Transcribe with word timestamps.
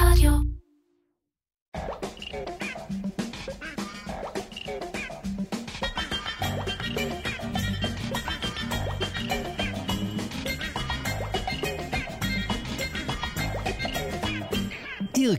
רדיו. 0.00 0.32
איר 15.16 15.36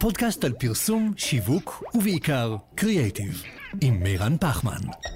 פודקאסט 0.00 0.44
על 0.44 0.52
פרסום, 0.52 1.12
שיווק 1.16 1.84
ובעיקר 1.94 2.56
קריאייטיב, 2.74 3.42
עם 3.80 4.02
מירן 4.02 4.36
פחמן. 4.40 5.11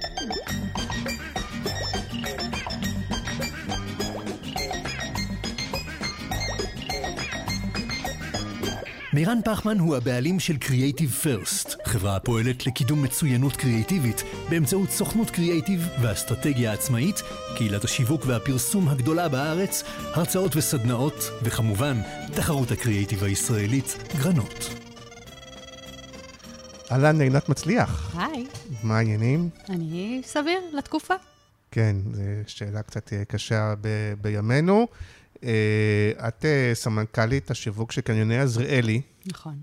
מירן 9.17 9.39
פחמן 9.45 9.79
הוא 9.79 9.97
הבעלים 9.97 10.41
של 10.41 10.55
Creative 10.55 11.25
First, 11.25 11.77
חברה 11.85 12.17
הפועלת 12.17 12.67
לקידום 12.67 13.03
מצוינות 13.03 13.57
קריאיטיבית 13.57 14.23
באמצעות 14.51 14.91
סוכנות 14.91 15.31
קריאיטיב 15.31 15.89
ואסטרטגיה 16.03 16.73
עצמאית, 16.73 17.23
קהילת 17.57 17.85
השיווק 17.85 18.23
והפרסום 18.27 18.89
הגדולה 18.89 19.29
בארץ, 19.29 19.83
הרצאות 20.15 20.57
וסדנאות, 20.57 21.31
וכמובן, 21.43 21.97
תחרות 22.35 22.71
הקריאיטיב 22.71 23.25
הישראלית, 23.25 23.97
גרנות. 24.19 24.69
אהלן, 26.93 27.21
עינת 27.21 27.49
מצליח. 27.49 28.17
היי, 28.19 28.47
מה 28.83 28.97
העניינים? 28.97 29.49
אני 29.69 30.21
סביר 30.25 30.59
לתקופה. 30.73 31.15
כן, 31.71 31.97
זו 32.13 32.23
שאלה 32.47 32.83
קצת 32.83 33.13
אה, 33.13 33.25
קשה 33.25 33.75
ב- 33.81 34.15
בימינו. 34.21 34.87
אה, 35.45 36.29
את 36.29 36.45
אה, 36.45 36.71
סמנכ"לית 36.75 37.51
השיווק 37.51 37.93
של 37.93 38.01
קניוני 38.01 38.39
עזריאלי, 38.39 39.01
נכון. 39.27 39.55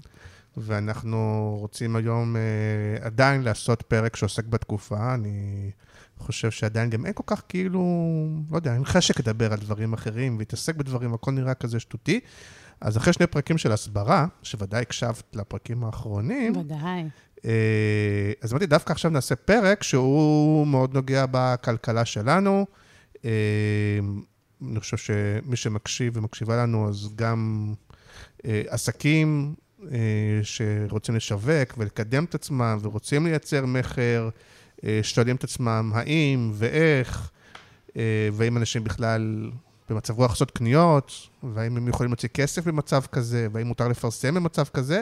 ואנחנו 0.58 1.55
רוצים 1.59 1.96
היום 1.96 2.35
אה, 2.35 3.05
עדיין 3.05 3.41
לעשות 3.41 3.82
פרק 3.82 4.15
שעוסק 4.15 4.46
בתקופה. 4.46 5.13
אני 5.13 5.71
חושב 6.18 6.52
שעדיין 6.52 6.90
גם 6.90 7.05
אין 7.05 7.13
כל 7.13 7.24
כך 7.26 7.43
כאילו, 7.49 7.82
לא 8.52 8.55
יודע, 8.55 8.74
אין 8.74 8.85
חשק 8.85 9.20
לדבר 9.20 9.54
על 9.54 9.60
דברים 9.60 9.93
אחרים 9.93 10.35
ולהתעסק 10.35 10.76
בדברים, 10.76 11.13
הכל 11.13 11.32
נראה 11.32 11.54
כזה 11.54 11.80
שטותי. 11.80 12.20
אז 12.82 12.98
אחרי 12.98 13.13
שני 13.13 13.27
פרקים 13.27 13.58
של 13.58 13.71
הסברה, 13.71 14.26
שוודאי 14.43 14.82
הקשבת 14.82 15.35
לפרקים 15.35 15.84
האחרונים, 15.84 16.58
ודאי. 16.58 17.04
אז 18.41 18.52
אמרתי, 18.52 18.65
דווקא 18.65 18.91
עכשיו 18.91 19.12
נעשה 19.12 19.35
פרק 19.35 19.84
שהוא 19.84 20.68
מאוד 20.68 20.93
נוגע 20.93 21.26
בכלכלה 21.32 22.05
שלנו. 22.05 22.65
אני 24.71 24.79
חושב 24.79 24.97
שמי 24.97 25.55
שמקשיב 25.55 26.17
ומקשיבה 26.17 26.57
לנו, 26.57 26.89
אז 26.89 27.09
גם 27.15 27.73
אה, 28.45 28.61
עסקים 28.67 29.55
אה, 29.91 29.97
שרוצים 30.43 31.15
לשווק 31.15 31.77
ולקדם 31.77 32.23
את 32.23 32.35
עצמם 32.35 32.77
ורוצים 32.81 33.25
לייצר 33.25 33.65
מכר, 33.65 34.29
אה, 34.84 34.99
שואלים 35.03 35.35
את 35.35 35.43
עצמם 35.43 35.91
האם 35.95 36.51
ואיך, 36.53 37.31
אה, 37.97 38.29
והאם 38.34 38.57
אנשים 38.57 38.84
בכלל 38.84 39.51
במצב 39.89 40.17
רוח 40.17 40.31
לעשות 40.31 40.51
קניות, 40.51 41.27
והאם 41.43 41.77
הם 41.77 41.87
יכולים 41.87 42.11
להוציא 42.11 42.29
כסף 42.29 42.67
במצב 42.67 43.01
כזה, 43.11 43.47
והאם 43.51 43.67
מותר 43.67 43.87
לפרסם 43.87 44.35
במצב 44.35 44.63
כזה. 44.63 45.01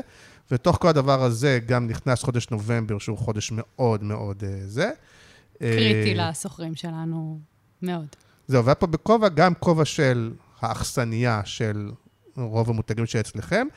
ותוך 0.51 0.77
כל 0.81 0.87
הדבר 0.87 1.23
הזה 1.23 1.59
גם 1.65 1.87
נכנס 1.87 2.23
חודש 2.23 2.49
נובמבר, 2.49 2.99
שהוא 2.99 3.17
חודש 3.17 3.51
מאוד 3.55 4.03
מאוד 4.03 4.43
אה, 4.43 4.59
זה. 4.65 4.91
קריטי 5.57 6.19
אה, 6.19 6.29
לסוחרים 6.29 6.75
שלנו 6.75 7.39
מאוד. 7.81 8.07
זהו, 8.51 8.65
והיה 8.65 8.75
פה 8.75 8.87
בכובע, 8.87 9.29
גם 9.29 9.53
כובע 9.53 9.85
של 9.85 10.33
האכסניה 10.61 11.41
של 11.45 11.91
רוב 12.37 12.69
המותגים 12.69 13.05
שאצלכם, 13.05 13.67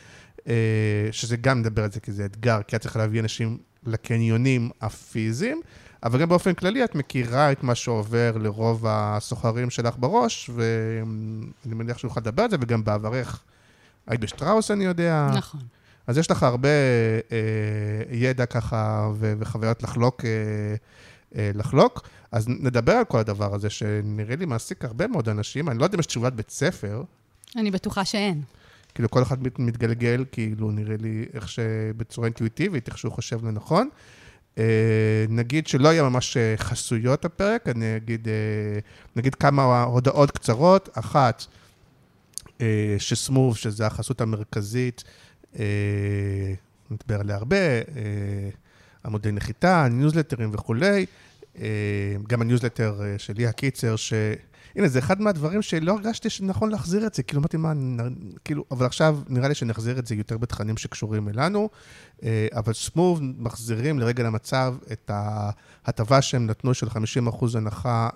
אה, 0.49 1.09
שזה 1.13 1.37
גם 1.37 1.59
נדבר 1.59 1.85
על 1.85 1.91
זה 1.93 2.01
כי 2.01 2.13
זה 2.13 2.25
אתגר, 2.25 2.61
כי 2.67 2.77
את 2.77 2.81
צריכה 2.81 2.99
להביא 2.99 3.21
אנשים 3.21 3.59
לקניונים 3.87 4.71
הפיזיים, 4.81 5.61
אבל 6.03 6.21
גם 6.21 6.29
באופן 6.29 6.55
כללי 6.55 6.85
את 6.85 6.95
מכירה 6.95 7.53
את 7.53 7.63
מה 7.63 7.75
שעובר 7.75 8.33
לרוב 8.41 8.85
הסוחרים 8.89 9.71
שלך 9.71 9.95
בראש, 9.99 10.51
ואני 10.55 11.75
מניח 11.75 11.99
שנוכל 11.99 12.21
לדבר 12.21 12.43
על 12.43 12.51
זה, 12.51 12.57
וגם 12.61 12.85
בעברך 12.85 13.43
היית 14.07 14.21
בשטראוס, 14.21 14.71
אני 14.71 14.85
יודע. 14.85 15.31
נכון. 15.37 15.61
אז 16.07 16.19
יש 16.19 16.31
לך 16.31 16.43
הרבה 16.43 16.69
אה, 17.33 17.37
ידע 18.11 18.47
ככה 18.47 19.11
ו- 19.15 19.35
וחוויות 19.39 19.83
לחלוק, 19.83 20.25
אה, 20.25 20.31
אה, 21.39 21.51
לחלוק. 21.55 22.09
אז 22.35 22.49
נדבר 22.49 22.93
על 22.93 23.05
כל 23.05 23.19
הדבר 23.19 23.55
הזה, 23.55 23.71
שנראה 23.71 24.37
לי 24.37 24.45
מעסיק 24.47 24.85
הרבה 24.85 25.07
מאוד 25.07 25.29
אנשים. 25.29 25.69
אני 25.69 25.79
לא 25.79 25.85
יודע 25.85 25.95
אם 25.97 26.01
יש 26.01 26.07
תשובת 26.07 26.33
בית 26.33 26.51
ספר, 26.51 27.03
אני 27.57 27.71
בטוחה 27.71 28.05
שאין. 28.05 28.43
כאילו 28.95 29.11
כל 29.11 29.23
אחד 29.23 29.43
מת- 29.43 29.59
מתגלגל, 29.59 30.25
כאילו 30.33 30.71
נראה 30.71 30.97
לי 31.01 31.25
איך 31.35 31.49
שבצורה 31.49 32.27
אינטואיטיבית, 32.27 32.89
איך 32.89 32.99
שהוא 32.99 33.13
חושב 33.13 33.45
לנכון. 33.47 33.89
אה, 34.59 34.65
נגיד 35.29 35.67
שלא 35.67 35.89
יהיה 35.89 36.03
ממש 36.03 36.37
אה, 36.37 36.55
חסויות 36.57 37.25
הפרק, 37.25 37.69
אני 37.69 37.97
אגיד, 37.97 38.29
אה, 38.29 38.33
נגיד 39.17 39.35
כמה 39.35 39.83
הודעות 39.83 40.31
קצרות. 40.31 40.89
אחת, 40.93 41.45
אה, 42.61 42.97
שסמוב, 42.99 43.57
שזה 43.57 43.87
החסות 43.87 44.21
המרכזית, 44.21 45.05
אה, 45.59 45.65
נדבר 46.91 47.21
עליה 47.21 47.37
הרבה, 47.37 47.57
אה, 47.57 47.83
עמודי 49.05 49.33
נחיתה, 49.33 49.89
ניוזלטרים 49.91 50.51
וכולי. 50.53 51.07
אה, 51.59 52.17
גם 52.29 52.43
הניוזלטר 52.43 53.01
אה, 53.03 53.19
שלי, 53.19 53.47
הקיצר, 53.47 53.97
ש... 53.97 54.13
הנה, 54.77 54.89
זה 54.89 54.99
אחד 54.99 55.21
מהדברים 55.21 55.63
שלא 55.63 55.93
הרגשתי 55.93 56.31
שנכון 56.31 56.71
להחזיר 56.71 57.07
את 57.07 57.15
זה. 57.15 57.23
כאילו, 57.23 57.41
אמרתי, 57.41 57.57
מה, 57.57 57.73
נ... 57.75 57.99
כאילו, 58.45 58.65
אבל 58.71 58.87
עכשיו 58.87 59.19
נראה 59.29 59.49
לי 59.49 59.55
שנחזיר 59.55 59.99
את 59.99 60.07
זה 60.07 60.15
יותר 60.15 60.39
בתכנים 60.39 60.77
שקשורים 60.77 61.29
אלינו. 61.29 61.69
אה, 62.23 62.47
אבל 62.53 62.73
סמוב 62.73 63.21
מחזירים 63.39 63.99
לרגע 63.99 64.23
למצב 64.23 64.75
את 64.93 65.11
ההטבה 65.15 66.23
שהם 66.23 66.47
נתנו 66.47 66.75
של 66.75 66.87
50% 66.87 66.91
הנחה 67.55 68.09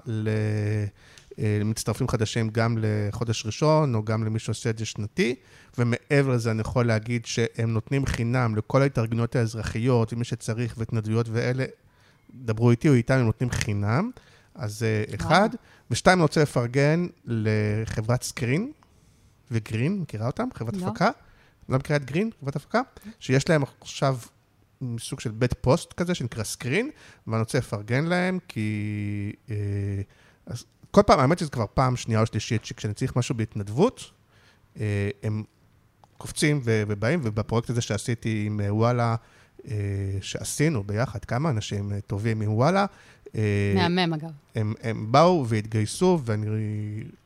למצטרפים 1.38 2.08
חדשים 2.08 2.48
גם 2.48 2.78
לחודש 2.80 3.46
ראשון, 3.46 3.94
או 3.94 4.04
גם 4.04 4.24
למי 4.24 4.38
שעושה 4.38 4.70
את 4.70 4.78
זה 4.78 4.84
שנתי. 4.84 5.34
ומעבר 5.78 6.28
לזה, 6.28 6.50
אני 6.50 6.60
יכול 6.60 6.86
להגיד 6.86 7.26
שהם 7.26 7.72
נותנים 7.72 8.06
חינם 8.06 8.56
לכל 8.56 8.82
ההתארגנויות 8.82 9.36
האזרחיות, 9.36 10.12
ומי 10.12 10.24
שצריך, 10.24 10.74
והתנדבויות 10.78 11.26
ואלה, 11.32 11.64
דברו 12.34 12.70
איתי 12.70 12.88
או 12.88 12.94
איתם, 12.94 13.14
הם 13.14 13.26
נותנים 13.26 13.50
חינם. 13.50 14.10
אז 14.54 14.82
אה, 14.82 15.14
אחד. 15.14 15.48
ושתיים, 15.90 16.18
אני 16.18 16.22
רוצה 16.22 16.42
לפרגן 16.42 17.06
לחברת 17.24 18.22
סקרין 18.22 18.72
וגרין, 19.50 20.00
מכירה 20.00 20.26
אותם? 20.26 20.48
חברת 20.54 20.76
לא. 20.76 20.86
הפקה. 20.86 21.10
לא 21.68 21.78
מכירה 21.78 21.96
את 21.96 22.04
גרין, 22.04 22.30
חברת 22.40 22.56
הפקה? 22.56 22.80
שיש 23.20 23.48
להם 23.48 23.62
עכשיו 23.80 24.18
סוג 24.98 25.20
של 25.20 25.30
בית 25.30 25.54
פוסט 25.60 25.92
כזה, 25.92 26.14
שנקרא 26.14 26.44
סקרין, 26.44 26.90
ואני 27.26 27.40
רוצה 27.40 27.58
לפרגן 27.58 28.04
להם, 28.04 28.38
כי... 28.48 29.32
אה, 29.50 29.56
אז 30.46 30.64
כל 30.90 31.02
פעם, 31.06 31.20
האמת 31.20 31.38
שזה 31.38 31.50
כבר 31.50 31.66
פעם 31.74 31.96
שנייה 31.96 32.20
או 32.20 32.26
שלישית, 32.26 32.64
שכשאני 32.64 32.94
צריך 32.94 33.16
משהו 33.16 33.34
בהתנדבות, 33.34 34.10
אה, 34.80 35.10
הם 35.22 35.44
קופצים 36.18 36.60
ובאים, 36.64 37.20
ובפרויקט 37.22 37.70
הזה 37.70 37.80
שעשיתי 37.80 38.44
עם 38.46 38.60
וואלה, 38.68 39.16
שעשינו 40.20 40.84
ביחד, 40.84 41.24
כמה 41.24 41.50
אנשים 41.50 41.92
אה, 41.92 42.00
טובים 42.00 42.40
עם 42.40 42.52
וואלה, 42.52 42.86
אה, 43.36 43.72
מהמם, 43.74 44.14
אגב. 44.14 44.30
הם, 44.54 44.74
הם 44.82 45.12
באו 45.12 45.44
והתגייסו, 45.48 46.20
ואני 46.24 46.46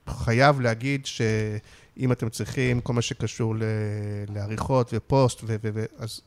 חייב 0.09 0.61
להגיד 0.61 1.07
שאם 1.07 2.13
אתם 2.13 2.29
צריכים 2.29 2.81
כל 2.81 2.93
מה 2.93 3.03
שקשור 3.03 3.57
ל- 3.57 3.63
לעריכות 4.35 4.91
ופוסט, 4.93 5.41
ו- 5.45 5.57
ו- 5.63 5.71
ו- 5.75 5.85
אז, 5.99 6.21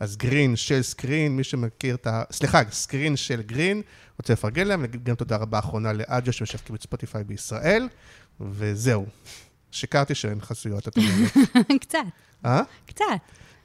אז 0.00 0.16
גרין 0.16 0.56
של 0.56 0.82
סקרין, 0.82 1.36
מי 1.36 1.44
שמכיר 1.44 1.94
את 1.94 2.06
ה... 2.06 2.22
סליחה, 2.30 2.60
סקרין 2.70 3.16
של 3.16 3.42
גרין, 3.42 3.82
רוצה 4.18 4.32
לפרגן 4.32 4.66
להם, 4.66 4.82
נגיד 4.82 5.04
גם 5.04 5.14
תודה 5.14 5.36
רבה 5.36 5.58
אחרונה 5.58 5.92
לאג'ו 5.92 6.32
שמשווקים 6.32 6.74
את 6.74 6.82
ספוטיפיי 6.82 7.24
בישראל, 7.24 7.88
וזהו. 8.40 9.06
שיקרתי 9.70 10.14
שאין 10.14 10.40
חסויות, 10.40 10.88
את 10.88 10.96
אומרת. 10.96 11.32
קצת, 11.82 11.98
אה? 12.44 12.62
קצת. 12.86 13.04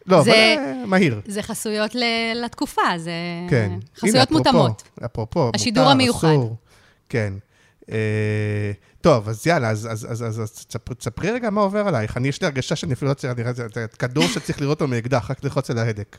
לא, 0.08 0.24
זה- 0.24 0.32
אבל 0.32 0.64
אה, 0.82 0.86
מהיר. 0.86 1.22
זה 1.26 1.42
חסויות 1.44 1.96
ל- 1.96 2.04
לתקופה, 2.46 2.82
זה 2.98 3.12
כן. 3.50 3.70
הנה, 3.72 3.80
חסויות 3.98 4.16
אפרופו, 4.28 4.38
מותאמות. 4.38 4.84
אפרופו, 5.06 5.52
השידור 5.56 5.84
מותר, 5.84 5.92
המיוחד. 5.94 6.28
אסור. 6.28 6.56
כן. 7.10 7.34
אה, 7.92 8.72
טוב, 9.02 9.30
אז 9.30 9.48
יאללה, 9.48 9.70
אז, 9.70 9.88
אז, 9.92 10.08
אז, 10.12 10.24
אז, 10.24 10.42
אז 10.42 10.66
תספרי, 10.98 11.32
רגע 11.32 11.50
מה 11.50 11.62
עובר 11.62 11.88
עלייך. 11.88 12.18
אני, 12.18 12.28
יש 12.28 12.42
לי 12.42 12.48
הרגשה 12.48 12.76
שאני 12.76 12.94
אפילו 12.94 13.10
לא 13.10 13.14
צריך, 13.14 13.34
זה 13.52 13.68
זה 13.74 13.86
כדור 14.00 14.28
שצריך 14.28 14.62
לראות 14.62 14.82
אותו 14.82 14.92
מאקדח, 14.92 15.32
רק 15.32 15.44
ללחוץ 15.44 15.70
על 15.70 15.78
ההדק. 15.78 16.18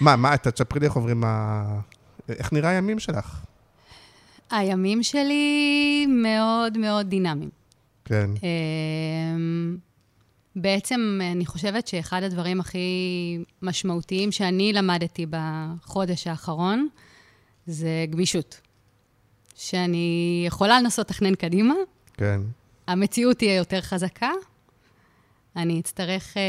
מה, 0.00 0.16
מה, 0.16 0.34
אתה 0.34 0.50
תספרי 0.50 0.80
לי 0.80 0.86
איך 0.86 0.94
עוברים 0.94 1.24
ה... 1.26 1.64
איך 2.28 2.52
נראה 2.52 2.70
הימים 2.70 2.98
שלך? 2.98 3.40
הימים 4.50 5.02
שלי 5.02 6.06
מאוד 6.08 6.78
מאוד 6.78 7.08
דינמיים. 7.08 7.50
כן, 8.04 8.30
אמ, 8.42 9.76
בעצם 10.56 11.20
אני 11.32 11.46
חושבת 11.46 11.88
שאחד 11.88 12.22
הדברים 12.22 12.60
הכי 12.60 12.78
משמעותיים 13.62 14.32
שאני 14.32 14.72
למדתי 14.72 15.26
בחודש 15.30 16.26
האחרון 16.26 16.88
זה 17.66 18.06
גמישות. 18.10 18.60
שאני 19.54 20.44
יכולה 20.46 20.80
לנסות 20.80 21.10
לתכנן 21.10 21.34
קדימה, 21.34 21.74
כן. 22.14 22.40
המציאות 22.86 23.38
תהיה 23.38 23.54
יותר 23.56 23.80
חזקה, 23.80 24.30
אני 25.56 25.80
אצטרך 25.80 26.36
אה, 26.36 26.42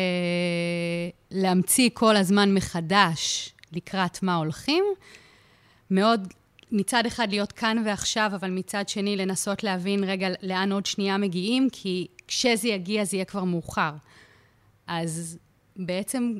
להמציא 1.31 1.89
כל 1.93 2.15
הזמן 2.15 2.53
מחדש 2.53 3.53
לקראת 3.71 4.23
מה 4.23 4.35
הולכים. 4.35 4.83
מאוד, 5.91 6.33
מצד 6.73 7.05
אחד 7.05 7.29
להיות 7.29 7.51
כאן 7.51 7.83
ועכשיו, 7.85 8.31
אבל 8.35 8.51
מצד 8.51 8.89
שני 8.89 9.15
לנסות 9.15 9.63
להבין 9.63 10.03
רגע 10.03 10.27
לאן 10.41 10.71
עוד 10.71 10.85
שנייה 10.85 11.17
מגיעים, 11.17 11.67
כי 11.71 12.07
כשזה 12.27 12.67
יגיע 12.67 13.05
זה 13.05 13.17
יהיה 13.17 13.25
כבר 13.25 13.43
מאוחר. 13.43 13.91
אז 14.87 15.37
בעצם 15.75 16.33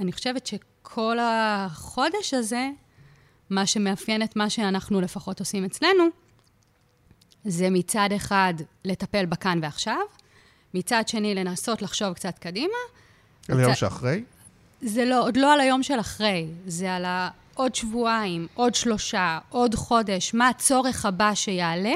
אני 0.00 0.12
חושבת 0.12 0.46
שכל 0.46 1.18
החודש 1.20 2.34
הזה, 2.34 2.68
מה 3.50 3.66
שמאפיין 3.66 4.22
את 4.22 4.36
מה 4.36 4.50
שאנחנו 4.50 5.00
לפחות 5.00 5.40
עושים 5.40 5.64
אצלנו, 5.64 6.04
זה 7.44 7.70
מצד 7.70 8.08
אחד 8.16 8.54
לטפל 8.84 9.26
בכאן 9.26 9.58
ועכשיו, 9.62 10.00
מצד 10.74 11.08
שני 11.08 11.34
לנסות 11.34 11.82
לחשוב 11.82 12.12
קצת 12.12 12.38
קדימה. 12.38 12.78
על 13.48 13.60
היום 13.60 13.74
שאחרי? 13.74 14.24
זה 14.80 15.04
לא, 15.04 15.22
עוד 15.22 15.36
לא 15.36 15.52
על 15.52 15.60
היום 15.60 15.82
של 15.82 16.00
אחרי, 16.00 16.46
זה 16.66 16.94
על 16.94 17.04
עוד 17.58 17.74
שבועיים, 17.74 18.46
עוד 18.54 18.74
שלושה, 18.74 19.38
עוד 19.48 19.74
חודש, 19.74 20.34
מה 20.34 20.48
הצורך 20.48 21.06
הבא 21.06 21.34
שיעלה. 21.34 21.94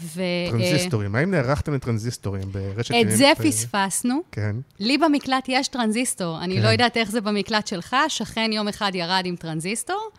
ו... 0.00 0.22
טרנזיסטורים, 0.50 1.14
האם 1.14 1.30
נערכתם 1.30 1.74
לטרנזיסטורים 1.74 2.42
ברשת... 2.52 2.94
את 3.00 3.10
זה 3.10 3.32
פספסנו. 3.38 4.22
כן. 4.32 4.56
לי 4.78 4.98
במקלט 4.98 5.44
יש 5.48 5.68
טרנזיסטור, 5.68 6.40
אני 6.42 6.56
לא 6.56 6.66
כן. 6.66 6.72
יודעת 6.72 6.96
איך 6.96 7.10
זה 7.10 7.20
במקלט 7.20 7.66
שלך, 7.66 7.96
שכן 8.08 8.50
יום 8.52 8.68
אחד 8.68 8.94
ירד 8.94 9.22
עם 9.24 9.36
טרנזיסטור. 9.36 10.10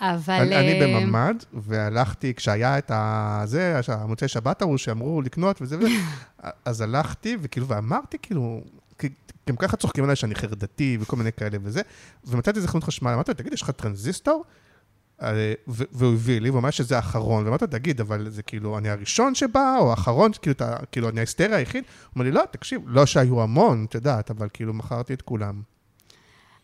אבל... 0.00 0.34
אני, 0.34 0.56
אני 0.56 0.80
אה, 0.80 1.00
בממ"ד, 1.00 1.34
והלכתי, 1.52 2.34
כשהיה 2.34 2.78
את 2.78 2.90
ה... 2.90 3.42
זה, 3.44 3.80
המוצאי 3.88 4.28
שבת 4.28 4.62
ההוא, 4.62 4.76
שאמרו 4.76 5.22
לקנות 5.22 5.62
וזה 5.62 5.78
וזה, 5.78 5.88
אז 6.64 6.80
הלכתי, 6.80 7.36
וכאילו, 7.40 7.68
ואמרתי, 7.68 8.16
כאילו, 8.22 8.60
גם 9.48 9.56
ככה 9.56 9.76
צוחקים 9.76 10.04
עליי 10.04 10.16
שאני 10.16 10.34
חרדתי 10.34 10.98
וכל 11.00 11.16
מיני 11.16 11.32
כאלה 11.32 11.58
וזה, 11.62 11.82
ומצאתי 12.24 12.56
איזה 12.56 12.68
חנות 12.68 12.84
חשמל, 12.84 13.10
אמרתי 13.10 13.30
לו, 13.30 13.36
תגיד, 13.36 13.52
יש 13.52 13.62
לך 13.62 13.70
טרנזיסטור? 13.70 14.44
אה, 15.22 15.52
והוא 15.66 16.12
הביא 16.12 16.40
לי, 16.40 16.50
והוא 16.50 16.60
אמר 16.60 16.70
שזה 16.70 16.96
האחרון, 16.96 17.44
ואמרתי 17.44 17.64
לו, 17.64 17.70
תגיד, 17.70 18.00
אבל 18.00 18.30
זה 18.30 18.42
כאילו, 18.42 18.78
אני 18.78 18.90
הראשון 18.90 19.34
שבא, 19.34 19.76
או 19.78 19.90
האחרון, 19.90 20.30
כאילו, 20.42 20.52
אתה, 20.52 20.76
כאילו, 20.92 21.08
אני 21.08 21.20
ההיסטרי 21.20 21.54
היחיד? 21.54 21.84
הוא 21.84 22.10
אומר 22.14 22.24
לי, 22.24 22.30
לא, 22.30 22.42
תקשיב, 22.50 22.82
לא 22.86 23.06
שהיו 23.06 23.42
המון, 23.42 23.84
את 23.88 23.94
יודעת, 23.94 24.30
אבל 24.30 24.48
כאילו, 24.52 24.74
מכרתי 24.74 25.14
את 25.14 25.22
כולם. 25.22 25.62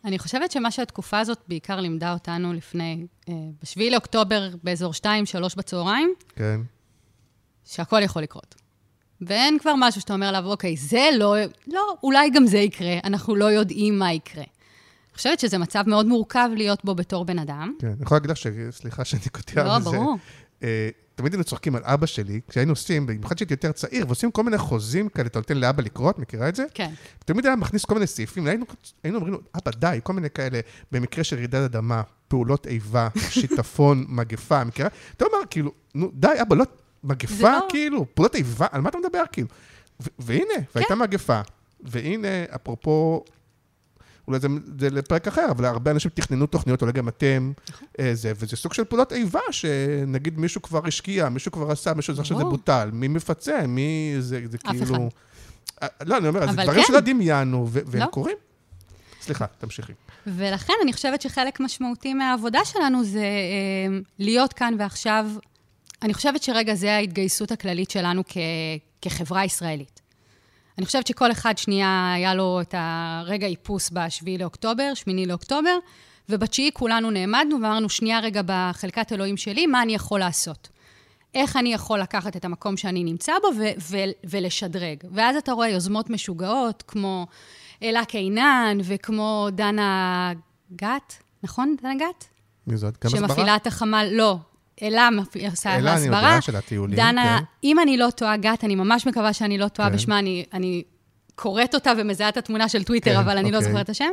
אני 0.04 0.18
חושבת 0.18 0.52
שמה 0.52 0.70
שהתקופה 0.70 1.18
הזאת 1.18 1.38
בעיקר 1.48 1.80
לימדה 1.80 2.12
אותנו 2.12 2.52
לפני, 2.52 3.06
אה, 3.28 3.34
ב-7 3.62 3.90
לאוקטובר, 3.90 4.48
באזור 4.62 4.92
2-3 4.92 5.06
בצהריים, 5.56 6.14
כן. 6.28 6.60
שהכל 7.64 8.02
יכול 8.02 8.22
לקרות. 8.22 8.63
ואין 9.20 9.58
כבר 9.58 9.74
משהו 9.78 10.00
שאתה 10.00 10.14
אומר 10.14 10.26
עליו, 10.26 10.44
אוקיי, 10.46 10.76
זה 10.76 11.08
לא, 11.18 11.34
לא, 11.66 11.96
אולי 12.02 12.30
גם 12.30 12.46
זה 12.46 12.58
יקרה, 12.58 12.98
אנחנו 13.04 13.36
לא 13.36 13.44
יודעים 13.44 13.98
מה 13.98 14.12
יקרה. 14.12 14.44
אני 14.44 15.16
חושבת 15.16 15.40
שזה 15.40 15.58
מצב 15.58 15.84
מאוד 15.86 16.06
מורכב 16.06 16.48
להיות 16.56 16.84
בו 16.84 16.94
בתור 16.94 17.24
בן 17.24 17.38
אדם. 17.38 17.74
כן, 17.78 17.86
אני 17.86 18.02
יכול 18.02 18.16
להגיד 18.16 18.30
לך 18.30 18.36
ש... 18.36 18.46
סליחה 18.70 19.04
שאני 19.04 19.22
קוטע 19.32 19.74
על 19.74 19.82
זה. 19.82 19.90
לא, 19.90 19.96
ברור. 19.96 20.16
אה, 20.62 20.88
תמיד 21.14 21.32
היינו 21.32 21.44
צוחקים 21.44 21.76
על 21.76 21.82
אבא 21.84 22.06
שלי, 22.06 22.40
כשהיינו 22.48 22.72
עושים, 22.72 23.06
במיוחד 23.06 23.34
כשהייתי 23.34 23.54
יותר 23.54 23.72
צעיר, 23.72 24.06
ועושים 24.06 24.30
כל 24.30 24.42
מיני 24.42 24.58
חוזים 24.58 25.08
כאלה, 25.08 25.26
אתה 25.26 25.38
נותן 25.38 25.56
לאבא 25.56 25.82
לקרוא, 25.82 26.10
את 26.10 26.18
מכירה 26.18 26.48
את 26.48 26.56
זה? 26.56 26.64
כן. 26.74 26.90
תמיד 27.24 27.46
היה 27.46 27.56
מכניס 27.56 27.84
כל 27.84 27.94
מיני 27.94 28.06
סעיפים, 28.06 28.46
היינו, 28.46 28.64
היינו 29.04 29.16
אומרים 29.16 29.34
לו, 29.34 29.40
אבא, 29.56 29.70
די, 29.70 30.00
כל 30.02 30.12
מיני 30.12 30.30
כאלה, 30.30 30.60
במקרה 30.92 31.24
של 31.24 31.36
רעידת 31.36 31.54
אדמה, 31.54 32.02
פעולות 32.28 32.66
איבה, 32.66 33.08
שיטפון, 33.30 34.04
מגפה, 34.08 34.64
מכירה? 34.64 34.88
אתה 35.16 35.24
אומר, 35.24 35.38
כאילו, 35.50 35.72
נו, 35.94 36.10
די, 36.14 36.28
אבא, 36.42 36.56
לא, 36.56 36.64
מגפה, 37.04 37.50
לא... 37.50 37.66
כאילו, 37.68 38.06
פעולות 38.14 38.34
איבה, 38.34 38.66
על 38.72 38.80
מה 38.80 38.88
אתה 38.88 38.98
מדבר, 38.98 39.22
כאילו? 39.32 39.48
והנה, 40.18 40.44
כן. 40.54 40.62
והייתה 40.74 40.94
מגפה, 40.94 41.40
והנה, 41.80 42.28
אפרופו 42.54 43.24
אולי 44.28 44.40
זה, 44.40 44.48
זה 44.78 44.90
לפרק 44.90 45.28
אחר, 45.28 45.46
אבל 45.50 45.64
הרבה 45.64 45.90
אנשים 45.90 46.10
תכננו 46.14 46.46
תוכניות, 46.46 46.82
אולי 46.82 46.92
גם 46.92 47.08
אתם, 47.08 47.52
נכון. 47.70 47.88
אה, 48.00 48.14
זה, 48.14 48.32
וזה 48.36 48.56
סוג 48.56 48.74
של 48.74 48.84
פעולות 48.84 49.12
איבה, 49.12 49.40
שנגיד 49.50 50.38
מישהו 50.38 50.62
כבר 50.62 50.86
השקיע, 50.86 51.28
מישהו 51.28 51.52
כבר 51.52 51.70
עשה, 51.70 51.94
מישהו, 51.94 52.20
עכשיו 52.20 52.38
זה 52.38 52.44
בוטל, 52.44 52.90
מי 52.92 53.08
מפצה, 53.08 53.66
מי, 53.66 54.14
זה, 54.18 54.40
זה 54.50 54.58
כאילו... 54.58 55.08
אה, 55.82 55.88
לא, 56.04 56.18
אני 56.18 56.28
אומר, 56.28 56.40
זה 56.50 56.62
דברים 56.62 56.80
כן. 56.80 56.86
שלא 56.86 57.00
דמיינו, 57.00 57.68
והם 57.70 58.02
לא. 58.02 58.06
קורים. 58.06 58.36
סליחה, 59.20 59.46
תמשיכי. 59.58 59.92
ולכן 60.26 60.72
אני 60.82 60.92
חושבת 60.92 61.22
שחלק 61.22 61.60
משמעותי 61.60 62.14
מהעבודה 62.14 62.64
שלנו 62.64 63.04
זה 63.04 63.20
אה, 63.20 63.98
להיות 64.18 64.52
כאן 64.52 64.74
ועכשיו. 64.78 65.26
אני 66.04 66.14
חושבת 66.14 66.42
שרגע 66.42 66.74
זה 66.74 66.94
ההתגייסות 66.94 67.52
הכללית 67.52 67.90
שלנו 67.90 68.22
כ, 68.28 68.36
כחברה 69.02 69.44
ישראלית. 69.44 70.00
אני 70.78 70.86
חושבת 70.86 71.06
שכל 71.06 71.32
אחד 71.32 71.58
שנייה 71.58 72.12
היה 72.16 72.34
לו 72.34 72.60
את 72.60 72.74
הרגע 72.78 73.46
איפוס 73.46 73.90
ב-7 73.90 74.24
לאוקטובר, 74.38 74.94
8 74.94 75.26
לאוקטובר, 75.26 75.78
ובתשיעי 76.28 76.70
כולנו 76.72 77.10
נעמדנו 77.10 77.56
ואמרנו, 77.62 77.88
שנייה 77.88 78.20
רגע 78.20 78.40
בחלקת 78.46 79.12
אלוהים 79.12 79.36
שלי, 79.36 79.66
מה 79.66 79.82
אני 79.82 79.94
יכול 79.94 80.20
לעשות? 80.20 80.68
איך 81.34 81.56
אני 81.56 81.72
יכול 81.72 82.00
לקחת 82.00 82.36
את 82.36 82.44
המקום 82.44 82.76
שאני 82.76 83.04
נמצא 83.04 83.32
בו 83.42 83.48
ו- 83.58 83.80
ו- 83.80 84.28
ולשדרג. 84.30 84.98
ואז 85.10 85.36
אתה 85.36 85.52
רואה 85.52 85.68
יוזמות 85.68 86.10
משוגעות, 86.10 86.82
כמו 86.86 87.26
אלה 87.82 88.04
קינן 88.04 88.78
וכמו 88.84 89.48
דנה 89.52 90.32
גת, 90.76 91.14
נכון? 91.42 91.76
דנה 91.82 91.94
גת? 91.94 92.24
מי 92.66 92.76
זאת? 92.76 93.04
גם 93.04 93.10
הסברה? 93.14 93.28
שמפעילה 93.28 93.56
את 93.56 93.66
החמ"ל, 93.66 94.08
לא, 94.12 94.38
אלה 94.82 95.08
עושה 95.50 95.74
הסברה. 95.74 96.20
אלה, 96.20 96.34
אני 96.34 96.42
של 96.42 96.56
הטיולים, 96.56 96.96
דנה, 96.96 97.38
כן. 97.38 97.44
אם 97.64 97.78
אני 97.78 97.96
לא 97.96 98.10
טועה, 98.10 98.36
גת, 98.36 98.64
אני 98.64 98.74
ממש 98.74 99.06
מקווה 99.06 99.32
שאני 99.32 99.58
לא 99.58 99.68
טועה 99.68 99.90
כן. 99.90 99.96
בשמה, 99.96 100.18
אני, 100.18 100.44
אני 100.52 100.82
קוראת 101.34 101.74
אותה 101.74 101.92
ומזהה 101.98 102.28
את 102.28 102.36
התמונה 102.36 102.68
של 102.68 102.84
טוויטר, 102.84 103.12
כן, 103.12 103.18
אבל 103.18 103.38
אני 103.38 103.50
לא 103.50 103.56
אוקיי. 103.56 103.68
לא 103.68 103.72
זוכרת 103.72 103.84
את 103.84 103.90
השם. 103.90 104.10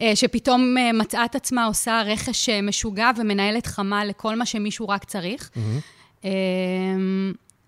אה, 0.00 0.16
שפתאום 0.16 0.78
אה, 0.78 0.92
מצאה 0.92 1.24
את 1.24 1.34
עצמה 1.34 1.64
עושה 1.64 2.02
רכש 2.06 2.48
אה, 2.48 2.62
משוגע 2.62 3.10
ומנהלת 3.16 3.66
חמ"ל 3.66 4.04
לכל 4.08 4.36
מה 4.36 4.46
שמישהו 4.46 4.88
רק 4.88 5.04
צריך. 5.04 5.50
Mm-hmm. 5.54 6.26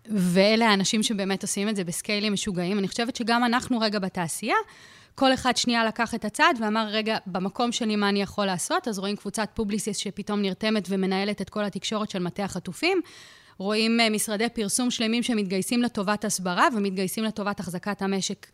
ואלה 0.06 0.68
האנשים 0.68 1.02
שבאמת 1.02 1.42
עושים 1.42 1.68
את 1.68 1.76
זה 1.76 1.84
בסקיילים 1.84 2.32
משוגעים. 2.32 2.78
אני 2.78 2.88
חושבת 2.88 3.16
שגם 3.16 3.44
אנחנו 3.44 3.78
רגע 3.78 3.98
בתעשייה, 3.98 4.56
כל 5.14 5.34
אחד 5.34 5.56
שנייה 5.56 5.84
לקח 5.84 6.14
את 6.14 6.24
הצד 6.24 6.54
ואמר, 6.60 6.86
רגע, 6.90 7.16
במקום 7.26 7.72
שלי 7.72 7.96
מה 7.96 8.08
אני 8.08 8.22
יכול 8.22 8.46
לעשות? 8.46 8.88
אז 8.88 8.98
רואים 8.98 9.16
קבוצת 9.16 9.48
פובליסיס 9.54 9.96
שפתאום 9.96 10.42
נרתמת 10.42 10.84
ומנהלת 10.88 11.40
את 11.40 11.50
כל 11.50 11.64
התקשורת 11.64 12.10
של 12.10 12.18
מטה 12.18 12.44
החטופים. 12.44 13.00
רואים 13.58 14.00
אה, 14.00 14.10
משרדי 14.10 14.48
פרסום 14.48 14.90
שלמים 14.90 15.22
שמתגייסים 15.22 15.82
לטובת 15.82 16.24
הסברה 16.24 16.68
ומתגייסים 16.76 17.24
לטובת 17.24 17.60
החזקת 17.60 18.02
המשק 18.02 18.46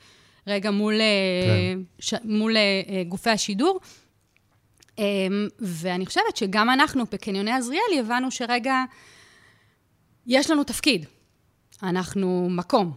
רגע 0.46 0.70
מול, 0.70 0.94
אה, 0.94 1.74
כן. 1.74 1.80
ש, 1.98 2.14
מול 2.24 2.56
אה, 2.56 3.02
גופי 3.08 3.30
השידור. 3.30 3.80
אמ, 4.98 5.48
ואני 5.58 6.06
חושבת 6.06 6.36
שגם 6.36 6.70
אנחנו 6.70 7.04
בקניוני 7.12 7.52
עזריאלי 7.52 8.00
הבנו 8.00 8.30
שרגע, 8.30 8.84
יש 10.26 10.50
לנו 10.50 10.64
תפקיד. 10.64 11.06
אנחנו 11.82 12.48
מקום 12.50 12.92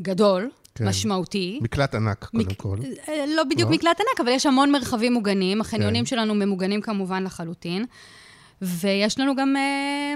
גדול, 0.00 0.50
כן. 0.80 0.88
משמעותי. 0.88 1.58
מקלט 1.62 1.94
ענק, 1.94 2.24
קודם 2.24 2.46
מק... 2.48 2.56
כל. 2.56 2.76
אה, 3.08 3.24
לא 3.28 3.44
בדיוק 3.44 3.70
לא? 3.70 3.76
מקלט 3.76 4.00
ענק, 4.00 4.20
אבל 4.20 4.28
יש 4.28 4.46
המון 4.46 4.72
מרחבים 4.72 5.12
מוגנים. 5.12 5.60
החניונים 5.60 6.04
כן. 6.04 6.06
שלנו 6.06 6.34
ממוגנים 6.34 6.80
כמובן 6.80 7.24
לחלוטין. 7.24 7.84
ויש 8.62 9.18
לנו 9.18 9.36
גם... 9.36 9.56
אה, 9.56 10.14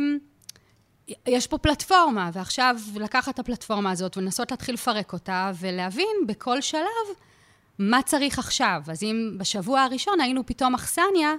יש 1.26 1.46
פה 1.46 1.58
פלטפורמה, 1.58 2.30
ועכשיו 2.32 2.76
לקחת 2.96 3.34
את 3.34 3.38
הפלטפורמה 3.38 3.90
הזאת 3.90 4.16
ולנסות 4.16 4.50
להתחיל 4.50 4.74
לפרק 4.74 5.12
אותה, 5.12 5.52
ולהבין 5.60 6.16
בכל 6.26 6.60
שלב 6.60 7.06
מה 7.78 8.02
צריך 8.02 8.38
עכשיו. 8.38 8.82
אז 8.88 9.02
אם 9.02 9.34
בשבוע 9.38 9.80
הראשון 9.80 10.20
היינו 10.20 10.46
פתאום 10.46 10.74
אכסניה, 10.74 11.34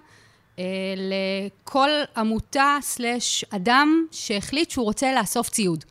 אה, 0.59 0.63
לכל 0.97 1.89
עמותה 2.17 2.77
סלש 2.81 3.45
אדם 3.49 4.05
שהחליט 4.11 4.71
שהוא 4.71 4.85
רוצה 4.85 5.13
לאסוף 5.13 5.49
ציוד. 5.49 5.85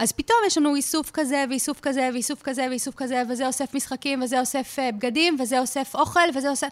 אז 0.00 0.12
פתאום 0.12 0.38
יש 0.46 0.58
לנו 0.58 0.74
איסוף 0.74 1.10
כזה, 1.10 1.44
ואיסוף 1.50 1.80
כזה, 1.80 2.08
ואיסוף 2.12 2.42
כזה, 2.42 2.66
ואיסוף 2.70 2.94
כזה, 2.94 3.22
וזה 3.30 3.46
אוסף 3.46 3.74
משחקים, 3.74 4.22
וזה 4.22 4.40
אוסף 4.40 4.76
uh, 4.78 4.96
בגדים, 4.96 5.36
וזה 5.40 5.58
אוסף 5.58 5.94
אוכל, 5.94 6.20
וזה 6.36 6.50
אוסף... 6.50 6.68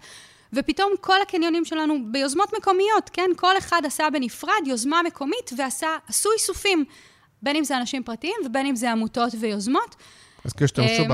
ופתאום 0.52 0.92
כל 1.00 1.22
הקניונים 1.22 1.64
שלנו 1.64 1.94
ביוזמות 2.12 2.52
מקומיות, 2.58 3.10
כן? 3.12 3.30
כל 3.36 3.58
אחד 3.58 3.82
עשה 3.84 4.04
בנפרד 4.12 4.66
יוזמה 4.66 5.00
מקומית 5.06 5.50
ועשו 5.56 6.28
איסופים, 6.34 6.84
בין 7.42 7.56
אם 7.56 7.64
זה 7.64 7.76
אנשים 7.76 8.02
פרטיים 8.02 8.34
ובין 8.46 8.66
אם 8.66 8.76
זה 8.76 8.92
עמותות 8.92 9.32
ויוזמות. 9.40 9.96
אז 10.44 10.52
כאילו 10.52 10.64
השתמשו 10.64 11.02
אמ, 11.02 11.10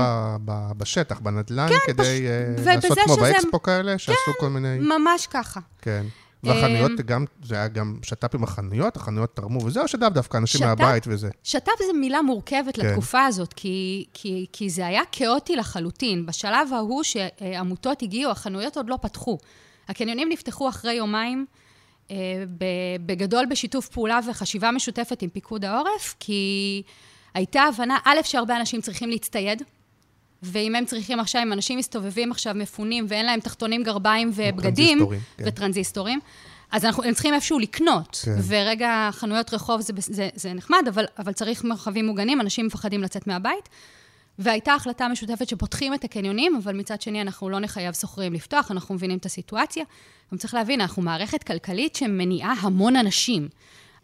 בשטח, 0.77 1.19
בנדל"ן, 1.19 1.67
כן, 1.69 1.93
כדי 1.93 2.27
אה, 2.27 2.73
לעשות 2.75 2.97
כמו 3.05 3.15
באקספו 3.15 3.61
כאלה, 3.61 3.97
שעשו 3.97 4.17
כן, 4.25 4.31
כל 4.39 4.49
מיני... 4.49 4.77
כן, 4.79 4.85
ממש 4.85 5.27
ככה. 5.27 5.59
כן. 5.81 6.05
והחנויות 6.45 6.91
אמ, 6.91 7.05
גם, 7.05 7.25
זה 7.43 7.55
היה 7.55 7.67
גם 7.67 7.99
שת"פ 8.03 8.35
עם 8.35 8.43
החנויות, 8.43 8.95
החנויות 8.95 9.35
תרמו, 9.35 9.65
וזה 9.65 9.81
או 9.81 9.87
שת"פ 9.87 10.09
דווקא, 10.13 10.37
אנשים 10.37 10.59
שטף, 10.59 10.67
מהבית 10.67 11.03
וזה? 11.07 11.29
שת"פ 11.43 11.83
זו 11.87 11.93
מילה 11.93 12.21
מורכבת 12.21 12.75
כן. 12.75 12.85
לתקופה 12.85 13.25
הזאת, 13.25 13.53
כי, 13.53 14.05
כי, 14.13 14.45
כי 14.53 14.69
זה 14.69 14.85
היה 14.85 15.01
כאוטי 15.11 15.55
לחלוטין. 15.55 16.25
בשלב 16.25 16.73
ההוא 16.73 17.03
שעמותות 17.03 18.01
הגיעו, 18.01 18.31
החנויות 18.31 18.77
עוד 18.77 18.89
לא 18.89 18.97
פתחו. 19.01 19.37
הקניונים 19.87 20.29
נפתחו 20.29 20.69
אחרי 20.69 20.93
יומיים, 20.93 21.45
אה, 22.11 22.43
בגדול 23.05 23.45
בשיתוף 23.45 23.87
פעולה 23.87 24.19
וחשיבה 24.29 24.71
משותפת 24.71 25.21
עם 25.21 25.29
פיקוד 25.29 25.65
העורף, 25.65 26.15
כי 26.19 26.81
הייתה 27.33 27.61
הבנה, 27.61 27.97
א', 28.05 28.17
שהרבה 28.23 28.57
אנשים 28.57 28.81
צריכים 28.81 29.09
להצטייד. 29.09 29.63
ואם 30.43 30.75
הם 30.75 30.85
צריכים 30.85 31.19
עכשיו, 31.19 31.41
אם 31.41 31.53
אנשים 31.53 31.79
מסתובבים 31.79 32.31
עכשיו 32.31 32.53
מפונים 32.55 33.05
ואין 33.09 33.25
להם 33.25 33.39
תחתונים, 33.39 33.83
גרביים 33.83 34.31
ובגדים, 34.33 34.97
טרנזיסטורים, 34.97 35.19
כן. 35.37 35.43
וטרנזיסטורים, 35.47 36.19
אז 36.71 36.85
אנחנו, 36.85 37.03
הם 37.03 37.13
צריכים 37.13 37.33
איפשהו 37.33 37.59
לקנות. 37.59 38.19
כן. 38.25 38.35
ורגע, 38.47 39.09
חנויות 39.11 39.53
רחוב 39.53 39.81
זה, 39.81 39.93
זה, 39.97 40.29
זה 40.35 40.53
נחמד, 40.53 40.83
אבל, 40.89 41.05
אבל 41.19 41.33
צריך 41.33 41.63
מרחבים 41.63 42.05
מוגנים, 42.05 42.41
אנשים 42.41 42.65
מפחדים 42.65 43.03
לצאת 43.03 43.27
מהבית. 43.27 43.69
והייתה 44.39 44.73
החלטה 44.73 45.07
משותפת 45.07 45.47
שפותחים 45.47 45.93
את 45.93 46.03
הקניונים, 46.03 46.55
אבל 46.63 46.75
מצד 46.75 47.01
שני 47.01 47.21
אנחנו 47.21 47.49
לא 47.49 47.59
נחייב 47.59 47.93
שוכרים 47.93 48.33
לפתוח, 48.33 48.71
אנחנו 48.71 48.95
מבינים 48.95 49.17
את 49.17 49.25
הסיטואציה. 49.25 49.83
גם 50.31 50.37
צריך 50.37 50.53
להבין, 50.53 50.81
אנחנו 50.81 51.01
מערכת 51.01 51.43
כלכלית 51.43 51.95
שמניעה 51.95 52.53
המון 52.61 52.95
אנשים. 52.95 53.47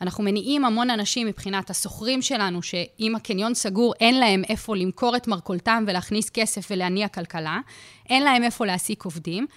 אנחנו 0.02 0.24
מניעים 0.24 0.66
המון 0.66 0.90
אנשים 0.90 1.28
מבחינת 1.28 1.70
השוכרים 1.70 2.22
שלנו, 2.22 2.62
שאם 2.62 3.14
הקניון 3.16 3.54
סגור, 3.54 3.94
אין 4.00 4.20
להם 4.20 4.44
איפה 4.50 4.76
למכור 4.76 5.16
את 5.16 5.28
מרכולתם 5.28 5.84
ולהכניס 5.88 6.30
כסף 6.30 6.68
ולהניע 6.72 7.08
כלכלה, 7.08 7.60
אין 8.10 8.24
להם 8.24 8.44
איפה 8.44 8.66
להעסיק 8.66 9.04
עובדים. 9.04 9.48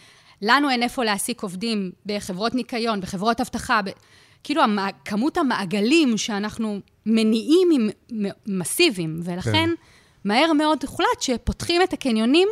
לנו 0.43 0.71
אין 0.71 0.83
איפה 0.83 1.05
להעסיק 1.05 1.43
עובדים 1.43 1.93
בחברות 2.07 2.55
ניקיון, 2.55 3.01
בחברות 3.01 3.41
אבטחה, 3.41 3.83
ב... 3.83 3.91
כאילו 4.45 4.63
המע... 4.63 4.87
כמות 5.05 5.39
המעגלים 5.39 6.19
שאנחנו 6.19 6.81
מניעים 7.07 7.71
היא 7.71 7.81
מ- 8.13 8.59
מסיביים, 8.59 9.21
ולכן 9.25 9.51
כן. 9.53 9.71
מהר 10.25 10.53
מאוד 10.53 10.79
הוחלט 10.83 11.21
שפותחים 11.21 11.83
את 11.83 11.93
הקניונים 11.93 12.49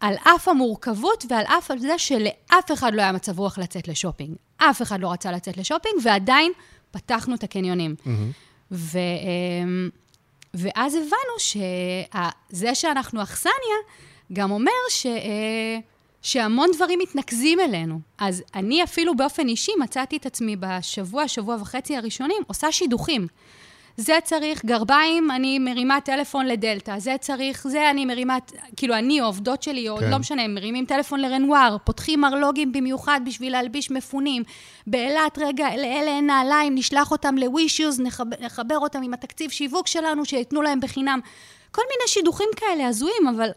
על 0.00 0.14
אף 0.36 0.48
המורכבות 0.48 1.24
ועל 1.28 1.44
אף 1.44 1.70
זה 1.78 1.98
שלאף 1.98 2.72
אחד 2.72 2.94
לא 2.94 3.02
היה 3.02 3.12
מצב 3.12 3.38
רוח 3.38 3.58
לצאת 3.58 3.88
לשופינג. 3.88 4.36
אף 4.56 4.82
אחד 4.82 5.00
לא 5.00 5.12
רצה 5.12 5.32
לצאת 5.32 5.56
לשופינג, 5.56 5.94
ועדיין 6.02 6.52
פתחנו 6.92 7.34
את 7.34 7.42
הקניונים. 7.42 7.94
ו, 8.70 8.98
אמ, 8.98 9.90
ואז 10.54 10.94
הבנו 10.94 11.38
שזה 11.38 12.74
שאנחנו 12.74 13.22
אכסניה, 13.22 13.78
גם 14.32 14.50
אומר 14.50 14.70
ש, 14.90 15.06
אה, 15.06 15.78
שהמון 16.22 16.68
דברים 16.74 16.98
מתנקזים 17.02 17.60
אלינו. 17.60 18.00
אז 18.18 18.42
אני 18.54 18.84
אפילו 18.84 19.16
באופן 19.16 19.48
אישי 19.48 19.72
מצאתי 19.80 20.16
את 20.16 20.26
עצמי 20.26 20.56
בשבוע, 20.56 21.28
שבוע 21.28 21.56
וחצי 21.60 21.96
הראשונים, 21.96 22.42
עושה 22.46 22.72
שידוכים. 22.72 23.26
זה 23.96 24.18
צריך 24.24 24.64
גרביים, 24.64 25.30
אני 25.30 25.58
מרימה 25.58 26.00
טלפון 26.00 26.46
לדלתא, 26.46 26.98
זה 26.98 27.14
צריך, 27.20 27.66
זה 27.68 27.90
אני 27.90 28.04
מרימה, 28.04 28.38
כאילו 28.76 28.94
אני 28.94 29.20
או 29.20 29.26
עובדות 29.26 29.62
שלי, 29.62 29.88
או 29.88 29.96
כן. 29.96 30.10
לא 30.10 30.18
משנה, 30.18 30.42
הם 30.42 30.54
מרימים 30.54 30.84
טלפון 30.84 31.20
לרנואר, 31.20 31.76
פותחים 31.84 32.20
מרלוגים 32.20 32.72
במיוחד 32.72 33.20
בשביל 33.26 33.52
להלביש 33.52 33.90
מפונים. 33.90 34.42
באילת, 34.86 35.38
רגע, 35.38 35.68
לאלה 35.76 36.10
אין 36.10 36.26
נעליים, 36.26 36.74
נשלח 36.74 37.10
אותם 37.10 37.36
ל-Wishes, 37.38 38.02
נחבר, 38.02 38.36
נחבר 38.40 38.78
אותם 38.78 39.02
עם 39.02 39.14
התקציב 39.14 39.50
שיווק 39.50 39.86
שלנו, 39.86 40.24
שייתנו 40.24 40.62
להם 40.62 40.80
בחינם. 40.80 41.20
כל 41.70 41.82
מיני 41.82 42.08
שידוכים 42.08 42.48
כאלה 42.56 42.88
הזויים, 42.88 43.28
אבל, 43.36 43.50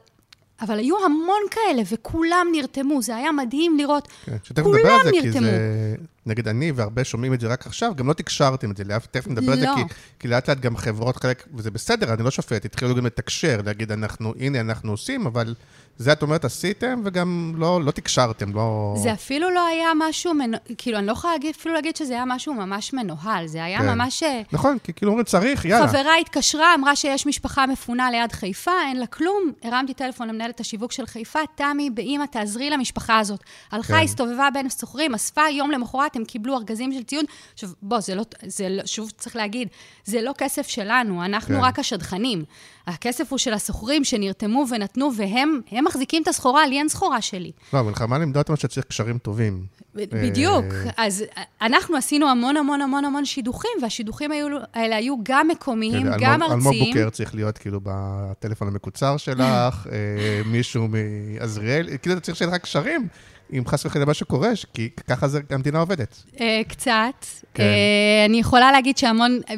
אבל 0.62 0.80
היו 0.80 1.06
המון 1.06 1.42
כאלה, 1.52 1.82
וכולם 1.92 2.48
נרתמו, 2.52 3.02
זה 3.02 3.16
היה 3.16 3.32
מדהים 3.32 3.78
לראות. 3.78 4.08
כן, 4.26 4.36
שתכף 4.44 4.68
נדבר 4.68 4.92
על 4.92 5.04
זה, 5.04 5.12
כי 5.12 5.22
נרתמו. 5.22 5.42
זה... 5.42 5.96
נגיד 6.26 6.48
אני 6.48 6.72
והרבה 6.72 7.04
שומעים 7.04 7.34
את 7.34 7.40
זה 7.40 7.48
רק 7.48 7.68
עכשיו, 7.68 7.96
גם 7.96 8.08
לא 8.08 8.14
תקשרתם 8.14 8.72
את 8.72 8.78
זה, 8.78 8.84
לאף- 8.84 9.06
תכף 9.06 9.28
נדבר 9.28 9.52
על 9.52 9.60
זה, 9.60 9.66
לא. 9.66 9.76
כי, 9.76 9.82
כי 10.20 10.28
לאט 10.28 10.50
לאט 10.50 10.60
גם 10.60 10.78
חברות 10.78 11.16
חלק, 11.18 11.48
וזה 11.54 11.72
בסדר, 11.72 12.14
אני 12.14 12.24
לא 12.24 12.32
שופט, 12.32 12.66
התחילו 12.66 12.96
גם 12.96 13.06
לתקשר, 13.06 13.60
להגיד, 13.66 13.92
אנחנו, 13.92 14.34
הנה, 14.40 14.60
אנחנו 14.60 14.92
עושים, 14.92 15.26
אבל 15.26 15.56
זה 15.98 16.12
את 16.12 16.22
אומרת, 16.22 16.46
עשיתם, 16.46 17.02
וגם 17.06 17.54
לא, 17.58 17.82
לא 17.84 17.92
תקשרתם, 17.92 18.54
לא... 18.54 18.94
זה 18.98 19.14
אפילו 19.14 19.50
לא 19.52 19.68
היה 19.68 19.88
משהו, 20.08 20.34
מנו... 20.34 20.58
כאילו, 20.78 20.98
אני 20.98 21.08
לא 21.08 21.12
יכולה 21.12 21.34
להגיד, 21.34 21.56
אפילו 21.60 21.76
להגיד 21.76 21.96
שזה 21.96 22.14
היה 22.14 22.24
משהו 22.28 22.54
ממש 22.54 22.94
מנוהל, 22.94 23.48
זה 23.48 23.64
היה 23.64 23.80
כן. 23.80 23.96
ממש... 23.96 24.24
אה, 24.24 24.42
נכון, 24.52 24.78
כי 24.84 24.94
כאילו 24.94 25.12
אומרים, 25.12 25.26
צריך, 25.26 25.66
יאללה. 25.66 25.88
חברה 25.88 26.16
התקשרה, 26.22 26.76
אמרה 26.76 26.96
שיש 26.96 27.26
משפחה 27.26 27.68
מפונה 27.68 28.12
ליד 28.12 28.32
חיפה, 28.32 28.72
אין 28.88 29.00
לה 29.00 29.06
כלום. 29.08 29.52
הרמתי 29.64 29.94
טלפון 29.94 30.28
למנהלת 30.28 30.60
השיווק 30.60 30.92
של 30.92 31.06
חיפה, 31.06 31.40
תמי, 31.56 31.90
באמא, 31.90 32.26
תעזרי 32.26 32.70
למשפחה 32.70 33.20
הזאת. 33.20 33.40
הלכה, 33.72 33.94
כן. 33.94 34.04
הסתובבה 34.04 34.48
בין 34.54 34.70
סוחרים, 34.70 35.14
אספה, 35.14 35.42
יום 35.52 35.72
למחרת 35.72 36.15
הם 36.16 36.26
קיבלו 36.26 36.58
ארגזים 36.58 36.94
של 36.94 37.04
ציוד. 37.04 37.26
עכשיו, 37.54 37.70
בוא, 37.82 38.00
זה 38.00 38.16
לא, 38.16 38.24
זה 38.46 38.70
לא, 38.70 38.86
שוב 38.86 39.12
צריך 39.18 39.36
להגיד, 39.36 39.68
זה 40.06 40.22
לא 40.22 40.32
כסף 40.38 40.68
שלנו, 40.68 41.26
אנחנו 41.26 41.56
כן. 41.56 41.62
רק 41.64 41.80
השדכנים. 41.80 42.44
הכסף 42.88 43.32
הוא 43.32 43.38
של 43.38 43.54
הסוחרים 43.54 44.04
שנרתמו 44.04 44.66
ונתנו, 44.70 45.12
והם 45.18 45.62
הם 45.72 45.86
מחזיקים 45.86 46.24
את 46.24 46.28
הסחורה, 46.28 46.68
לי 46.68 46.78
אין 46.78 46.90
סחורה 46.90 47.22
שלי. 47.22 47.52
לא, 47.74 47.80
המלחמה 47.80 48.18
לימדה 48.20 48.40
אותנו 48.40 48.58
שצריך 48.58 48.86
קשרים 48.86 49.18
טובים. 49.18 49.66
ב- 49.96 50.04
בדיוק. 50.26 50.66
אה, 50.74 50.92
אז 51.06 51.24
אנחנו 51.62 51.98
עשינו 51.98 52.28
המון 52.30 52.58
המון 52.58 52.82
המון 52.82 53.06
המון 53.06 53.26
שידוכים, 53.26 53.72
והשידוכים 53.82 54.32
האלה 54.74 54.96
היו 54.96 55.16
גם 55.24 55.48
מקומיים, 55.48 56.04
כן, 56.04 56.18
גם 56.20 56.42
אלמוג- 56.42 56.52
אלמוג 56.52 56.68
ארציים. 56.74 56.94
בוקר 56.96 57.10
צריך 57.10 57.36
להיות 57.36 57.58
כאילו 57.58 57.80
בטלפון 57.84 58.68
המקוצר 58.68 59.18
שלך, 59.18 59.88
אה, 59.92 59.98
מישהו 60.46 60.88
מעזריאל, 60.88 61.98
כאילו 62.02 62.16
אתה 62.18 62.22
צריך 62.26 62.38
שיהיה 62.38 62.52
לך 62.52 62.58
קשרים, 62.62 63.08
אם 63.54 63.64
חס 63.68 63.86
וחלילה 63.86 64.06
משהו 64.06 64.26
קורה, 64.26 64.50
כי 64.74 64.90
ככה 65.10 65.28
זה 65.28 65.40
המדינה 65.50 65.80
עובדת. 65.80 66.24
אה, 66.42 66.62
קצת. 66.68 67.26
כן. 67.54 67.64
אה, 67.64 68.26
אני 68.26 68.40
יכולה 68.40 68.72
להגיד 68.72 68.98
שהמון, 68.98 69.40
אה, 69.50 69.56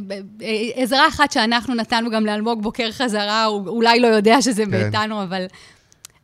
עזרה 0.76 1.08
אחת 1.08 1.32
שאנחנו 1.32 1.76
נתנו 1.76 2.10
גם 2.10 2.26
לאלמוג 2.26 2.64
בוקר 2.64 2.92
חזרה, 2.92 3.44
הוא 3.44 3.68
אולי 3.68 4.00
לא 4.00 4.08
יודע 4.08 4.42
שזה 4.42 4.66
כן. 4.66 4.72
מאיתנו, 4.72 5.24
אבל 5.24 5.46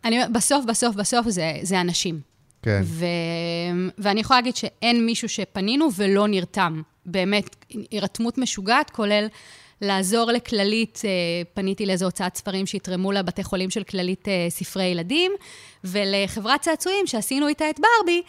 אני, 0.05 0.19
בסוף, 0.31 0.65
בסוף, 0.65 0.95
בסוף 0.95 1.29
זה, 1.29 1.53
זה 1.61 1.81
אנשים. 1.81 2.19
כן. 2.61 2.81
ו... 2.83 3.05
ואני 3.97 4.19
יכולה 4.19 4.39
להגיד 4.39 4.55
שאין 4.55 5.05
מישהו 5.05 5.29
שפנינו 5.29 5.89
ולא 5.95 6.27
נרתם. 6.27 6.81
באמת, 7.05 7.55
הירתמות 7.91 8.37
משוגעת, 8.37 8.89
כולל 8.89 9.27
לעזור 9.83 10.31
לכללית, 10.31 11.01
אה, 11.05 11.09
פניתי 11.53 11.85
לאיזו 11.85 12.05
הוצאת 12.05 12.35
ספרים 12.35 12.65
שיתרמו 12.65 13.11
לבתי 13.11 13.43
חולים 13.43 13.69
של 13.69 13.83
כללית 13.83 14.27
אה, 14.27 14.47
ספרי 14.49 14.83
ילדים, 14.83 15.31
ולחברת 15.83 16.61
צעצועים 16.61 17.07
שעשינו 17.07 17.47
איתה 17.47 17.69
את 17.69 17.79
ברבי, 17.79 18.21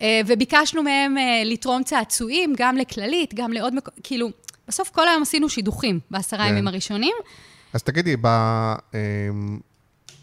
אה, 0.00 0.20
וביקשנו 0.26 0.82
מהם 0.82 1.16
לתרום 1.44 1.82
צעצועים, 1.82 2.54
גם 2.56 2.76
לכללית, 2.76 3.34
גם 3.34 3.52
לעוד 3.52 3.74
מקום, 3.74 3.94
כאילו, 4.02 4.28
בסוף 4.68 4.90
כל 4.90 5.08
היום 5.08 5.22
עשינו 5.22 5.48
שידוכים 5.48 6.00
בעשרה 6.10 6.44
כן. 6.44 6.50
ימים 6.50 6.68
הראשונים. 6.68 7.14
אז 7.72 7.82
תגידי, 7.82 8.16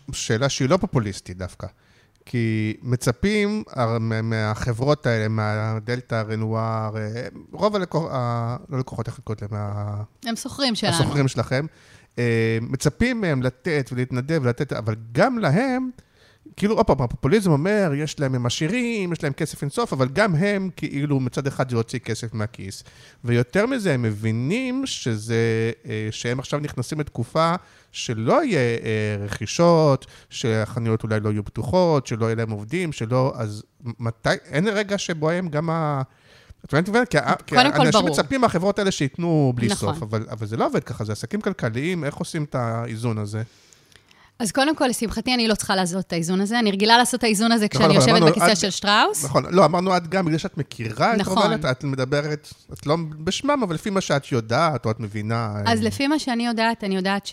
בשאלה 0.10 0.50
שהיא 0.50 0.70
לא 0.70 0.78
פופוליסטית 0.78 1.38
דווקא, 1.38 1.68
כי 2.26 2.74
מצפים 2.82 3.64
מה- 4.00 4.22
מהחברות 4.22 5.06
האלה, 5.06 5.28
מהדלתא, 5.28 6.24
רנואר, 6.30 6.98
אה, 6.98 7.28
רוב 7.52 7.76
הלקוחות, 7.76 8.12
לא 8.70 8.80
לקוחות, 8.80 9.08
איך 9.08 9.20
לקרוא 9.20 9.36
להם, 9.42 9.50
מה- 9.52 10.04
הם 10.26 10.36
סוחרים 10.36 10.76
שלנו. 10.76 10.94
הסוחרים 10.94 11.28
שלכם, 11.28 11.66
אה, 12.20 12.58
מצפים 12.62 13.22
מהם 13.22 13.44
לתת 13.44 13.90
ולהתנדב 13.94 14.40
ולתת, 14.44 14.74
אבל 14.74 14.96
גם 15.12 15.40
להם, 15.40 15.90
כאילו, 16.58 16.76
עוד 16.76 16.86
פעם, 16.86 17.02
הפופוליזם 17.02 17.52
אומר, 17.52 17.92
יש 17.96 18.20
להם, 18.20 18.36
הם 18.36 18.46
עשירים, 18.46 19.12
יש 19.14 19.24
להם 19.24 19.34
כסף 19.34 19.62
אינסוף, 19.62 19.94
אבל 19.94 20.08
גם 20.14 20.36
הם, 20.36 20.70
כאילו, 20.76 21.20
מצד 21.20 21.48
אחד 21.48 21.70
זה 21.70 21.76
להוציא 21.76 22.00
כסף 22.00 22.34
מהכיס. 22.34 22.84
ויותר 23.24 23.66
מזה, 23.66 23.94
הם 23.94 24.02
מבינים 24.02 24.86
שזה, 24.86 25.36
אה, 25.86 26.08
שהם 26.12 26.40
עכשיו 26.40 26.60
נכנסים 26.60 27.00
לתקופה 27.00 27.54
שלא 27.96 28.44
יהיה 28.44 28.60
אה, 28.60 29.26
רכישות, 29.26 30.06
שהחנויות 30.30 31.04
אולי 31.04 31.20
לא 31.20 31.30
יהיו 31.30 31.46
פתוחות, 31.46 32.08
שלא 32.08 32.26
יהיה 32.26 32.36
להם 32.36 32.52
עובדים, 32.52 32.92
שלא, 32.92 33.34
אז 33.36 33.64
מתי, 34.00 34.30
אין 34.46 34.68
רגע 34.68 34.98
שבו 34.98 35.30
הם 35.30 35.48
גם 35.48 35.70
ה... 35.70 36.02
את 36.66 36.74
מבינת? 36.74 37.10
כי, 37.10 37.18
כי 37.48 37.56
אנשים 37.58 37.92
ברור. 37.92 38.10
מצפים 38.10 38.42
מהחברות 38.42 38.80
האלה 38.80 38.92
שייתנו 38.92 39.54
בלי 39.56 39.68
נכון. 39.68 39.94
סוף, 39.94 40.04
אבל, 40.04 40.26
אבל 40.32 40.48
זה 40.48 40.58
לא 40.58 40.66
עובד 40.66 40.84
ככה, 40.84 41.04
זה 41.04 41.12
עסקים 41.12 41.42
כלכליים, 41.42 42.04
איך 42.04 42.16
עושים 42.16 42.44
את 42.44 42.56
האיזון 42.56 43.18
הזה? 43.18 43.44
אז 44.40 44.52
קודם 44.52 44.76
כל, 44.76 44.88
לשמחתי, 44.88 45.34
אני 45.34 45.48
לא 45.48 45.56
צריכה 45.56 45.76
לעשות 45.76 46.06
את 46.08 46.14
האיזון 46.14 46.42
הזה. 46.42 46.60
אני 46.60 46.72
רגילה 46.72 46.98
לעשות 46.98 47.18
את 47.20 47.24
האיזון 47.24 47.52
הזה 47.52 47.68
כשאני 47.68 47.98
נכון, 47.98 48.10
יושבת 48.14 48.30
בכיסא 48.30 48.52
את- 48.52 48.58
של 48.58 48.70
שטראוס. 48.70 49.26
נכון, 49.26 49.44
לא, 49.50 49.66
אמרנו 49.66 49.98
את 49.98 50.08
גם, 50.08 50.26
בגלל 50.26 50.38
שאת 50.38 50.58
מכירה 50.58 51.14
את 51.14 51.20
נכון. 51.20 51.38
רובלת, 51.38 51.66
את 51.66 51.84
מדברת, 51.84 52.48
את 52.74 52.86
לא 52.86 52.96
בשמם, 53.24 53.60
אבל 53.64 53.76
לפי 53.76 53.90
מה 53.90 54.02
שאת 54.02 54.32
יודעת, 54.32 54.86
או 54.86 54.92
את 54.92 55.00
מבינה. 55.00 55.54
אז 55.66 55.80
אה, 55.80 55.84
לפי 55.86 56.08
מה 56.08 56.20
שאני 56.20 56.46
יודעת, 56.48 56.84
אני 56.84 56.96
יודעת 56.96 57.30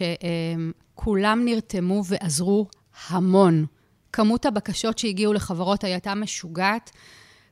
שכולם 0.94 1.44
נרתמו 1.44 2.02
ועזרו 2.06 2.66
המון. 3.08 3.66
כמות 4.12 4.46
הבקשות 4.46 4.98
שהגיעו 4.98 5.32
לחברות 5.32 5.84
הייתה 5.84 6.14
משוגעת. 6.14 6.90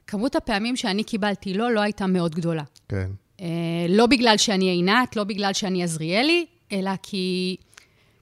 כמות 0.07 0.37
הפעמים 0.37 0.77
שאני 0.77 1.05
קיבלתי 1.05 1.55
לא, 1.55 1.73
לא 1.73 1.81
הייתה 1.81 2.07
מאוד 2.07 2.35
גדולה. 2.35 2.63
כן. 2.89 3.11
אה, 3.41 3.47
לא 3.89 4.07
בגלל 4.07 4.37
שאני 4.37 4.65
עינת, 4.65 5.17
לא 5.17 5.25
בגלל 5.25 5.53
שאני 5.53 5.83
עזריאלי, 5.83 6.47
אלא 6.73 6.91
כי, 7.03 7.57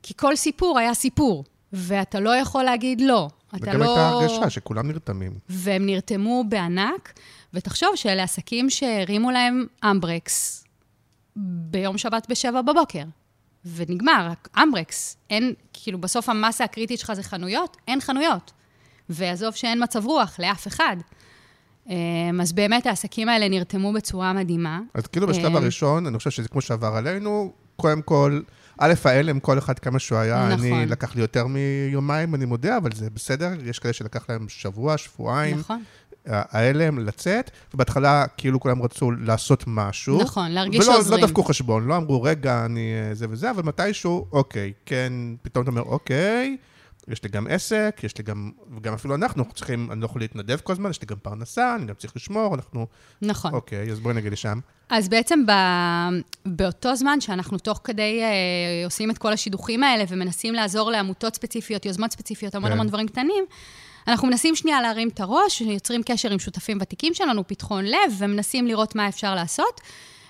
כי 0.08 0.14
כל 0.16 0.36
סיפור 0.36 0.78
היה 0.78 0.94
סיפור, 0.94 1.44
ואתה 1.72 2.20
לא 2.20 2.36
יכול 2.36 2.64
להגיד 2.64 3.00
לא. 3.00 3.28
אתה 3.48 3.56
וגם 3.56 3.80
לא... 3.80 3.84
הייתה 3.84 4.08
הרגשה 4.08 4.50
שכולם 4.50 4.88
נרתמים. 4.88 5.32
והם 5.48 5.86
נרתמו 5.86 6.44
בענק, 6.48 7.12
ותחשוב 7.54 7.88
שאלה 7.94 8.22
עסקים 8.22 8.70
שהרימו 8.70 9.30
להם 9.30 9.66
אמברקס 9.84 10.64
ביום 11.36 11.98
שבת 11.98 12.26
בשבע 12.30 12.62
בבוקר. 12.62 13.02
ונגמר, 13.74 14.32
אמברקס. 14.62 15.16
אין, 15.30 15.54
כאילו, 15.72 15.98
בסוף 15.98 16.28
המסה 16.28 16.64
הקריטית 16.64 16.98
שלך 16.98 17.12
זה 17.12 17.22
חנויות, 17.22 17.76
אין 17.88 18.00
חנויות. 18.00 18.52
ועזוב 19.08 19.54
שאין 19.54 19.82
מצב 19.82 20.06
רוח 20.06 20.40
לאף 20.40 20.66
אחד. 20.66 20.96
אמ, 21.88 21.94
אז 22.40 22.52
באמת 22.52 22.86
העסקים 22.86 23.28
האלה 23.28 23.48
נרתמו 23.48 23.92
בצורה 23.92 24.32
מדהימה. 24.32 24.80
אז 24.94 25.06
כאילו 25.06 25.26
בשלב 25.26 25.56
אה. 25.56 25.62
הראשון, 25.62 26.06
אני 26.06 26.18
חושב 26.18 26.30
שזה 26.30 26.48
כמו 26.48 26.60
שעבר 26.60 26.96
עלינו, 26.96 27.52
קודם 27.76 28.02
כל, 28.02 28.40
א', 28.78 28.94
ההלם, 29.04 29.40
כל 29.40 29.58
אחד 29.58 29.78
כמה 29.78 29.98
שהוא 29.98 30.18
היה, 30.18 30.48
נכון. 30.48 30.72
אני, 30.72 30.86
לקח 30.86 31.14
לי 31.14 31.20
יותר 31.20 31.46
מיומיים, 31.46 32.34
אני 32.34 32.44
מודה, 32.44 32.76
אבל 32.76 32.90
זה 32.94 33.10
בסדר, 33.10 33.52
יש 33.64 33.78
כאלה 33.78 33.92
שלקח 33.92 34.24
להם 34.28 34.48
שבוע, 34.48 34.98
שבועיים, 34.98 35.58
נכון, 35.58 35.82
ההלם 36.26 36.98
לצאת, 36.98 37.50
ובהתחלה 37.74 38.26
כאילו 38.36 38.60
כולם 38.60 38.82
רצו 38.82 39.10
לעשות 39.10 39.64
משהו. 39.66 40.22
נכון, 40.22 40.50
להרגיש 40.50 40.84
ולא, 40.84 40.94
שעוזרים. 40.94 41.20
לא 41.20 41.26
דפקו 41.26 41.44
חשבון, 41.44 41.86
לא 41.86 41.96
אמרו, 41.96 42.22
רגע, 42.22 42.64
אני 42.64 42.92
אה, 43.08 43.14
זה 43.14 43.26
וזה, 43.30 43.50
אבל 43.50 43.62
מתישהו, 43.62 44.26
אוקיי, 44.32 44.72
כן, 44.86 45.12
פתאום 45.42 45.62
אתה 45.62 45.70
אומר, 45.70 45.82
אוקיי, 45.82 46.56
יש 47.08 47.22
לי 47.22 47.28
גם 47.28 47.46
עסק, 47.50 48.00
יש 48.02 48.18
לי 48.18 48.24
גם, 48.24 48.50
וגם 48.76 48.94
אפילו 48.94 49.14
אנחנו 49.14 49.44
צריכים, 49.54 49.92
אני 49.92 50.00
לא 50.00 50.06
יכול 50.06 50.20
להתנדב 50.20 50.58
כל 50.62 50.72
הזמן, 50.72 50.90
יש 50.90 51.00
לי 51.00 51.06
גם 51.06 51.16
פרנסה, 51.22 51.74
אני 51.74 51.86
גם 51.86 51.94
צריך 51.94 52.16
לשמור, 52.16 52.54
אנחנו, 52.54 52.86
נכון. 53.22 53.54
אוקיי, 53.54 53.90
אז 53.92 54.00
בואי 54.00 54.14
נגיד 54.14 54.32
לשם. 54.32 54.60
אז 54.88 55.08
בעצם 55.08 55.46
ב... 55.46 55.52
באותו 56.46 56.96
זמן 56.96 57.20
שאנחנו 57.20 57.58
תוך 57.58 57.80
כדי 57.84 58.22
אה, 58.22 58.84
עושים 58.84 59.10
את 59.10 59.18
כל 59.18 59.32
השידוכים 59.32 59.82
האלה 59.82 60.04
ומנסים 60.08 60.54
לעזור 60.54 60.90
לעמותות 60.90 61.34
ספציפיות, 61.34 61.86
יוזמות 61.86 62.12
ספציפיות, 62.12 62.54
המון 62.54 62.68
כן. 62.68 62.72
המון 62.72 62.86
דברים 62.86 63.08
קטנים, 63.08 63.44
אנחנו 64.08 64.28
מנסים 64.28 64.56
שנייה 64.56 64.80
להרים 64.80 65.08
את 65.08 65.20
הראש, 65.20 65.60
יוצרים 65.60 66.02
קשר 66.02 66.30
עם 66.30 66.38
שותפים 66.38 66.78
ותיקים 66.80 67.14
שלנו, 67.14 67.48
פתחון 67.48 67.84
לב, 67.84 68.12
ומנסים 68.18 68.66
לראות 68.66 68.94
מה 68.94 69.08
אפשר 69.08 69.34
לעשות. 69.34 69.80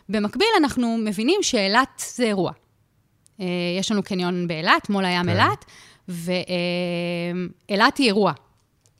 במקביל, 0.08 0.48
אנחנו 0.56 0.98
מבינים 0.98 1.42
שאילת 1.42 2.02
זה 2.14 2.24
אירוע. 2.24 2.52
אה, 3.40 3.46
יש 3.78 3.92
לנו 3.92 4.02
קניון 4.02 4.48
באילת, 4.48 4.90
מול 4.90 5.04
הים 5.04 5.22
כן. 5.22 5.28
אילת, 5.28 5.64
ואילת 6.08 7.98
היא 7.98 8.06
אירוע. 8.06 8.32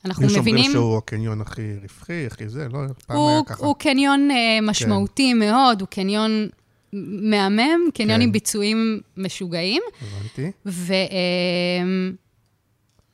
אנחנו 0.05 0.27
יש 0.27 0.37
אומרים 0.37 0.55
מבינים... 0.55 0.73
שהוא 0.73 0.99
הקניון 0.99 1.41
הכי 1.41 1.77
רווחי, 1.83 2.27
הכי 2.27 2.49
זה, 2.49 2.69
לא, 2.69 2.79
פעם 3.07 3.17
היה 3.17 3.37
הוא, 3.39 3.47
ככה. 3.47 3.67
הוא 3.67 3.75
קניון 3.79 4.29
uh, 4.31 4.35
משמעותי 4.63 5.31
כן. 5.33 5.39
מאוד, 5.39 5.81
הוא 5.81 5.89
קניון 5.89 6.49
מהמם, 6.93 7.81
קניון 7.95 8.17
כן. 8.17 8.21
עם 8.21 8.33
ביצועים 8.33 9.01
משוגעים, 9.17 9.83
הבנתי. 10.03 10.51
ו, 10.67 10.93
uh, 10.93 11.11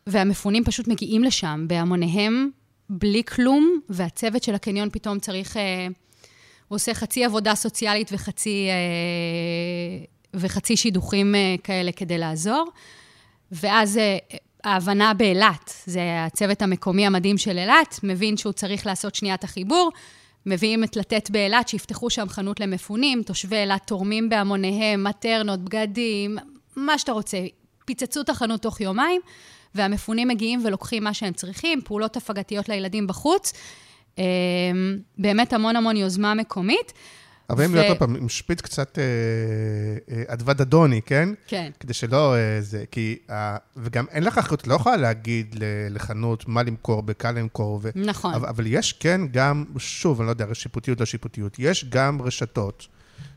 והמפונים 0.07 0.65
פשוט 0.65 0.89
מגיעים 0.89 1.25
לשם 1.25 1.65
בהמוניהם, 1.69 2.51
בלי 2.91 3.23
כלום, 3.25 3.81
והצוות 3.89 4.43
של 4.43 4.55
הקניון 4.55 4.89
פתאום 4.93 5.19
צריך... 5.19 5.57
Uh, 5.57 5.61
הוא 6.69 6.77
עושה 6.77 6.95
חצי 6.95 7.25
עבודה 7.25 7.55
סוציאלית 7.55 8.11
וחצי, 8.13 8.69
וחצי 10.35 10.77
שידוכים 10.77 11.35
כאלה 11.65 11.93
כדי 11.93 12.19
לעזור. 12.19 12.71
ואז 13.53 13.97
uh, 13.97 14.37
ההבנה 14.65 15.15
באילת, 15.15 15.75
זה 15.87 16.01
הצוות 16.27 16.63
המקומי 16.63 17.07
המדהים 17.07 17.39
של 17.39 17.59
אילת, 17.59 18.01
מבין 18.03 18.37
שהוא 18.37 18.53
צריך 18.53 18.87
לעשות 18.87 19.15
שנייה 19.15 19.35
את 19.35 19.45
החיבור, 19.45 19.91
מביאים 20.47 20.85
את 20.85 20.97
לתת 20.97 21.31
באילת, 21.31 21.69
שיפתחו 21.69 22.11
שם 22.11 22.29
חנות 22.29 22.61
למפונים, 22.61 23.23
תושבי 23.23 23.57
אילת 23.57 23.87
תורמים 23.87 24.29
בהמוניהם, 24.29 25.05
מטרנות, 25.05 25.61
בגדים, 25.61 26.39
מה 26.77 26.99
שאתה 26.99 27.13
רוצה. 27.13 27.39
פיצצו 27.85 28.21
את 28.21 28.29
החנות 28.29 28.63
תוך 28.63 28.81
יומיים, 28.81 29.21
והמפונים 29.75 30.29
מגיעים 30.29 30.61
ולוקחים 30.65 31.05
מה 31.05 31.15
שהם 31.15 31.33
צריכים, 31.33 31.81
פעולות 31.85 32.17
הפגתיות 32.17 32.69
לילדים 32.69 33.07
בחוץ. 33.07 33.53
אה, 34.19 34.25
באמת 35.19 35.53
המון 35.53 35.77
המון 35.77 35.97
יוזמה 35.97 36.35
מקומית. 36.35 36.93
אבל 37.51 37.65
אם 37.65 37.75
להיות 37.75 37.89
עוד 37.89 37.99
פעם 37.99 38.17
עם 38.17 38.29
שפיץ 38.29 38.61
קצת 38.61 38.99
אה, 38.99 39.05
אה, 40.17 40.23
אדוות 40.27 40.61
אדוני, 40.61 41.03
כן? 41.03 41.29
כן. 41.47 41.71
כדי 41.81 41.93
שלא 41.93 42.35
אה, 42.35 42.61
זה, 42.61 42.85
כי... 42.91 43.19
אה, 43.31 43.57
וגם 43.77 44.05
אין 44.11 44.23
לך 44.23 44.39
אחריות, 44.39 44.67
לא 44.67 44.75
יכולה 44.75 44.97
להגיד 44.97 45.57
לחנות 45.91 46.49
מה 46.49 46.63
למכור, 46.63 47.03
בכמה 47.03 47.33
למכור. 47.33 47.81
ו... 47.83 47.91
נכון. 47.95 48.35
אבל, 48.35 48.67
יש 48.67 48.93
כן 48.93 49.21
גם, 49.31 49.65
שוב, 49.79 50.21
אני 50.21 50.27
לא 50.27 50.31
יודע, 50.33 50.47
שיפוטיות 50.53 51.01
לא 51.01 51.07
שיפוטיות, 51.07 51.57
יש 51.59 51.85
גם 51.89 52.23
רשתות 52.23 52.87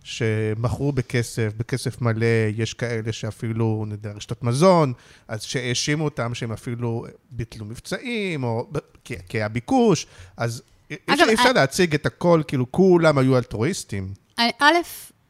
שמכרו 0.03 0.91
בכסף, 0.91 1.53
בכסף 1.57 2.01
מלא, 2.01 2.25
יש 2.55 2.73
כאלה 2.73 3.11
שאפילו, 3.11 3.85
נדע, 3.87 4.11
רשתות 4.11 4.43
מזון, 4.43 4.93
אז 5.27 5.41
שהאשימו 5.41 6.05
אותם 6.05 6.33
שהם 6.33 6.51
אפילו 6.51 7.05
ביטלו 7.31 7.65
מבצעים, 7.65 8.43
או 8.43 8.69
כי, 9.03 9.15
כי 9.29 9.37
היה 9.37 9.47
ביקוש, 9.47 10.07
אז 10.37 10.63
אי 10.91 10.96
אפשר- 11.13 11.24
אני- 11.24 11.53
להציג 11.53 11.94
את 11.94 12.06
הכל, 12.06 12.42
כאילו 12.48 12.72
כולם 12.72 13.18
היו 13.18 13.38
אלטרואיסטים. 13.38 14.14
א', 14.40 14.74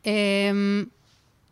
אמ, 0.05 0.85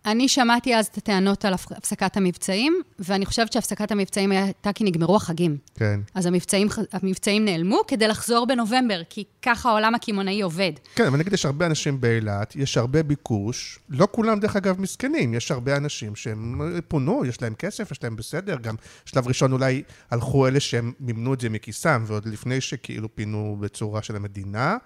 אני 0.05 0.27
שמעתי 0.27 0.75
אז 0.75 0.85
את 0.87 0.97
הטענות 0.97 1.45
על 1.45 1.53
הפ- 1.53 1.71
הפסקת 1.71 2.17
המבצעים, 2.17 2.81
ואני 2.99 3.25
חושבת 3.25 3.53
שהפסקת 3.53 3.91
המבצעים 3.91 4.31
הייתה 4.31 4.73
כי 4.73 4.83
נגמרו 4.83 5.15
החגים. 5.15 5.57
כן. 5.75 5.99
אז 6.15 6.25
המבצעים, 6.25 6.67
המבצעים 6.93 7.45
נעלמו 7.45 7.79
כדי 7.87 8.07
לחזור 8.07 8.47
בנובמבר, 8.47 9.01
כי 9.09 9.23
ככה 9.41 9.69
העולם 9.69 9.95
הקמעונאי 9.95 10.41
עובד. 10.41 10.71
כן, 10.95 11.05
אבל 11.05 11.17
נגיד 11.19 11.33
יש 11.33 11.45
הרבה 11.45 11.65
אנשים 11.65 12.01
באילת, 12.01 12.55
יש 12.55 12.77
הרבה 12.77 13.03
ביקוש, 13.03 13.79
לא 13.89 14.07
כולם 14.11 14.39
דרך 14.39 14.55
אגב 14.55 14.81
מסכנים, 14.81 15.33
יש 15.33 15.51
הרבה 15.51 15.77
אנשים 15.77 16.15
שהם 16.15 16.61
פונו, 16.87 17.25
יש 17.25 17.41
להם 17.41 17.53
כסף, 17.55 17.91
יש 17.91 18.03
להם 18.03 18.15
בסדר, 18.15 18.55
גם 18.61 18.75
שלב 19.05 19.27
ראשון 19.27 19.51
אולי 19.51 19.83
הלכו 20.11 20.47
אלה 20.47 20.59
שהם 20.59 20.91
מימנו 20.99 21.33
את 21.33 21.41
זה 21.41 21.49
מכיסם, 21.49 22.03
ועוד 22.07 22.25
לפני 22.27 22.61
שכאילו 22.61 23.15
פינו 23.15 23.57
בצורה 23.59 24.01
של 24.01 24.15
המדינה, 24.15 24.77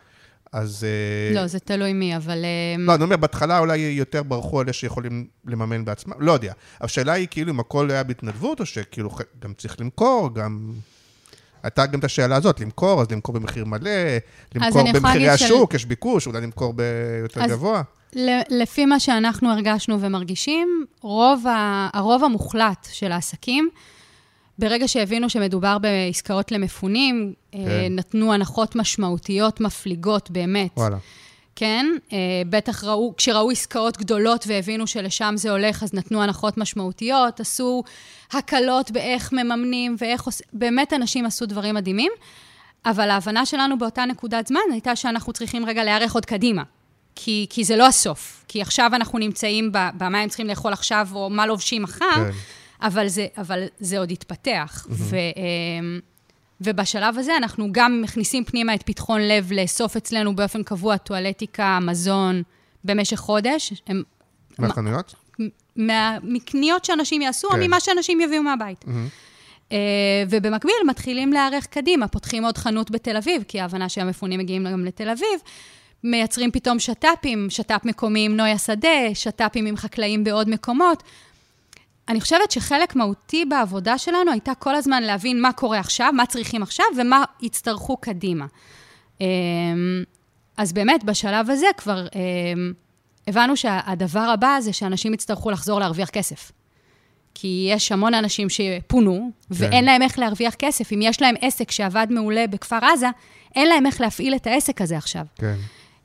אז... 0.52 0.84
אה, 0.84 1.36
לא, 1.36 1.48
זה 1.48 1.60
תלוי 1.60 1.94
מי, 1.94 2.16
אבל... 2.18 2.38
אמ, 2.76 2.82
לא, 2.86 2.96
אני 2.96 3.04
אומר, 3.04 3.18
בהתחלה 3.18 3.60
אולי 3.60 3.78
יותר 3.78 4.24
ברחו 4.24 4.62
אלה 4.62 4.74
שיכולים 4.74 5.28
לממן 5.46 5.86
בעצמם, 5.86 6.14
לא 6.20 6.32
יודע. 6.32 6.54
השאלה 6.82 7.14
היא 7.14 7.28
כאילו 7.32 7.52
אם 7.52 7.60
הכל 7.60 7.92
היה 7.92 8.04
בהתנדבות, 8.04 8.60
או 8.60 8.66
שכאילו 8.66 9.10
גם 9.42 9.54
צריך 9.54 9.76
למכור, 9.80 10.36
גם... 10.36 10.72
הייתה 11.64 11.86
גם 11.86 12.00
את 12.00 12.04
השאלה 12.04 12.36
הזאת, 12.36 12.60
למכור, 12.60 13.02
אז 13.02 13.12
למכור 13.12 13.36
במחיר 13.36 13.66
מלא, 13.66 13.90
למכור 14.56 14.92
במחירי 14.94 15.26
להגיד 15.26 15.38
של- 15.40 15.46
השוק, 15.46 15.74
יש 15.74 15.86
ביקוש, 15.86 16.28
אולי 16.28 16.42
למכור 16.42 16.74
ביותר 16.74 17.44
אז- 17.44 17.52
גבוה. 17.52 17.82
לפי 18.50 18.86
מה 18.86 19.00
שאנחנו 19.00 19.52
הרגשנו 19.52 20.02
ומרגישים, 20.02 20.86
רוב 21.02 21.48
ה- 21.48 21.90
הרוב 21.94 22.24
המוחלט 22.24 22.88
של 22.92 23.12
העסקים, 23.12 23.70
ברגע 24.60 24.88
שהבינו 24.88 25.30
שמדובר 25.30 25.78
בעסקאות 25.78 26.52
למפונים, 26.52 27.34
כן. 27.52 27.60
אה, 27.60 27.88
נתנו 27.90 28.34
הנחות 28.34 28.76
משמעותיות, 28.76 29.62
מפליגות 29.62 30.32
באמת. 30.32 30.72
וואלה. 30.78 30.98
כן, 31.56 31.86
אה, 32.14 32.18
בטח 32.50 32.84
ראו, 32.84 33.14
כשראו 33.18 33.52
עסקאות 33.52 33.98
גדולות 33.98 34.46
והבינו 34.48 34.88
שלשם 34.88 35.34
זה 35.38 35.52
הולך, 35.52 35.84
אז 35.84 35.94
נתנו 35.94 36.24
הנחות 36.24 36.58
משמעותיות, 36.58 37.40
עשו 37.40 37.84
הקלות 38.32 38.92
באיך 38.92 39.34
מממנים 39.34 39.96
ואיך 40.00 40.24
עושים, 40.24 40.48
באמת 40.54 40.94
אנשים 40.94 41.26
עשו 41.26 41.46
דברים 41.46 41.76
מדהימים, 41.76 42.12
אבל 42.86 43.10
ההבנה 43.10 43.46
שלנו 43.46 43.78
באותה 43.78 44.06
נקודת 44.06 44.48
זמן 44.48 44.60
הייתה 44.72 44.96
שאנחנו 44.96 45.34
צריכים 45.34 45.66
רגע 45.66 45.84
להיערך 45.84 46.14
עוד 46.14 46.26
קדימה. 46.26 46.64
כי, 47.16 47.48
כי 47.50 47.64
זה 47.64 47.76
לא 47.76 47.88
הסוף. 47.88 48.46
כי 48.48 48.62
עכשיו 48.62 48.92
אנחנו 48.94 49.20
נמצאים 49.20 49.72
במה 49.98 50.20
הם 50.20 50.30
צריכים 50.30 50.48
לאכול 50.48 50.74
עכשיו, 50.74 51.08
או 51.14 51.30
מה 51.30 51.46
לובשים 51.46 51.84
מחר, 51.84 52.16
כן. 52.16 52.32
אבל, 52.82 53.08
זה, 53.08 53.28
אבל 53.38 53.64
זה 53.80 54.00
עוד 54.00 54.12
יתפתח. 54.12 54.88
ו, 54.90 55.16
אמ, 55.16 56.00
ובשלב 56.62 57.18
הזה 57.18 57.38
אנחנו 57.38 57.68
גם 57.72 58.02
מכניסים 58.02 58.44
פנימה 58.46 58.76
את 58.76 58.84
פתחון 58.84 59.22
לב 59.22 59.52
לאסוף 59.52 59.96
אצלנו 59.98 60.36
באופן 60.36 60.64
קבוע 60.64 60.98
טואלטיקה, 60.98 61.80
מזון, 61.82 62.44
במשך 62.84 63.18
חודש. 63.18 63.74
הם, 63.88 64.04
מהחנויות? 64.60 65.16
מה, 65.76 66.18
מקניות 66.24 66.86
שאנשים 66.86 67.22
יעשו, 67.22 67.50
כן. 67.50 67.62
או 67.62 67.68
ממה 67.68 67.80
שאנשים 67.80 68.22
יביאו 68.22 68.44
מהבית. 68.44 68.86
Uh, 69.70 69.72
ובמקביל 70.30 70.74
מתחילים 70.88 71.34
להיערך 71.34 71.66
קדימה, 71.66 72.08
פותחים 72.08 72.46
עוד 72.46 72.58
חנות 72.58 72.92
בתל 72.92 73.18
אביב, 73.18 73.44
כי 73.48 73.60
ההבנה 73.60 73.90
שהמפונים 73.90 74.40
מגיעים 74.40 74.68
גם 74.72 74.86
לתל 74.86 75.10
אביב, 75.10 75.40
מייצרים 76.04 76.52
פתאום 76.52 76.80
שת"פים, 76.80 77.50
שת"פ 77.50 77.86
מקומי 77.86 78.26
עם 78.26 78.38
נויה 78.38 78.58
שדה, 78.58 79.14
שת"פים 79.14 79.66
עם 79.66 79.78
חקלאים 79.78 80.24
בעוד 80.24 80.50
מקומות. 80.50 81.04
אני 82.10 82.22
חושבת 82.22 82.52
שחלק 82.52 82.96
מהותי 82.96 83.46
בעבודה 83.46 83.98
שלנו 83.98 84.32
הייתה 84.32 84.56
כל 84.56 84.76
הזמן 84.76 85.04
להבין 85.04 85.42
מה 85.42 85.54
קורה 85.54 85.80
עכשיו, 85.80 86.14
מה 86.14 86.26
צריכים 86.26 86.64
עכשיו 86.64 86.86
ומה 86.98 87.24
יצטרכו 87.42 87.98
קדימה. 87.98 88.46
אמ, 89.22 89.28
אז 90.58 90.74
באמת, 90.74 91.04
בשלב 91.04 91.50
הזה 91.50 91.68
כבר 91.78 92.08
אמ, 92.16 92.74
הבנו 93.28 93.58
שהדבר 93.58 94.20
הבא 94.20 94.58
זה 94.60 94.74
שאנשים 94.74 95.14
יצטרכו 95.14 95.52
לחזור 95.52 95.80
להרוויח 95.80 96.10
כסף. 96.10 96.52
כי 97.34 97.68
יש 97.72 97.92
המון 97.92 98.14
אנשים 98.14 98.48
שפונו, 98.50 99.32
ואין 99.52 99.86
להם 99.86 100.02
איך 100.02 100.20
להרוויח 100.20 100.56
כסף. 100.56 100.94
אם 100.94 101.00
יש 101.02 101.22
להם 101.22 101.36
עסק 101.42 101.72
שעבד 101.72 102.08
מעולה 102.10 102.48
בכפר 102.48 102.86
עזה, 102.86 103.08
אין 103.56 103.68
להם 103.68 103.86
איך 103.86 104.02
להפעיל 104.02 104.36
את 104.36 104.48
העסק 104.48 104.82
הזה 104.82 104.98
עכשיו. 104.98 105.26
כן. 105.36 105.56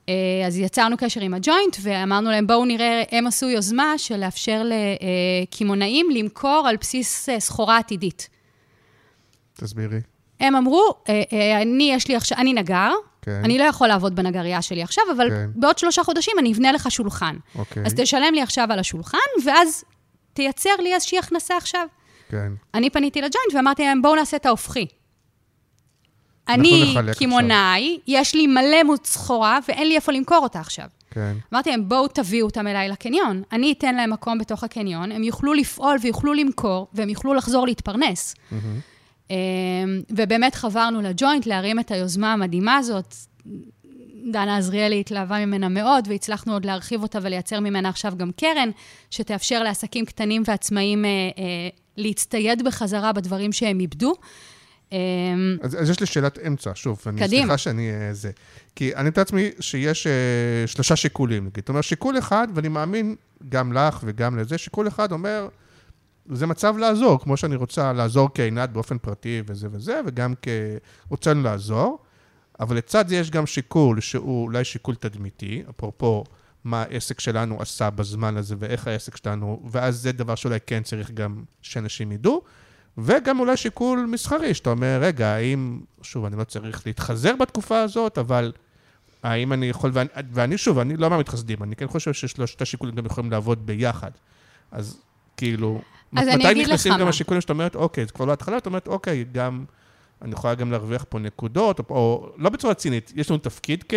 אה, 0.09 0.47
אז 0.47 0.59
יצרנו 0.59 0.97
קשר 0.97 1.21
עם 1.21 1.35
הג'וינט, 1.35 1.77
ואמרנו 1.83 2.31
להם, 2.31 2.47
בואו 2.47 2.64
נראה, 2.64 3.03
הם 3.12 3.27
עשו 3.27 3.49
יוזמה 3.49 3.95
של 3.97 4.17
לאפשר 4.17 4.62
לקמעונאים 5.43 6.11
למכור 6.11 6.67
על 6.69 6.77
בסיס 6.77 7.29
אה, 7.29 7.40
סחורה 7.40 7.79
עתידית. 7.79 8.29
תסבירי. 9.55 10.01
הם 10.40 10.57
אמרו, 10.57 10.95
אה, 11.09 11.23
אה, 11.33 11.62
אני, 11.62 11.90
יש 11.93 12.09
לי 12.09 12.17
עכשיו, 12.17 12.38
אני 12.38 12.53
נגר, 12.53 12.90
כן. 13.23 13.40
אני 13.45 13.59
לא 13.59 13.64
יכול 13.64 13.88
לעבוד 13.88 14.17
בנגרייה 14.17 14.62
שלי 14.62 14.83
עכשיו, 14.83 15.05
אבל 15.17 15.31
כן. 15.31 15.51
בעוד 15.55 15.79
שלושה 15.79 16.05
חודשים 16.05 16.35
אני 16.38 16.53
אבנה 16.53 16.73
לך 16.73 16.90
שולחן. 16.90 17.37
אוקיי. 17.59 17.83
אז 17.87 17.95
תשלם 17.97 18.35
לי 18.35 18.43
עכשיו 18.43 18.67
על 18.71 18.79
השולחן, 18.79 19.19
ואז 19.45 19.85
תייצר 20.33 20.77
לי 20.79 20.95
איזושהי 20.95 21.19
הכנסה 21.19 21.57
עכשיו. 21.57 21.87
כן. 22.29 22.53
אני 22.75 22.90
פניתי 22.90 23.21
לג'וינט 23.21 23.55
ואמרתי 23.55 23.83
להם, 23.83 24.03
בואו 24.03 24.14
נעשה 24.14 24.37
את 24.37 24.47
ההופכי. 24.47 24.87
אני 26.49 26.95
קמעונאי, 27.19 27.99
יש 28.07 28.35
לי 28.35 28.47
מלא 28.47 28.97
סחורה 29.05 29.59
ואין 29.69 29.89
לי 29.89 29.97
איפה 29.97 30.13
למכור 30.13 30.39
אותה 30.43 30.61
עכשיו. 30.61 30.87
כן. 31.11 31.37
אמרתי 31.53 31.71
להם, 31.71 31.89
בואו 31.89 32.09
תביאו 32.09 32.47
אותם 32.47 32.67
אליי 32.67 32.89
לקניון. 32.89 33.43
אני 33.53 33.73
אתן 33.73 33.95
להם 33.95 34.11
מקום 34.13 34.39
בתוך 34.39 34.65
הקניון, 34.65 35.13
הם 35.13 35.23
יוכלו 35.23 35.55
לפעול 35.55 35.97
ויוכלו 36.03 36.35
למכור, 36.35 36.89
והם 36.93 37.09
יוכלו 37.09 37.35
לחזור 37.35 37.67
להתפרנס. 37.67 38.35
אמ, 39.31 39.37
ובאמת 40.11 40.55
חברנו 40.55 41.03
לג'וינט 41.03 41.47
להרים 41.47 41.81
את 41.81 41.91
היוזמה 41.91 42.33
המדהימה 42.33 42.77
הזאת. 42.77 43.15
דנה 44.33 44.57
עזריאלי 44.57 45.01
התלהבה 45.01 45.47
ממנה 45.47 45.69
מאוד, 45.69 46.09
והצלחנו 46.11 46.53
עוד 46.53 46.65
להרחיב 46.65 47.03
אותה 47.03 47.19
ולייצר 47.23 47.61
ממנה 47.61 47.89
עכשיו 47.89 48.13
גם 48.17 48.31
קרן, 48.37 48.71
שתאפשר 49.11 49.63
לעסקים 49.63 50.05
קטנים 50.05 50.43
ועצמאיים 50.47 51.05
אה, 51.05 51.11
אה, 51.11 51.69
להצטייד 51.97 52.63
בחזרה 52.63 53.13
בדברים 53.13 53.53
שהם 53.53 53.81
איבדו. 53.81 54.15
אמ, 54.95 55.57
אז, 55.63 55.81
אז 55.81 55.91
יש 55.91 56.01
לי 56.01 56.07
שאלת 56.07 56.39
אמצע, 56.47 56.71
שוב, 56.75 57.03
אני 57.07 57.21
קדימה. 57.21 57.43
סליחה 57.43 57.59
שאני 57.59 57.91
אה, 57.91 58.15
זה. 58.15 58.31
כי 58.77 58.95
אני 58.97 59.09
מתאר 59.09 59.21
לעצמי 59.21 59.51
שיש 59.61 60.07
אה, 60.07 60.13
שלושה 60.67 60.97
שיקולים, 60.97 61.45
נגיד. 61.45 61.63
זאת 61.63 61.69
אומרת, 61.69 61.85
שיקול 61.85 62.19
אחד, 62.19 62.49
ואני 62.55 62.69
מאמין 62.69 63.17
גם 63.49 63.73
לך 63.73 64.01
וגם 64.05 64.39
לזה, 64.39 64.59
שיקול 64.59 64.89
אחד 64.89 65.13
אומר, 65.13 65.49
זה 66.31 66.47
מצב 66.47 66.77
לעזור, 66.77 67.21
כמו 67.21 67.37
שאני 67.37 67.57
רוצה 67.57 67.93
לעזור 67.93 68.29
כעינת 68.35 68.71
באופן 68.71 68.99
פרטי 68.99 69.43
וזה 69.47 69.69
וזה, 69.71 70.01
וגם 70.07 70.35
כרוצה 71.09 71.35
לעזור, 71.35 71.99
אבל 72.61 72.77
לצד 72.77 73.09
זה 73.09 73.17
יש 73.17 73.31
גם 73.31 73.47
שיקול 73.47 74.01
שהוא 74.01 74.43
אולי 74.43 74.65
שיקול 74.65 74.95
תדמיתי, 74.95 75.63
אפרופו 75.71 76.25
מה 76.65 76.83
העסק 76.83 77.21
שלנו 77.21 77.61
עשה 77.61 77.91
בזמן 77.91 78.37
הזה 78.37 78.55
ואיך 78.59 78.87
העסק 78.87 79.17
שלנו, 79.17 79.63
ואז 79.71 79.97
זה 79.97 80.13
דבר 80.13 80.35
שאולי 80.35 80.59
כן 80.67 80.83
צריך 80.83 81.11
גם 81.11 81.43
שאנשים 81.63 82.13
ידעו. 82.13 82.43
וגם 82.99 83.41
אולי 83.41 83.57
שיקול 83.57 84.07
מסחרי, 84.11 84.55
שאתה 84.55 84.71
אומר, 84.71 84.99
רגע, 85.01 85.29
האם, 85.29 85.81
שוב, 86.03 86.25
אני 86.25 86.37
לא 86.37 86.45
צריך 86.45 86.87
להתחזר 86.87 87.37
בתקופה 87.37 87.81
הזאת, 87.81 88.19
אבל 88.19 88.53
האם 89.23 89.53
אני 89.53 89.67
יכול, 89.67 89.91
ואני, 89.95 90.09
ואני 90.33 90.59
שוב, 90.59 90.79
אני 90.79 90.97
לא 90.97 91.11
מהמתחסדים, 91.11 91.63
אני 91.63 91.77
כן 91.77 91.87
חושב 91.87 92.13
ששלושת 92.13 92.63
השיקולים 92.63 92.95
גם 92.95 93.07
יכולים 93.07 93.31
לעבוד 93.31 93.67
ביחד. 93.67 94.11
אז 94.73 94.99
כאילו, 95.37 95.81
אז 96.17 96.29
אני 96.29 96.45
מתי 96.45 96.63
נכנסים 96.63 96.93
גם 96.93 97.01
מה. 97.01 97.09
השיקולים 97.09 97.41
שאתה 97.41 97.53
אומרת, 97.53 97.75
אוקיי, 97.75 98.07
זה 98.07 98.13
כבר 98.13 98.25
לא 98.25 98.33
התחלה, 98.33 98.57
אתה 98.57 98.69
אומרת, 98.69 98.89
אוקיי, 98.89 99.25
גם, 99.33 99.65
אני 100.25 100.33
יכולה 100.33 100.55
גם 100.55 100.71
להרוויח 100.71 101.05
פה 101.09 101.19
נקודות, 101.19 101.79
או, 101.79 101.85
או 101.91 102.29
לא 102.37 102.51
בצורה 102.51 102.75
צינית, 102.75 103.13
יש 103.17 103.31
לנו 103.31 103.39
תפקיד 103.39 103.85
כ... 103.89 103.95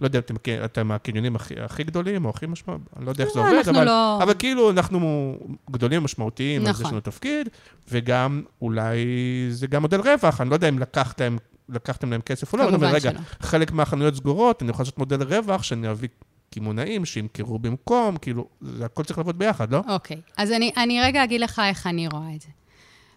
לא 0.00 0.06
יודע, 0.06 0.18
אתם, 0.18 0.34
אתם 0.64 0.88
מהקניונים 0.88 1.36
הכי, 1.36 1.54
הכי 1.60 1.84
גדולים 1.84 2.24
או 2.24 2.30
הכי 2.30 2.46
משמעותיים, 2.46 2.86
אני 2.96 3.04
לא 3.06 3.10
יודע 3.10 3.24
איך 3.24 3.32
זה 3.32 3.40
לא, 3.40 3.48
עובד, 3.48 3.68
אבל, 3.68 3.84
לא- 3.84 4.22
אבל 4.22 4.34
כאילו 4.38 4.70
אנחנו 4.70 5.34
גדולים 5.70 6.00
ומשמעותיים, 6.00 6.62
אז 6.62 6.68
יש 6.68 6.80
נכון. 6.80 6.90
לנו 6.90 7.00
תפקיד, 7.00 7.48
וגם 7.90 8.42
אולי 8.62 9.06
זה 9.50 9.66
גם 9.66 9.82
מודל 9.82 10.00
רווח, 10.00 10.40
אני 10.40 10.50
לא 10.50 10.54
יודע 10.54 10.68
אם 10.68 10.78
לקחתם, 10.78 11.36
לקחתם 11.68 12.10
להם 12.10 12.20
כסף 12.20 12.52
או 12.52 12.58
לא, 12.58 12.62
אבל 12.62 12.74
אני 12.74 12.76
אומר, 12.76 13.00
כמובן 13.00 13.08
רגע, 13.08 13.18
שלא. 13.18 13.46
חלק 13.48 13.72
מהחנויות 13.72 14.14
סגורות, 14.14 14.62
אני 14.62 14.70
יכול 14.70 14.82
לעשות 14.82 14.98
מודל 14.98 15.22
רווח, 15.22 15.62
שאני 15.62 15.90
אביא 15.90 16.08
קמעונאים 16.54 17.04
שימכרו 17.04 17.58
במקום, 17.58 18.16
כאילו, 18.16 18.48
זה 18.60 18.84
הכל 18.84 19.04
צריך 19.04 19.18
לעבוד 19.18 19.38
ביחד, 19.38 19.72
לא? 19.72 19.80
אוקיי, 19.88 20.20
אז 20.36 20.52
אני, 20.52 20.72
אני 20.76 21.00
רגע 21.02 21.24
אגיד 21.24 21.40
לך 21.40 21.62
איך 21.64 21.86
אני 21.86 22.08
רואה 22.08 22.34
את 22.36 22.40
זה. 22.40 22.48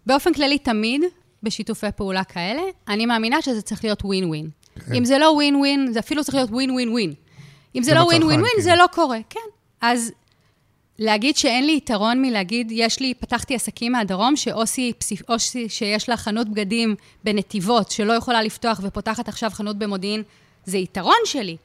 באופן 0.06 0.34
כללי, 0.34 0.58
תמיד, 0.58 1.02
בשיתופי 1.43 1.88
פעולה 1.95 2.23
כאלה, 2.23 2.62
אני 2.88 3.06
מאמינה 3.06 3.41
שזה 3.41 3.62
צריך 3.62 3.84
להיות 3.84 4.06
ווין 4.06 4.26
ווין. 4.26 4.50
כן. 4.86 4.93
אם 4.93 5.06
זה 5.06 5.17
לא 5.17 5.26
ווין 5.26 5.56
ווין, 5.56 5.91
זה 5.91 6.00
אפילו 6.00 6.23
צריך 6.23 6.36
להיות 6.36 6.50
ווין 6.50 6.71
ווין 6.71 6.89
ווין. 6.89 7.13
אם 7.76 7.84
זה 7.84 7.93
לא 7.93 8.00
ווין 8.00 8.23
ווין 8.23 8.39
ווין, 8.39 8.54
זה. 8.60 8.76
לא 8.76 8.86
קורה, 8.91 9.17
כן. 9.30 9.39
אז 9.82 10.12
להגיד 11.00 11.38
שאין 11.38 11.65
לי 11.65 11.78
יתרון 11.78 12.21
מלהגיד, 12.21 12.71
יש 12.71 13.00
לי, 13.00 13.13
פתחתי 13.13 13.56
עסקים 13.56 13.91
מהדרום, 13.91 14.36
שאוסי, 14.36 14.93
אוסי 15.30 15.69
שיש 15.69 16.10
לה 16.10 16.17
חנות 16.17 16.50
בגדים 16.50 16.95
בנתיבות, 17.23 17.91
שלא 17.91 18.13
יכולה 18.13 18.41
לפתוח 18.41 18.80
ופותחת 18.84 19.28
עכשיו 19.28 19.50
חנות 19.54 19.78
במודיעין, 19.78 20.23
זה 20.65 20.78
יתרון 20.78 21.15
שלי. 21.26 21.58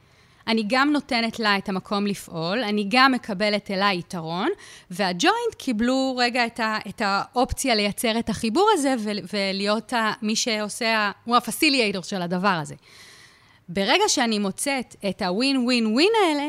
אני 0.49 0.65
גם 0.69 0.91
נותנת 0.93 1.39
לה 1.41 1.59
את 1.59 1.69
המקום 1.69 2.07
לפעול, 2.07 2.63
אני 2.63 2.87
גם 2.89 3.13
מקבלת 3.13 3.71
אליי 3.71 3.99
יתרון, 3.99 4.49
והג'וינט 4.91 5.55
קיבלו 5.59 6.17
רגע 6.19 6.47
את, 6.47 6.61
ה, 6.61 6.79
את 6.89 7.03
האופציה 7.05 7.75
לייצר 7.75 8.19
את 8.19 8.29
החיבור 8.29 8.69
הזה 8.73 8.95
ו, 8.99 9.11
ולהיות 9.33 9.93
ה, 9.93 10.13
מי 10.23 10.37
שעושה, 10.37 11.11
הוא 11.25 11.37
הפסיליאטור 11.37 12.03
של 12.03 12.23
הדבר 12.23 12.59
הזה. 12.63 12.75
ברגע 13.69 14.05
שאני 14.09 14.39
מוצאת 14.39 14.97
את 15.09 15.23
הווין 15.23 15.57
ווין 15.57 15.87
ווין 15.87 16.13
האלה, 16.25 16.49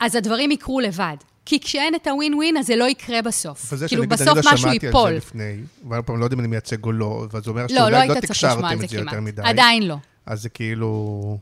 אז 0.00 0.14
הדברים 0.14 0.50
יקרו 0.50 0.80
לבד. 0.80 1.16
כי 1.44 1.60
כשאין 1.60 1.94
את 1.94 2.06
הווין 2.06 2.34
ווין, 2.34 2.56
אז 2.56 2.66
זה 2.66 2.76
לא 2.76 2.84
יקרה 2.84 3.22
בסוף. 3.22 3.74
כאילו, 3.74 3.88
שנגיד, 3.88 4.08
בסוף 4.08 4.28
אני 4.28 4.36
לא 4.36 4.52
משהו 4.52 4.58
שמעתי 4.58 4.86
ייפול. 4.86 5.06
על 5.06 5.12
זה 5.12 5.16
לפני, 5.16 5.56
ואני 5.88 6.02
פעם 6.02 6.20
לא 6.20 6.24
יודע 6.24 6.34
אם 6.34 6.40
אני 6.40 6.48
מייצג 6.48 6.84
או 6.84 6.92
לא, 6.92 7.26
ואז 7.32 7.44
זה 7.44 7.50
אומר 7.50 7.62
לא, 7.62 7.68
שאולי 7.68 8.08
לא 8.08 8.14
לא 8.14 8.20
תקשרתם 8.20 8.64
על 8.64 8.78
זה 8.78 8.84
את 8.84 8.90
זה 8.90 8.96
יותר. 8.96 9.20
מדי. 9.20 9.42
עדיין 9.44 9.82
לא. 9.88 9.96
אז 10.26 10.42
זה 10.42 10.48
כאילו... 10.48 11.38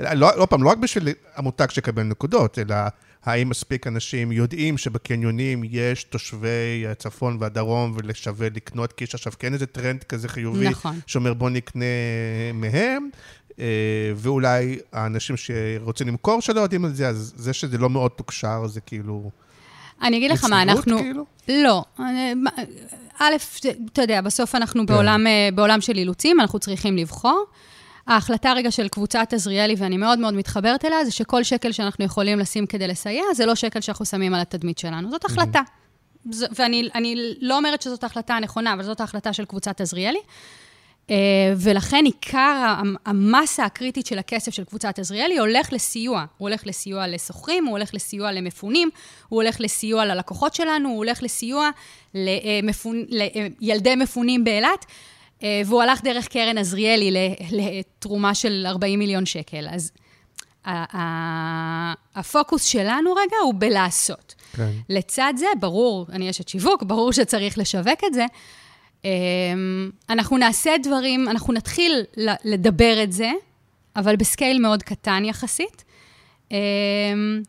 לא, 0.00 0.38
לא 0.38 0.46
פעם, 0.50 0.62
לא 0.62 0.70
רק 0.70 0.78
בשביל 0.78 1.08
המותג 1.36 1.70
שיקבל 1.70 2.02
נקודות, 2.02 2.58
אלא 2.58 2.74
האם 3.24 3.48
מספיק 3.48 3.86
אנשים 3.86 4.32
יודעים 4.32 4.78
שבקניונים 4.78 5.62
יש 5.64 6.04
תושבי 6.04 6.84
הצפון 6.88 7.36
והדרום 7.40 7.92
ולשווה 7.96 8.48
לקנות, 8.56 8.92
כי 8.92 9.04
יש 9.04 9.14
עכשיו 9.14 9.32
כן 9.38 9.54
איזה 9.54 9.66
טרנד 9.66 10.02
כזה 10.02 10.28
חיובי, 10.28 10.68
נכון. 10.68 11.00
שאומר 11.06 11.34
בוא 11.34 11.50
נקנה 11.50 11.84
מהם, 12.54 13.08
אה, 13.58 13.64
ואולי 14.16 14.78
האנשים 14.92 15.36
שרוצים 15.36 16.08
למכור 16.08 16.40
שלא 16.40 16.60
יודעים 16.60 16.84
על 16.84 16.94
זה, 16.94 17.08
אז 17.08 17.32
זה 17.36 17.52
שזה 17.52 17.78
לא 17.78 17.90
מאוד 17.90 18.10
תוקשר, 18.10 18.66
זה 18.66 18.80
כאילו... 18.80 19.30
אני 20.02 20.16
אגיד 20.16 20.30
לך 20.30 20.44
מה, 20.44 20.62
אנחנו... 20.62 20.98
כאילו? 20.98 21.24
לא. 21.48 21.84
אה, 22.00 22.32
מה- 22.36 22.50
א', 23.18 23.34
אתה 23.92 24.02
יודע, 24.02 24.20
בסוף 24.20 24.52
כן. 24.52 24.58
אנחנו 24.58 24.86
בעולם, 24.86 25.26
אה, 25.26 25.48
בעולם 25.54 25.80
של 25.80 25.96
אילוצים, 25.96 26.40
אנחנו 26.40 26.58
צריכים 26.58 26.96
לבחור. 26.96 27.44
ההחלטה 28.06 28.52
רגע 28.52 28.70
של 28.70 28.88
קבוצת 28.88 29.32
עזריאלי, 29.32 29.74
ואני 29.78 29.96
מאוד 29.96 30.18
מאוד 30.18 30.34
מתחברת 30.34 30.84
אליה, 30.84 31.04
זה 31.04 31.10
שכל 31.10 31.42
שקל 31.42 31.72
שאנחנו 31.72 32.04
יכולים 32.04 32.38
לשים 32.38 32.66
כדי 32.66 32.88
לסייע, 32.88 33.22
זה 33.34 33.46
לא 33.46 33.54
שקל 33.54 33.80
שאנחנו 33.80 34.04
שמים 34.06 34.34
על 34.34 34.40
התדמית 34.40 34.78
שלנו, 34.78 35.10
זאת 35.10 35.24
החלטה. 35.24 35.60
זו- 36.30 36.46
ואני 36.58 36.88
אני 36.94 37.14
לא 37.40 37.56
אומרת 37.56 37.82
שזאת 37.82 38.02
ההחלטה 38.02 38.34
הנכונה, 38.34 38.72
אבל 38.72 38.82
זאת 38.82 39.00
ההחלטה 39.00 39.32
של 39.32 39.44
קבוצת 39.44 39.80
עזריאלי. 39.80 40.18
אה, 41.10 41.16
ולכן 41.56 42.04
עיקר 42.04 42.38
המ- 42.78 42.96
המסה 43.06 43.64
הקריטית 43.64 44.06
של 44.06 44.18
הכסף 44.18 44.54
של 44.54 44.64
קבוצת 44.64 44.98
עזריאלי 44.98 45.38
הולך 45.38 45.72
לסיוע. 45.72 46.24
הוא 46.38 46.48
הולך 46.48 46.66
לסיוע 46.66 47.06
לשוכרים, 47.06 47.64
הוא 47.64 47.76
הולך 47.76 47.94
לסיוע 47.94 48.32
למפונים, 48.32 48.90
הוא 49.28 49.42
הולך 49.42 49.56
לסיוע 49.60 50.04
ללקוחות 50.04 50.54
שלנו, 50.54 50.88
הוא 50.88 50.96
הולך 50.96 51.22
לסיוע 51.22 51.70
למפונ... 52.14 53.04
לילדי 53.60 53.94
מפונים 53.96 54.44
באילת, 54.44 54.68
אה, 54.68 54.94
והוא 55.42 55.82
הלך 55.82 56.04
דרך 56.04 56.28
קרן 56.28 56.58
עזריאלי 56.58 57.34
לתרומה 57.50 58.34
של 58.34 58.64
40 58.66 58.98
מיליון 58.98 59.26
שקל. 59.26 59.66
אז 59.70 59.92
הפוקוס 62.14 62.64
שלנו 62.64 63.12
רגע 63.12 63.36
הוא 63.42 63.54
בלעשות. 63.58 64.34
כן. 64.52 64.70
לצד 64.88 65.34
זה, 65.36 65.46
ברור, 65.60 66.06
אני 66.12 66.30
אשת 66.30 66.48
שיווק, 66.48 66.82
ברור 66.82 67.12
שצריך 67.12 67.58
לשווק 67.58 68.04
את 68.06 68.14
זה. 68.14 68.26
אמ, 69.04 69.90
אנחנו 70.10 70.36
נעשה 70.36 70.70
דברים, 70.82 71.28
אנחנו 71.28 71.52
נתחיל 71.52 72.04
לדבר 72.44 73.02
את 73.02 73.12
זה, 73.12 73.30
אבל 73.96 74.16
בסקייל 74.16 74.58
מאוד 74.58 74.82
קטן 74.82 75.24
יחסית. 75.24 75.84
אמ, 76.50 76.56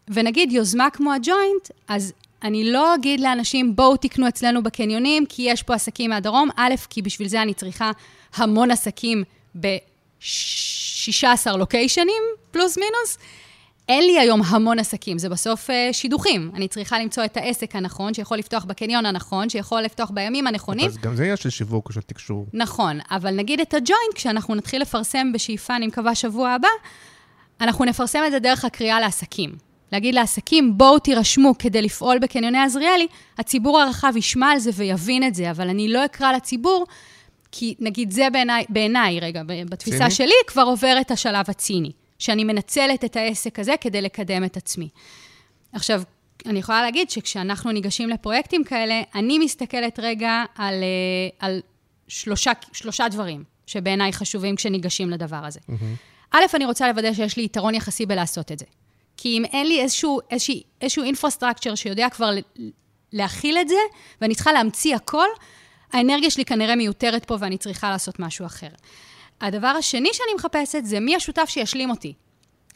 ונגיד 0.07 0.51
יוזמה 0.51 0.89
כמו 0.89 1.13
הג'וינט, 1.13 1.69
אז 1.87 2.13
אני 2.43 2.71
לא 2.71 2.95
אגיד 2.95 3.19
לאנשים, 3.19 3.75
בואו 3.75 3.97
תקנו 3.97 4.27
אצלנו 4.27 4.63
בקניונים, 4.63 5.25
כי 5.29 5.41
יש 5.41 5.63
פה 5.63 5.73
עסקים 5.73 6.09
מהדרום. 6.09 6.49
א', 6.55 6.73
כי 6.89 7.01
בשביל 7.01 7.27
זה 7.27 7.41
אני 7.41 7.53
צריכה 7.53 7.91
המון 8.35 8.71
עסקים 8.71 9.23
ב-16 9.59 11.57
לוקיישנים, 11.57 12.23
פלוס 12.51 12.77
מינוס. 12.77 13.17
אין 13.89 14.03
לי 14.03 14.19
היום 14.19 14.41
המון 14.43 14.79
עסקים, 14.79 15.17
זה 15.17 15.29
בסוף 15.29 15.69
אה, 15.69 15.89
שידוכים. 15.91 16.51
אני 16.53 16.67
צריכה 16.67 16.99
למצוא 16.99 17.25
את 17.25 17.37
העסק 17.37 17.75
הנכון, 17.75 18.13
שיכול 18.13 18.37
לפתוח 18.37 18.65
בקניון 18.65 19.05
הנכון, 19.05 19.49
שיכול 19.49 19.81
לפתוח 19.81 20.09
בימים 20.09 20.47
הנכונים. 20.47 20.85
אז 20.87 20.97
גם 20.97 21.15
זה 21.15 21.23
עניין 21.23 21.37
של 21.37 21.49
שיווק 21.49 21.91
של 21.91 22.01
תקשור. 22.01 22.45
נכון, 22.53 22.99
אבל 23.11 23.35
נגיד 23.35 23.59
את 23.59 23.73
הג'וינט, 23.73 24.13
כשאנחנו 24.15 24.55
נתחיל 24.55 24.81
לפרסם 24.81 25.31
בשאיפה, 25.33 25.75
אני 25.75 25.87
מקווה 25.87 26.15
שבוע 26.15 26.49
הבא, 26.49 26.67
אנחנו 27.61 27.85
נפרסם 27.85 28.19
את 28.27 28.31
זה 28.31 28.39
דרך 28.39 28.65
הקריאה 28.65 28.99
לעסקים. 28.99 29.66
להגיד 29.91 30.15
לעסקים, 30.15 30.77
בואו 30.77 30.99
תירשמו 30.99 31.53
כדי 31.59 31.81
לפעול 31.81 32.19
בקניוני 32.19 32.57
עזריאלי, 32.57 33.07
הציבור 33.37 33.81
הרחב 33.81 34.13
ישמע 34.17 34.51
על 34.51 34.59
זה 34.59 34.71
ויבין 34.73 35.27
את 35.27 35.35
זה, 35.35 35.51
אבל 35.51 35.69
אני 35.69 35.89
לא 35.89 36.05
אקרא 36.05 36.31
לציבור, 36.31 36.85
כי 37.51 37.75
נגיד 37.79 38.11
זה 38.11 38.27
בעיניי, 38.31 38.65
בעיניי, 38.69 39.19
רגע, 39.19 39.41
בתפיסה 39.69 39.97
ציני? 39.97 40.11
שלי, 40.11 40.33
כבר 40.47 40.61
עובר 40.61 40.97
את 41.01 41.11
השלב 41.11 41.45
הציני, 41.47 41.91
שאני 42.19 42.43
מנצלת 42.43 43.05
את 43.05 43.15
העסק 43.15 43.59
הזה 43.59 43.73
כדי 43.81 44.01
לקדם 44.01 44.43
את 44.43 44.57
עצמי. 44.57 44.89
עכשיו, 45.73 46.01
אני 46.45 46.59
יכולה 46.59 46.81
להגיד 46.81 47.09
שכשאנחנו 47.09 47.71
ניגשים 47.71 48.09
לפרויקטים 48.09 48.63
כאלה, 48.63 49.01
אני 49.15 49.39
מסתכלת 49.39 49.99
רגע 49.99 50.43
על, 50.55 50.73
אה, 50.73 51.47
על 51.47 51.61
שלושה, 52.07 52.51
שלושה 52.73 53.07
דברים 53.09 53.43
שבעיניי 53.67 54.13
חשובים 54.13 54.55
כשניגשים 54.55 55.09
לדבר 55.09 55.45
הזה. 55.45 55.59
א', 56.31 56.43
אני 56.53 56.65
רוצה 56.65 56.87
לוודא 56.87 57.13
שיש 57.13 57.37
לי 57.37 57.43
יתרון 57.43 57.75
יחסי 57.75 58.05
בלעשות 58.05 58.51
את 58.51 58.59
זה. 58.59 58.65
כי 59.17 59.37
אם 59.37 59.45
אין 59.45 59.67
לי 59.67 59.81
איזשהו, 59.81 60.19
איזשהו, 60.31 60.55
איזשהו 60.81 61.03
אינפרסטרקצ'ר 61.03 61.75
שיודע 61.75 62.09
כבר 62.09 62.29
להכיל 63.13 63.57
את 63.57 63.67
זה, 63.67 63.79
ואני 64.21 64.35
צריכה 64.35 64.51
להמציא 64.51 64.95
הכל, 64.95 65.27
האנרגיה 65.93 66.29
שלי 66.29 66.45
כנראה 66.45 66.75
מיותרת 66.75 67.25
פה 67.25 67.35
ואני 67.39 67.57
צריכה 67.57 67.89
לעשות 67.89 68.19
משהו 68.19 68.45
אחר. 68.45 68.67
הדבר 69.41 69.67
השני 69.67 70.09
שאני 70.13 70.33
מחפשת 70.35 70.85
זה 70.85 70.99
מי 70.99 71.15
השותף 71.15 71.45
שישלים 71.47 71.89
אותי. 71.89 72.13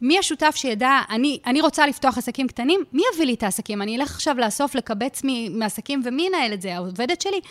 מי 0.01 0.19
השותף 0.19 0.53
שידע, 0.55 0.99
אני, 1.09 1.39
אני 1.45 1.61
רוצה 1.61 1.87
לפתוח 1.87 2.17
עסקים 2.17 2.47
קטנים, 2.47 2.83
מי 2.93 3.01
יביא 3.13 3.25
לי 3.25 3.33
את 3.33 3.43
העסקים? 3.43 3.81
אני 3.81 3.97
אלך 3.97 4.11
עכשיו 4.11 4.35
לאסוף, 4.37 4.75
לקבץ 4.75 5.21
מ- 5.23 5.59
מעסקים, 5.59 6.01
ומי 6.05 6.23
ינהל 6.27 6.53
את 6.53 6.61
זה? 6.61 6.75
העובדת 6.75 7.21
שלי? 7.21 7.41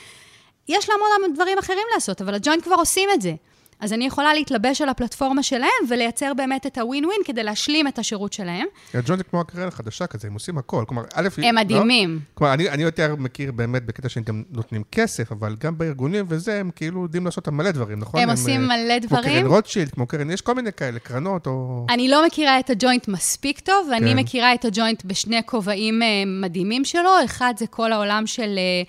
יש 0.68 0.88
לה 0.88 0.94
המון 1.16 1.34
דברים 1.34 1.58
אחרים 1.58 1.86
לעשות, 1.94 2.22
אבל 2.22 2.34
הג'וינט 2.34 2.64
כבר 2.64 2.74
עושים 2.74 3.08
את 3.14 3.22
זה. 3.22 3.34
אז 3.80 3.92
אני 3.92 4.06
יכולה 4.06 4.34
להתלבש 4.34 4.80
על 4.80 4.88
הפלטפורמה 4.88 5.42
שלהם 5.42 5.70
ולייצר 5.88 6.34
באמת 6.34 6.66
את 6.66 6.78
הווין 6.78 7.04
ווין 7.04 7.20
כדי 7.24 7.42
להשלים 7.42 7.88
את 7.88 7.98
השירות 7.98 8.32
שלהם. 8.32 8.66
הג'וינט 8.94 9.18
זה 9.18 9.24
כמו 9.24 9.40
הקריירה 9.40 9.68
החדשה 9.68 10.06
כזה, 10.06 10.28
הם 10.28 10.34
עושים 10.34 10.58
הכל. 10.58 10.84
כלומר, 10.86 11.02
א', 11.14 11.28
הם 11.36 11.44
לא? 11.44 11.62
מדהימים. 11.62 12.20
כלומר, 12.34 12.54
אני, 12.54 12.68
אני 12.68 12.82
יותר 12.82 13.16
מכיר 13.16 13.52
באמת 13.52 13.86
בקטע 13.86 14.08
שהם 14.08 14.22
גם 14.22 14.42
נותנים 14.50 14.82
כסף, 14.92 15.32
אבל 15.32 15.56
גם 15.60 15.78
בארגונים 15.78 16.24
וזה, 16.28 16.60
הם 16.60 16.70
כאילו 16.76 17.02
יודעים 17.02 17.24
לעשות 17.24 17.48
מלא 17.48 17.70
דברים, 17.70 17.98
נכון? 17.98 18.20
הם 18.20 18.30
עושים 18.30 18.70
אה, 18.70 18.76
מלא 18.76 19.00
כמו 19.00 19.08
קרן 19.08 19.22
דברים. 19.22 19.46
רוטשילד, 19.46 19.90
כמו 19.90 20.06
קרן, 20.06 20.30
יש 20.30 20.40
כל 20.40 20.54
מיני 20.54 20.72
כאלה, 20.72 20.98
קרנות 20.98 21.46
או... 21.46 21.86
אני 21.90 22.08
לא 22.08 22.26
מכירה 22.26 22.60
את 22.60 22.70
הג'וינט 22.70 23.08
מספיק 23.08 23.60
טוב, 23.60 23.88
כן. 23.98 24.18
מכירה 24.18 24.54
את 24.54 24.64
הג'וינט 24.64 25.04
בשני 25.04 25.40
כובעים 25.46 26.02
אה, 26.02 26.08
מדהימים 26.26 26.84
שלו. 26.84 27.10
אחד 27.24 27.54
זה 27.56 27.66
כל 27.66 27.92
העולם 27.92 28.26
של, 28.26 28.58
אה, 28.58 28.82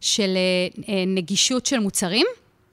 של 0.00 0.36
נגישות 1.06 1.66
של 1.66 1.78
מוצרים, 1.78 2.26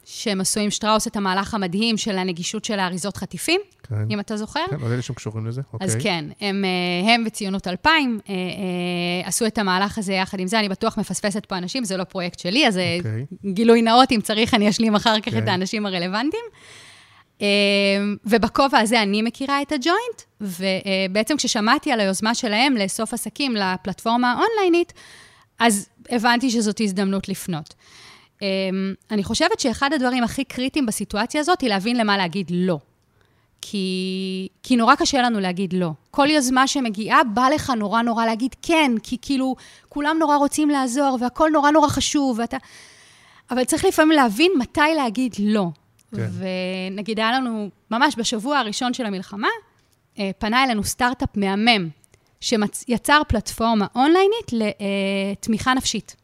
שהם 0.05 0.41
עשו 0.41 0.59
עם 0.59 0.69
שטראוס 0.69 1.07
את 1.07 1.15
המהלך 1.15 1.53
המדהים 1.53 1.97
של 1.97 2.17
הנגישות 2.17 2.65
של 2.65 2.79
האריזות 2.79 3.17
חטיפים, 3.17 3.61
כן, 3.89 3.95
אם 4.09 4.19
אתה 4.19 4.37
זוכר. 4.37 4.65
כן, 4.69 4.75
עוד 4.81 4.91
אלה 4.91 5.01
שהם 5.01 5.15
קשורים 5.15 5.45
לזה, 5.45 5.61
אוקיי. 5.73 5.87
אז 5.87 5.97
כן, 5.99 6.25
הם, 6.41 6.65
אה, 6.65 7.13
הם 7.13 7.23
וציונות 7.27 7.67
2000 7.67 8.19
אה, 8.29 8.33
אה, 8.33 9.27
עשו 9.27 9.45
את 9.45 9.57
המהלך 9.57 9.97
הזה 9.97 10.13
יחד 10.13 10.39
עם 10.39 10.47
זה. 10.47 10.59
אני 10.59 10.69
בטוח 10.69 10.97
מפספסת 10.97 11.45
פה 11.45 11.57
אנשים, 11.57 11.83
זה 11.83 11.97
לא 11.97 12.03
פרויקט 12.03 12.39
שלי, 12.39 12.67
אז 12.67 12.79
אוקיי. 12.97 13.25
גילוי 13.53 13.81
נאות, 13.81 14.11
אם 14.11 14.21
צריך, 14.21 14.53
אני 14.53 14.69
אשלים 14.69 14.95
אחר 14.95 15.19
כך 15.19 15.31
כן. 15.31 15.43
את 15.43 15.47
האנשים 15.47 15.85
הרלוונטיים. 15.85 16.43
אה, 17.41 17.47
ובכובע 18.25 18.79
הזה 18.79 19.01
אני 19.01 19.21
מכירה 19.21 19.61
את 19.61 19.71
הג'וינט, 19.71 20.51
ובעצם 21.11 21.37
כששמעתי 21.37 21.91
על 21.91 21.99
היוזמה 21.99 22.35
שלהם 22.35 22.77
לאסוף 22.77 23.13
עסקים 23.13 23.55
לפלטפורמה 23.55 24.31
האונליינית, 24.33 24.93
אז 25.59 25.89
הבנתי 26.09 26.51
שזאת 26.51 26.81
הזדמנות 26.81 27.29
לפנות. 27.29 27.73
אה, 28.45 28.93
אני 29.11 29.23
חושבת 29.23 29.59
שאחד 29.59 29.93
הדברים 29.93 30.23
הכי 30.23 30.43
קריטיים 30.43 30.85
בסיטואציה 30.85 31.41
הזאת 31.41 31.61
היא 31.61 31.69
להבין 31.69 31.97
למה 31.97 32.17
להגיד 32.17 32.51
לא. 32.53 32.79
כי, 33.61 34.47
כי 34.63 34.75
נורא 34.75 34.95
קשה 34.95 35.21
לנו 35.21 35.39
להגיד 35.39 35.73
לא. 35.73 35.91
כל 36.11 36.27
יוזמה 36.29 36.67
שמגיעה, 36.67 37.23
בא 37.23 37.47
לך 37.55 37.69
נורא 37.69 38.01
נורא 38.01 38.25
להגיד 38.25 38.55
כן, 38.61 38.91
כי 39.03 39.17
כאילו 39.21 39.55
כולם 39.89 40.17
נורא 40.19 40.35
רוצים 40.35 40.69
לעזור, 40.69 41.17
והכל 41.21 41.49
נורא 41.53 41.71
נורא 41.71 41.87
חשוב, 41.87 42.39
ואתה... 42.39 42.57
אבל 43.51 43.63
צריך 43.63 43.85
לפעמים 43.85 44.11
להבין 44.11 44.51
מתי 44.59 44.81
להגיד 44.95 45.35
לא. 45.39 45.67
כן. 46.15 46.27
ונגיד, 46.91 47.19
היה 47.19 47.31
לנו, 47.31 47.69
ממש 47.91 48.15
בשבוע 48.17 48.57
הראשון 48.57 48.93
של 48.93 49.05
המלחמה, 49.05 49.47
אה, 50.19 50.31
פנה 50.37 50.63
אלינו 50.63 50.83
סטארט-אפ 50.83 51.29
מהמם, 51.35 51.89
שיצר 52.41 53.21
פלטפורמה 53.27 53.85
אונליינית 53.95 54.51
לתמיכה 54.51 55.73
נפשית. 55.73 56.15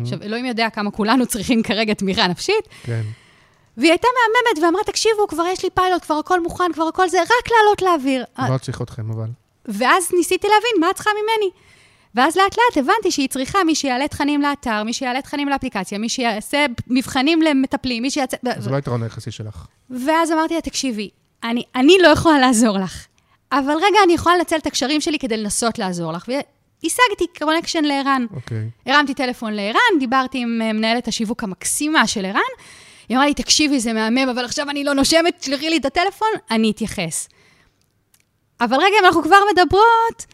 עכשיו, 0.00 0.22
אלוהים 0.22 0.44
יודע 0.44 0.70
כמה 0.70 0.90
כולנו 0.90 1.26
צריכים 1.26 1.62
כרגע 1.62 1.94
תמיכה 1.94 2.26
נפשית, 2.26 2.68
כן. 2.82 3.02
והיא 3.76 3.90
הייתה 3.90 4.08
מהממת 4.08 4.64
ואמרה, 4.64 4.84
תקשיבו, 4.84 5.28
כבר 5.28 5.46
יש 5.46 5.64
לי 5.64 5.70
פיילוט, 5.70 6.02
כבר 6.02 6.14
הכל 6.14 6.42
מוכן, 6.42 6.72
כבר 6.72 6.84
הכל 6.84 7.08
זה, 7.08 7.20
רק 7.22 7.50
לעלות 7.50 7.82
לאוויר. 7.82 8.24
לא 8.52 8.58
צריך 8.58 8.82
אתכם, 8.82 9.10
אבל. 9.10 9.28
ואז 9.66 10.08
ניסיתי 10.16 10.46
להבין 10.46 10.80
מה 10.80 10.90
את 10.90 10.94
צריכה 10.94 11.10
ממני. 11.22 11.50
ואז 12.14 12.36
לאט 12.36 12.58
לאט 12.58 12.76
הבנתי 12.76 13.10
שהיא 13.10 13.28
צריכה 13.28 13.64
מי 13.64 13.74
שיעלה 13.74 14.08
תכנים 14.08 14.42
לאתר, 14.42 14.82
מי 14.82 14.92
שיעלה 14.92 15.22
תכנים 15.22 15.48
לאפליקציה, 15.48 15.98
מי 15.98 16.08
שיעשה 16.08 16.66
מבחנים 16.86 17.42
למטפלים, 17.42 18.02
מי 18.02 18.10
שיעשה... 18.10 18.36
זה 18.58 18.70
לא 18.70 18.76
היתרון 18.76 19.02
היחסי 19.02 19.30
שלך. 19.30 19.66
ואז 19.90 20.32
אמרתי 20.32 20.54
לה, 20.54 20.60
תקשיבי, 20.60 21.10
אני, 21.44 21.62
אני 21.74 21.96
לא 22.02 22.08
יכולה 22.08 22.38
לעזור 22.38 22.78
לך, 22.78 23.06
אבל 23.52 23.74
רגע, 23.76 23.98
אני 24.04 24.12
יכולה 24.12 24.36
לנצל 24.36 24.56
את 24.56 24.66
הקשרים 24.66 25.00
שלי 25.00 25.18
כדי 25.18 25.36
לנסות 25.36 25.78
לעזור 25.78 26.12
לך. 26.12 26.28
והשגתי 26.82 27.26
קונקשן 27.38 27.84
לערן. 27.84 28.26
אוקיי. 28.34 28.70
הרמתי 28.86 29.14
טלפון 29.14 29.52
לערן, 29.52 29.98
דיברתי 29.98 30.38
עם 30.38 30.62
אה, 30.62 30.72
מנהלת 30.72 31.08
השיווק 31.08 31.44
המקסימה 31.44 32.06
של 32.06 32.24
ערן, 32.24 32.40
היא 33.08 33.16
אמרה 33.16 33.26
לי, 33.26 33.34
תקשיבי, 33.34 33.80
זה 33.80 33.92
מהמם, 33.92 34.28
אבל 34.28 34.44
עכשיו 34.44 34.70
אני 34.70 34.84
לא 34.84 34.94
נושמת, 34.94 35.42
שלחי 35.42 35.70
לי 35.70 35.76
את 35.76 35.84
הטלפון, 35.84 36.28
אני 36.50 36.70
אתייחס. 36.70 37.28
אבל 38.60 38.76
רגע, 38.76 38.96
אם 39.00 39.04
אנחנו 39.04 39.22
כבר 39.22 39.36
מדברות, 39.52 40.26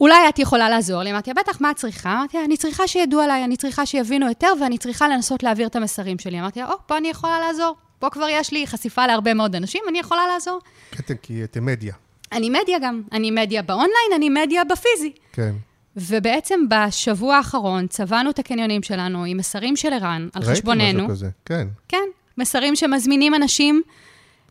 אולי 0.00 0.28
את 0.28 0.38
יכולה 0.38 0.68
לעזור 0.68 1.02
לי. 1.02 1.10
אמרתי 1.10 1.34
בטח, 1.34 1.60
מה 1.60 1.70
את 1.70 1.76
צריכה? 1.76 2.12
אמרתי 2.12 2.44
אני 2.44 2.56
צריכה 2.56 2.86
שידעו 2.86 3.20
עליי, 3.20 3.44
אני 3.44 3.56
צריכה 3.56 3.86
שיבינו 3.86 4.28
יותר, 4.28 4.52
ואני 4.60 4.78
צריכה 4.78 5.08
לנסות 5.08 5.42
להעביר 5.42 5.66
את 5.66 5.76
המסרים 5.76 6.18
שלי. 6.18 6.40
אמרתי 6.40 6.62
או, 6.62 6.68
פה 6.86 6.96
אני 6.96 7.08
יכולה 7.08 7.40
לעזור. 7.40 7.76
פה 7.98 8.10
כבר 8.10 8.26
יש 8.28 8.52
לי 8.52 8.66
חשיפה 8.66 9.06
להרבה 9.06 9.34
מאוד 9.34 9.56
אנשים, 9.56 9.82
אני 9.88 9.98
יכולה 9.98 10.26
לעזור. 10.26 10.60
כן, 10.90 11.14
כי 11.22 11.44
אתם 11.44 11.66
מדיה. 11.66 11.94
אני 12.32 12.50
מדיה 12.50 12.78
גם. 12.78 13.02
אני 13.12 13.30
מדיה 13.30 13.62
באונליין, 13.62 14.12
אני 14.16 14.28
מדיה 14.28 14.64
בפיזי. 14.64 15.12
כן. 15.32 15.54
ובעצם 15.96 16.60
בשבוע 16.70 17.36
האחרון 17.36 17.86
צבענו 17.86 18.30
את 18.30 18.38
הקניונים 18.38 18.82
שלנו 18.82 19.24
עם 19.24 19.36
מסרים 19.36 19.76
של 19.76 19.92
ערן 19.92 20.28
על 20.32 20.42
ראיתי 20.42 20.54
חשבוננו. 20.60 20.98
משהו 20.98 21.08
כזה, 21.08 21.28
כן. 21.44 21.68
כן, 21.88 22.04
מסרים 22.38 22.76
שמזמינים 22.76 23.34
אנשים 23.34 23.82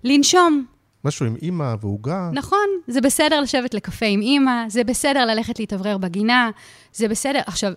לנשום. 0.04 0.66
משהו 1.06 1.26
עם 1.26 1.36
אימא 1.42 1.76
ועוגה. 1.82 2.30
נכון, 2.34 2.68
זה 2.88 3.02
בסדר 3.02 3.42
לשבת 3.42 3.74
לקפה 3.74 4.06
עם 4.06 4.22
אימא, 4.22 4.70
זה 4.70 4.84
בסדר 4.84 5.26
ללכת 5.26 5.60
להתאוורר 5.60 5.98
בגינה, 5.98 6.50
זה 6.94 7.08
בסדר. 7.08 7.42
עכשיו, 7.46 7.74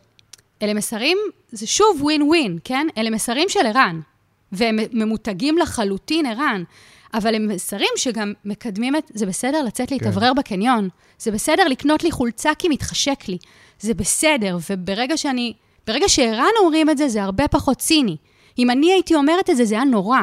אלה 0.62 0.74
מסרים, 0.74 1.18
זה 1.52 1.66
שוב 1.66 2.02
ווין 2.02 2.22
ווין, 2.22 2.58
כן? 2.64 2.86
אלה 2.98 3.10
מסרים 3.10 3.48
של 3.48 3.66
ערן, 3.66 4.00
והם 4.52 4.78
ממותגים 4.92 5.58
לחלוטין 5.58 6.26
ערן, 6.26 6.62
אבל 7.14 7.34
הם 7.34 7.48
מסרים 7.48 7.90
שגם 7.96 8.32
מקדמים 8.44 8.96
את, 8.96 9.10
זה 9.14 9.26
בסדר 9.26 9.62
לצאת 9.62 9.90
להתאוורר 9.90 10.32
בקניון, 10.32 10.88
זה 11.18 11.30
בסדר 11.30 11.64
לקנות 11.64 12.04
לי 12.04 12.10
חולצה 12.10 12.50
כי 12.58 12.68
מתחשק 12.68 13.28
לי, 13.28 13.38
זה 13.80 13.94
בסדר, 13.94 14.58
וברגע 14.70 15.16
שאני, 15.16 15.52
ברגע 15.86 16.08
שערן 16.08 16.50
אומרים 16.60 16.90
את 16.90 16.98
זה, 16.98 17.08
זה 17.08 17.22
הרבה 17.22 17.48
פחות 17.48 17.78
ציני. 17.78 18.16
אם 18.58 18.70
אני 18.70 18.92
הייתי 18.92 19.14
אומרת 19.14 19.50
את 19.50 19.56
זה, 19.56 19.64
זה 19.64 19.74
היה 19.74 19.84
נורא. 19.84 20.18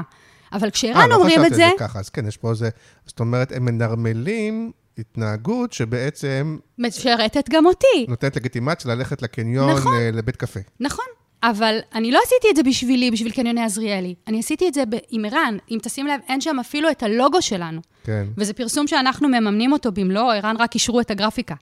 אבל 0.54 0.66
אה, 0.66 0.72
כשערן 0.72 1.10
לא 1.10 1.16
אומרים 1.16 1.40
את 1.40 1.46
חשבתי 1.46 1.56
זה, 1.56 1.66
על 1.66 1.72
זה 1.72 1.76
ככה, 1.80 2.00
אז 2.00 2.10
כן, 2.10 2.28
יש 2.28 2.38
פה 2.38 2.50
איזה... 2.50 2.70
זאת 3.06 3.20
אומרת, 3.20 3.52
הם 3.52 3.66
מנרמלים 3.66 4.72
התנהגות 4.98 5.74
שבעצם 5.74 6.58
משרתת 6.78 7.50
גם 7.50 7.66
אותי. 7.66 8.06
נותנת 8.08 8.36
לגיטימציה 8.36 8.96
ללכת 8.96 9.22
לקניון, 9.22 9.72
נכון. 9.72 9.94
אה, 9.94 10.12
לבית 10.14 10.36
קפה. 10.36 10.60
נכון, 10.80 11.06
אבל 11.44 11.80
אני 11.96 12.12
לא 12.12 12.20
עשיתי 12.26 12.48
את 12.52 12.56
זה 12.56 12.64
בשבילי, 12.64 13.12
בשביל 13.12 13.32
קניוני 13.32 13.64
עזריאלי. 13.64 14.16
אני 14.28 14.40
עשיתי 14.40 14.68
את 14.68 14.74
זה 14.74 14.86
ב- 14.86 14.96
עם 15.10 15.26
ערן. 15.26 15.58
אם 15.72 15.78
תשים 15.82 16.08
לב, 16.08 16.20
אין 16.30 16.42
שם 16.42 16.60
אפילו 16.60 16.92
את 16.92 17.04
הלוגו 17.04 17.42
שלנו. 17.42 17.82
כן. 18.04 18.28
וזה 18.38 18.54
פרסום 18.54 18.88
שאנחנו 18.88 19.28
מממנים 19.28 19.72
אותו 19.72 19.92
במלואו, 19.92 20.32
ערן 20.32 20.56
רק 20.60 20.74
אישרו 20.74 21.02
את 21.02 21.12
הגרפיקה. 21.12 21.56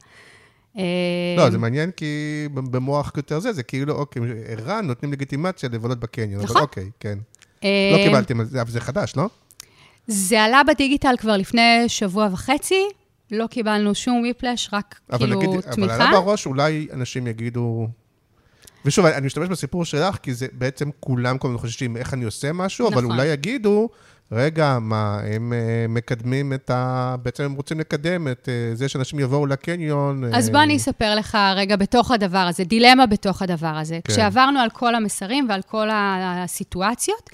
אה, 0.78 0.84
לא, 1.38 1.50
זה 1.50 1.58
מעניין 1.58 1.92
כי 1.92 2.06
במוח 2.54 3.12
יותר 3.18 3.40
זה, 3.40 3.54
זה 3.54 3.64
כאילו, 3.64 3.94
אוקיי, 3.94 4.22
ערן 4.48 4.88
נותנים 4.88 5.12
לגיטימציה 5.12 5.70
לבלות 5.74 6.00
בקניון. 6.00 6.42
אבל 6.42 6.50
נכון. 6.50 6.62
אוקיי, 6.62 6.90
כן. 7.00 7.18
אה, 7.64 7.92
לא 7.94 8.04
קיבלתם 8.04 8.42
אבל 8.42 8.72
זה 8.72 8.82
חדש, 8.82 9.14
לא? 9.16 9.30
זה 10.08 10.44
עלה 10.44 10.62
בדיגיטל 10.68 11.16
כבר 11.18 11.38
לפני 11.38 11.84
שבוע 11.88 12.28
וחצי, 12.32 12.84
לא 13.32 13.48
קיבלנו 13.48 13.96
שום 13.96 14.22
ויפלאש, 14.22 14.70
רק 14.74 15.00
אבל 15.10 15.20
כאילו 15.20 15.40
נגיד, 15.40 15.50
אבל 15.50 15.76
תמיכה. 15.76 15.96
עלה 15.96 16.12
בראש, 16.12 16.46
אולי 16.46 16.88
אנשים 16.94 17.28
יגידו... 17.28 17.88
ושוב, 18.86 19.06
אני 19.06 19.26
משתמש 19.26 19.50
בסיפור 19.50 19.86
שלך, 19.86 20.18
כי 20.18 20.34
זה 20.34 20.48
בעצם 20.54 20.90
כולם 21.00 21.38
כל 21.38 21.48
הזמן 21.48 21.60
חוששים 21.60 21.98
איך 21.98 22.14
אני 22.14 22.26
עושה 22.26 22.54
משהו, 22.54 22.88
אבל 22.88 23.02
נכון. 23.02 23.12
אולי 23.12 23.28
יגידו, 23.28 23.90
רגע, 24.32 24.78
מה, 24.82 25.20
הם 25.24 25.54
uh, 25.54 25.92
מקדמים 25.92 26.54
את 26.54 26.70
ה... 26.70 27.16
בעצם 27.24 27.44
הם 27.44 27.54
רוצים 27.54 27.80
לקדם 27.80 28.28
את 28.28 28.50
uh, 28.50 28.76
זה 28.78 28.90
שאנשים 28.90 29.20
יבואו 29.20 29.46
לקניון. 29.46 30.24
אז 30.34 30.48
אה, 30.48 30.54
בוא 30.54 30.64
אני 30.64 30.78
אספר 30.78 31.16
לך 31.16 31.38
רגע 31.56 31.76
בתוך 31.76 32.12
הדבר 32.12 32.38
הזה, 32.38 32.64
דילמה 32.64 33.06
בתוך 33.06 33.42
הדבר 33.42 33.68
הזה. 33.68 34.00
כן. 34.04 34.14
כשעברנו 34.14 34.60
על 34.60 34.70
כל 34.70 34.96
המסרים 34.96 35.46
ועל 35.50 35.62
כל 35.62 35.88
הסיטואציות, 35.92 37.30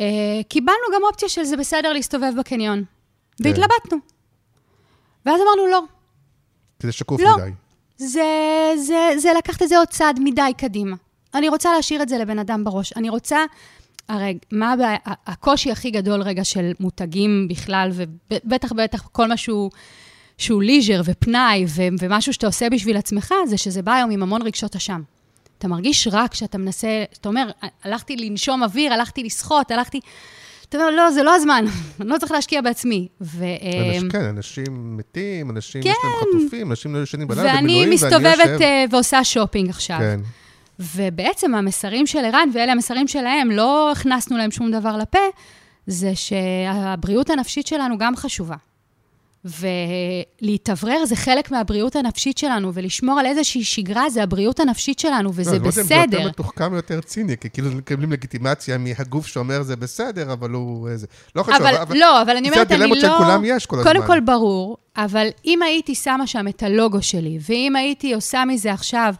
אה, 0.00 0.06
קיבלנו 0.48 0.86
גם 0.94 1.00
אופציה 1.02 1.28
של 1.28 1.44
זה 1.44 1.56
בסדר 1.56 1.92
להסתובב 1.92 2.32
בקניון. 2.38 2.84
כן. 3.36 3.48
והתלבטנו. 3.48 3.98
ואז 5.26 5.40
אמרנו, 5.40 5.66
לא, 5.70 5.82
כי 6.78 6.86
זה 6.86 6.92
שקוף 6.92 7.20
לא. 7.20 7.36
מדי. 7.36 7.50
זה, 7.96 8.72
זה, 8.76 9.10
זה 9.16 9.30
לקחת 9.38 9.62
את 9.62 9.68
זה 9.68 9.78
עוד 9.78 9.88
צעד 9.88 10.20
מדי 10.24 10.52
קדימה. 10.58 10.96
אני 11.34 11.48
רוצה 11.48 11.72
להשאיר 11.76 12.02
את 12.02 12.08
זה 12.08 12.18
לבן 12.18 12.38
אדם 12.38 12.64
בראש. 12.64 12.92
אני 12.96 13.08
רוצה... 13.08 13.44
הרי 14.08 14.38
מה 14.52 14.72
הבעיה, 14.72 14.96
הקושי 15.26 15.70
הכי 15.70 15.90
גדול 15.90 16.22
רגע 16.22 16.44
של 16.44 16.72
מותגים 16.80 17.46
בכלל, 17.50 17.90
ובטח 17.92 18.72
בטח 18.72 19.08
כל 19.12 19.26
מה 19.28 19.36
שהוא, 19.36 19.70
שהוא 20.38 20.62
ליז'ר 20.62 21.00
ופנאי 21.04 21.64
ו, 21.68 21.82
ומשהו 21.98 22.32
שאתה 22.32 22.46
עושה 22.46 22.70
בשביל 22.70 22.96
עצמך, 22.96 23.34
זה 23.46 23.58
שזה 23.58 23.82
בא 23.82 23.92
היום 23.92 24.10
עם 24.10 24.22
המון 24.22 24.42
רגשות 24.42 24.76
אשם. 24.76 25.02
אתה 25.58 25.68
מרגיש 25.68 26.08
רע 26.08 26.24
כשאתה 26.30 26.58
מנסה, 26.58 27.04
אתה 27.20 27.28
אומר, 27.28 27.50
הלכתי 27.84 28.16
לנשום 28.16 28.62
אוויר, 28.62 28.92
הלכתי 28.92 29.24
לשחות, 29.24 29.70
הלכתי... 29.70 30.00
אתה 30.76 30.84
אומר, 30.84 30.90
לא, 30.96 31.10
זה 31.10 31.22
לא 31.22 31.34
הזמן, 31.34 31.64
אני 32.00 32.08
לא 32.08 32.18
צריך 32.18 32.32
להשקיע 32.32 32.60
בעצמי. 32.60 33.08
ו, 33.20 33.44
אנש- 33.44 34.12
כן, 34.12 34.24
אנשים 34.24 34.96
מתים, 34.96 35.50
אנשים 35.50 35.80
יש 35.84 35.86
כן. 35.86 36.08
להם 36.08 36.42
חטופים, 36.42 36.70
אנשים 36.70 36.94
לא 36.96 37.02
ישנים 37.02 37.28
בלילה 37.28 37.46
ואני 37.54 37.60
במילואים, 37.62 37.90
מסתובבת 37.90 38.38
יושב- 38.38 38.62
אה, 38.62 38.84
ועושה 38.90 39.24
שופינג 39.24 39.70
עכשיו. 39.70 39.98
כן, 39.98 40.20
ובעצם 40.80 41.54
המסרים 41.54 42.06
של 42.06 42.18
ערן, 42.24 42.48
ואלה 42.54 42.72
המסרים 42.72 43.08
שלהם, 43.08 43.50
לא 43.50 43.92
הכנסנו 43.92 44.36
להם 44.38 44.50
שום 44.50 44.70
דבר 44.70 44.96
לפה, 44.96 45.18
זה 45.86 46.12
שהבריאות 46.14 47.30
הנפשית 47.30 47.66
שלנו 47.66 47.98
גם 47.98 48.16
חשובה. 48.16 48.56
ולהתאוורר 49.44 51.04
זה 51.04 51.16
חלק 51.16 51.50
מהבריאות 51.50 51.96
הנפשית 51.96 52.38
שלנו, 52.38 52.74
ולשמור 52.74 53.20
על 53.20 53.26
איזושהי 53.26 53.64
שגרה 53.64 54.10
זה 54.10 54.22
הבריאות 54.22 54.60
הנפשית 54.60 54.98
שלנו, 54.98 55.30
וזה 55.34 55.58
לא, 55.58 55.58
בסדר. 55.58 55.84
זה 55.86 55.94
יותר 55.94 56.28
מתוחכם 56.28 56.72
ויותר 56.72 57.00
ציני, 57.00 57.36
כי 57.36 57.50
כאילו 57.50 57.70
מקבלים 57.70 58.12
לגיטימציה 58.12 58.78
מהגוף 58.78 59.26
שאומר 59.26 59.62
זה 59.62 59.76
בסדר, 59.76 60.32
אבל 60.32 60.50
הוא 60.50 60.88
איזה... 60.88 61.06
לא 61.36 61.42
חשוב, 61.42 61.62
אבל, 61.62 61.76
אבל... 61.76 61.96
לא, 61.96 62.22
אבל 62.22 62.36
אני 62.36 62.50
אומרת, 62.50 62.72
אני 62.72 62.80
לא... 62.80 62.86
זה 63.00 63.14
הדילמות 63.14 63.44
של 63.44 63.56
יש 63.56 63.66
כל 63.66 63.76
קודם 63.82 63.96
הזמן. 63.96 64.06
כל, 64.06 64.20
ברור, 64.20 64.76
אבל 64.96 65.28
אם 65.44 65.62
הייתי 65.62 65.94
שמה 65.94 66.26
שם 66.26 66.48
את 66.48 66.62
הלוגו 66.62 67.02
שלי, 67.02 67.38
ואם 67.48 67.76
הייתי 67.76 68.14
עושה 68.14 68.44
מזה 68.44 68.72
עכשיו... 68.72 69.14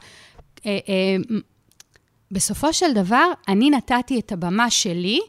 אה, 0.67 0.79
אה, 0.89 1.17
בסופו 2.33 2.73
של 2.73 2.93
דבר, 2.93 3.25
אני 3.49 3.71
נתתי 3.71 4.21
את 4.21 4.33
הבמה 4.33 4.71
שלי 4.71 5.21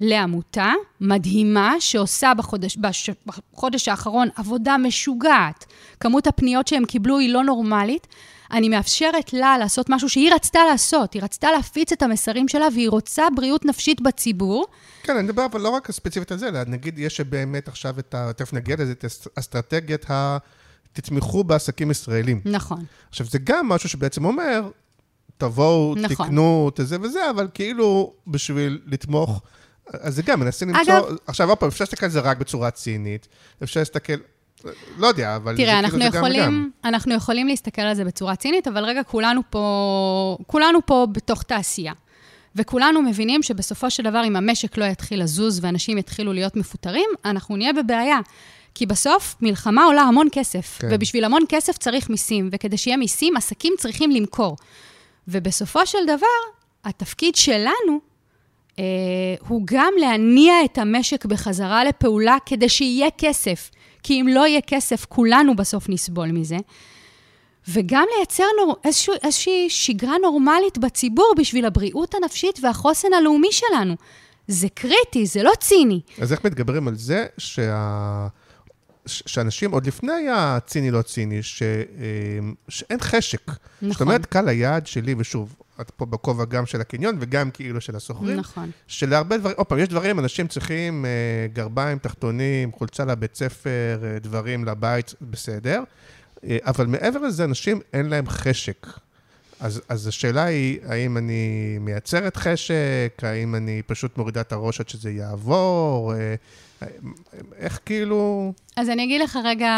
לעמותה 0.00 0.72
מדהימה 1.00 1.74
שעושה 1.78 2.32
בחודש, 2.34 2.76
בש, 2.76 3.10
בחודש 3.26 3.88
האחרון 3.88 4.28
עבודה 4.36 4.76
משוגעת. 4.78 5.66
כמות 6.00 6.26
הפניות 6.26 6.68
שהם 6.68 6.84
קיבלו 6.84 7.18
היא 7.18 7.32
לא 7.32 7.44
נורמלית. 7.44 8.06
אני 8.52 8.68
מאפשרת 8.68 9.32
לה 9.32 9.58
לעשות 9.58 9.90
משהו 9.90 10.08
שהיא 10.08 10.34
רצתה 10.34 10.60
לעשות. 10.70 11.14
היא 11.14 11.22
רצתה 11.22 11.52
להפיץ 11.52 11.92
את 11.92 12.02
המסרים 12.02 12.48
שלה 12.48 12.66
והיא 12.74 12.88
רוצה 12.88 13.24
בריאות 13.36 13.64
נפשית 13.64 14.00
בציבור. 14.00 14.66
כן, 15.02 15.16
אני 15.16 15.22
מדבר 15.22 15.46
אבל 15.46 15.60
לא 15.60 15.68
רק 15.68 15.90
ספציפית 15.90 16.32
על 16.32 16.38
זה, 16.38 16.48
אלא 16.48 16.64
נגיד 16.66 16.98
יש 16.98 17.20
באמת 17.20 17.68
עכשיו 17.68 17.98
את 17.98 18.14
ה... 18.14 18.32
תכף 18.32 18.52
נגיע 18.52 18.76
לזה, 18.78 18.92
את 18.92 19.04
האסטרטגיית 19.36 20.10
ה... 20.10 20.38
תתמכו 20.92 21.44
בעסקים 21.44 21.90
ישראלים. 21.90 22.40
נכון. 22.44 22.84
עכשיו, 23.08 23.26
זה 23.26 23.38
גם 23.38 23.68
משהו 23.68 23.88
שבעצם 23.88 24.24
אומר, 24.24 24.70
תבואו, 25.38 25.94
נכון. 25.96 26.26
תקנו 26.26 26.70
את 26.74 26.80
זה 26.86 27.00
וזה, 27.00 27.30
אבל 27.30 27.48
כאילו 27.54 28.12
בשביל 28.26 28.80
לתמוך... 28.86 29.42
אז 29.92 30.14
זה 30.14 30.22
גם, 30.22 30.40
מנסים 30.40 30.68
למצוא... 30.68 30.92
אגב... 30.92 31.16
עכשיו, 31.26 31.48
עוד 31.48 31.58
פעם, 31.58 31.68
אפשר 31.68 31.84
להסתכל 31.84 32.06
על 32.06 32.12
זה 32.12 32.20
רק 32.20 32.38
בצורה 32.38 32.70
צינית, 32.70 33.28
אפשר 33.62 33.80
להסתכל... 33.80 34.12
לא 34.98 35.06
יודע, 35.06 35.36
אבל 35.36 35.56
תראה, 35.56 35.72
זה 35.72 35.78
אנחנו 35.78 35.98
כאילו 35.98 36.16
יכולים, 36.16 36.40
זה 36.40 36.46
גם 36.46 36.68
וגם. 36.82 36.88
אנחנו 36.88 37.14
יכולים 37.14 37.48
להסתכל 37.48 37.82
על 37.82 37.94
זה 37.94 38.04
בצורה 38.04 38.36
צינית, 38.36 38.68
אבל 38.68 38.84
רגע, 38.84 39.02
כולנו 39.02 39.40
פה, 39.50 40.38
כולנו 40.46 40.78
פה 40.86 41.06
בתוך 41.12 41.42
תעשייה. 41.42 41.92
וכולנו 42.56 43.02
מבינים 43.02 43.42
שבסופו 43.42 43.90
של 43.90 44.02
דבר, 44.02 44.22
אם 44.26 44.36
המשק 44.36 44.78
לא 44.78 44.84
יתחיל 44.84 45.22
לזוז 45.22 45.60
ואנשים 45.62 45.98
יתחילו 45.98 46.32
להיות 46.32 46.56
מפוטרים, 46.56 47.10
אנחנו 47.24 47.56
נהיה 47.56 47.72
בבעיה. 47.72 48.18
כי 48.74 48.86
בסוף, 48.86 49.36
מלחמה 49.40 49.84
עולה 49.84 50.02
המון 50.02 50.28
כסף, 50.32 50.78
כן. 50.80 50.88
ובשביל 50.90 51.24
המון 51.24 51.42
כסף 51.48 51.78
צריך 51.78 52.10
מיסים, 52.10 52.48
וכדי 52.52 52.76
שיהיה 52.76 52.96
מיסים, 52.96 53.36
עסקים 53.36 53.72
צריכים 53.78 54.10
למכור. 54.10 54.56
ובסופו 55.28 55.86
של 55.86 55.98
דבר, 56.06 56.26
התפקיד 56.84 57.36
שלנו 57.36 58.09
הוא 59.48 59.62
גם 59.64 59.92
להניע 60.00 60.54
את 60.64 60.78
המשק 60.78 61.24
בחזרה 61.24 61.84
לפעולה 61.84 62.36
כדי 62.46 62.68
שיהיה 62.68 63.08
כסף. 63.18 63.70
כי 64.02 64.20
אם 64.20 64.28
לא 64.28 64.46
יהיה 64.46 64.60
כסף, 64.60 65.06
כולנו 65.08 65.56
בסוף 65.56 65.88
נסבול 65.88 66.32
מזה. 66.32 66.56
וגם 67.68 68.04
לייצר 68.16 68.44
נור, 68.58 68.76
איזשהו, 68.84 69.14
איזושהי 69.22 69.70
שגרה 69.70 70.14
נורמלית 70.22 70.78
בציבור 70.78 71.34
בשביל 71.36 71.66
הבריאות 71.66 72.14
הנפשית 72.14 72.58
והחוסן 72.62 73.12
הלאומי 73.12 73.52
שלנו. 73.52 73.94
זה 74.48 74.68
קריטי, 74.68 75.26
זה 75.26 75.42
לא 75.42 75.52
ציני. 75.60 76.00
אז 76.20 76.32
איך 76.32 76.44
מתגברים 76.44 76.88
על 76.88 76.94
זה 76.94 77.26
שה... 77.38 78.26
שאנשים, 79.06 79.70
עוד 79.70 79.86
לפני 79.86 80.28
הציני 80.32 80.90
לא 80.90 81.02
ציני, 81.02 81.42
ש... 81.42 81.62
אה, 81.62 81.68
שאין 82.68 82.98
חשק. 83.00 83.50
נכון. 83.50 83.92
זאת 83.92 84.00
אומרת, 84.00 84.26
קהל 84.26 84.48
היעד 84.48 84.86
שלי, 84.86 85.14
ושוב, 85.18 85.56
את 85.80 85.90
פה 85.90 86.06
בכובע 86.06 86.44
גם 86.44 86.66
של 86.66 86.80
הקניון 86.80 87.16
וגם 87.20 87.50
כאילו 87.50 87.80
של 87.80 87.96
הסוחרים. 87.96 88.36
נכון. 88.36 88.70
שלהרבה 88.86 89.38
דברים, 89.38 89.56
עוד 89.56 89.66
פעם, 89.66 89.78
יש 89.78 89.88
דברים, 89.88 90.18
אנשים 90.18 90.48
צריכים 90.48 91.04
אה, 91.04 91.10
גרביים, 91.52 91.98
תחתונים, 91.98 92.72
חולצה 92.72 93.04
לבית 93.04 93.34
ספר, 93.34 94.00
אה, 94.02 94.18
דברים 94.18 94.64
לבית, 94.64 95.14
בסדר. 95.20 95.82
אה, 96.44 96.58
אבל 96.66 96.86
מעבר 96.86 97.20
לזה, 97.20 97.44
אנשים 97.44 97.80
אין 97.92 98.06
להם 98.06 98.28
חשק. 98.28 98.86
אז, 99.60 99.80
אז 99.88 100.06
השאלה 100.06 100.44
היא, 100.44 100.78
האם 100.86 101.16
אני 101.16 101.76
מייצרת 101.80 102.36
חשק, 102.36 103.22
האם 103.22 103.54
אני 103.54 103.82
פשוט 103.86 104.18
מורידה 104.18 104.40
את 104.40 104.52
הראש 104.52 104.80
עד 104.80 104.88
שזה 104.88 105.10
יעבור, 105.10 106.14
אה, 106.14 106.34
איך 107.56 107.80
כאילו... 107.84 108.52
אז 108.76 108.88
אני 108.88 109.04
אגיד 109.04 109.20
לך 109.20 109.38
רגע, 109.44 109.72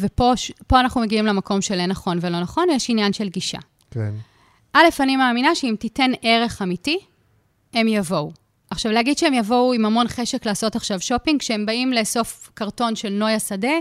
ופה 0.00 0.80
אנחנו 0.80 1.00
מגיעים 1.00 1.26
למקום 1.26 1.60
של 1.60 1.80
אין 1.80 1.90
נכון 1.90 2.18
ולא 2.20 2.40
נכון, 2.40 2.68
יש 2.70 2.90
עניין 2.90 3.12
של 3.12 3.28
גישה. 3.28 3.58
כן. 3.90 4.14
א', 4.76 4.88
אני 5.00 5.16
מאמינה 5.16 5.54
שאם 5.54 5.74
תיתן 5.78 6.10
ערך 6.22 6.62
אמיתי, 6.62 6.98
הם 7.74 7.88
יבואו. 7.88 8.32
עכשיו, 8.70 8.92
להגיד 8.92 9.18
שהם 9.18 9.34
יבואו 9.34 9.72
עם 9.72 9.84
המון 9.84 10.08
חשק 10.08 10.46
לעשות 10.46 10.76
עכשיו 10.76 11.00
שופינג, 11.00 11.40
כשהם 11.40 11.66
באים 11.66 11.92
לאסוף 11.92 12.50
קרטון 12.54 12.96
של 12.96 13.08
נויה 13.08 13.38
שדה, 13.38 13.72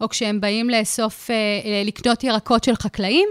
או 0.00 0.08
כשהם 0.08 0.40
באים 0.40 0.70
לאסוף, 0.70 1.30
אה, 1.30 1.36
לקנות 1.84 2.24
ירקות 2.24 2.64
של 2.64 2.76
חקלאים, 2.76 3.28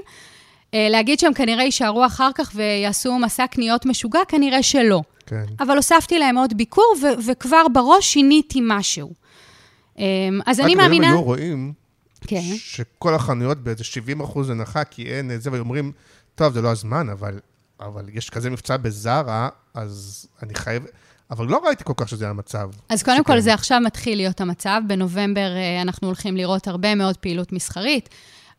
אה, 0.74 0.88
להגיד 0.90 1.20
שהם 1.20 1.34
כנראה 1.34 1.64
יישארו 1.64 2.06
אחר 2.06 2.30
כך 2.36 2.52
ויעשו 2.56 3.20
מסע 3.20 3.48
קניות 3.48 3.86
משוגע, 3.86 4.20
כנראה 4.28 4.64
שלא. 4.64 5.02
כן. 5.26 5.46
אבל 5.60 5.76
הוספתי 5.76 6.20
להם 6.20 6.38
עוד 6.38 6.58
ביקור, 6.58 6.96
ו- 7.02 7.28
וכבר 7.28 7.68
בראש 7.74 8.14
שיניתי 8.14 8.60
משהו. 8.64 9.14
אה, 10.00 10.04
אז 10.46 10.60
אני 10.60 10.76
מאמינה... 10.76 11.08
רק 11.08 11.12
אם 11.14 11.18
היו 11.18 11.24
רואים 11.24 11.74
כן. 12.28 12.42
שכל 12.58 13.14
החנויות 13.14 13.64
באיזה 13.64 13.84
70 13.84 14.22
אחוז 14.22 14.50
הנחה, 14.50 14.84
כי 14.84 15.06
אין 15.06 15.32
זה, 15.40 15.52
ואומרים, 15.52 15.92
טוב, 16.36 16.54
זה 16.54 16.62
לא 16.62 16.72
הזמן, 16.72 17.10
אבל, 17.10 17.40
אבל 17.80 18.06
יש 18.14 18.30
כזה 18.30 18.50
מבצע 18.50 18.78
בזארה, 18.78 19.50
אז 19.74 20.28
אני 20.44 20.56
חייב... 20.56 20.84
אבל 21.32 21.46
לא 21.46 21.62
ראיתי 21.66 21.84
כל 21.84 21.94
כך 21.98 22.10
שזה 22.10 22.30
המצב. 22.30 22.70
אז 22.90 23.04
קודם 23.04 23.18
שכן. 23.18 23.34
כל, 23.34 23.40
זה 23.40 23.54
עכשיו 23.54 23.80
מתחיל 23.80 24.18
להיות 24.18 24.42
המצב. 24.42 24.82
בנובמבר 24.88 25.56
אה, 25.56 25.82
אנחנו 25.82 26.08
הולכים 26.08 26.38
לראות 26.38 26.68
הרבה 26.68 26.96
מאוד 26.96 27.18
פעילות 27.18 27.52
מסחרית. 27.52 28.10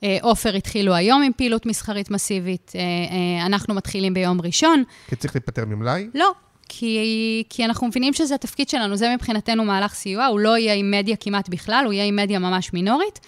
אה, 0.03 0.19
עופר 0.23 0.55
התחילו 0.55 0.95
היום 0.95 1.23
עם 1.23 1.33
פעילות 1.37 1.67
מסחרית 1.67 2.11
מסיבית, 2.11 2.73
אה, 2.75 3.47
אנחנו 3.47 3.75
מתחילים 3.75 4.15
ביום 4.15 4.41
ראשון. 4.41 4.83
כי 5.09 5.17
צריך 5.17 5.35
להיפטר 5.35 5.65
ממלאי? 5.65 6.09
לא, 6.15 6.33
כי, 6.69 7.45
כי 7.49 7.65
אנחנו 7.65 7.87
מבינים 7.87 8.13
שזה 8.13 8.35
התפקיד 8.35 8.69
שלנו, 8.69 8.97
זה 8.97 9.15
מבחינתנו 9.15 9.65
מהלך 9.65 9.95
סיוע, 9.95 10.27
הוא 10.27 10.41
לא 10.41 10.59
יהיה 10.59 10.75
עם 10.75 10.91
מדיה 10.91 11.17
כמעט 11.17 11.49
בכלל, 11.49 11.83
הוא 11.85 11.93
יהיה 11.93 12.05
עם 12.05 12.17
מדיה 12.17 12.39
ממש 12.39 12.73
מינורית. 12.73 13.21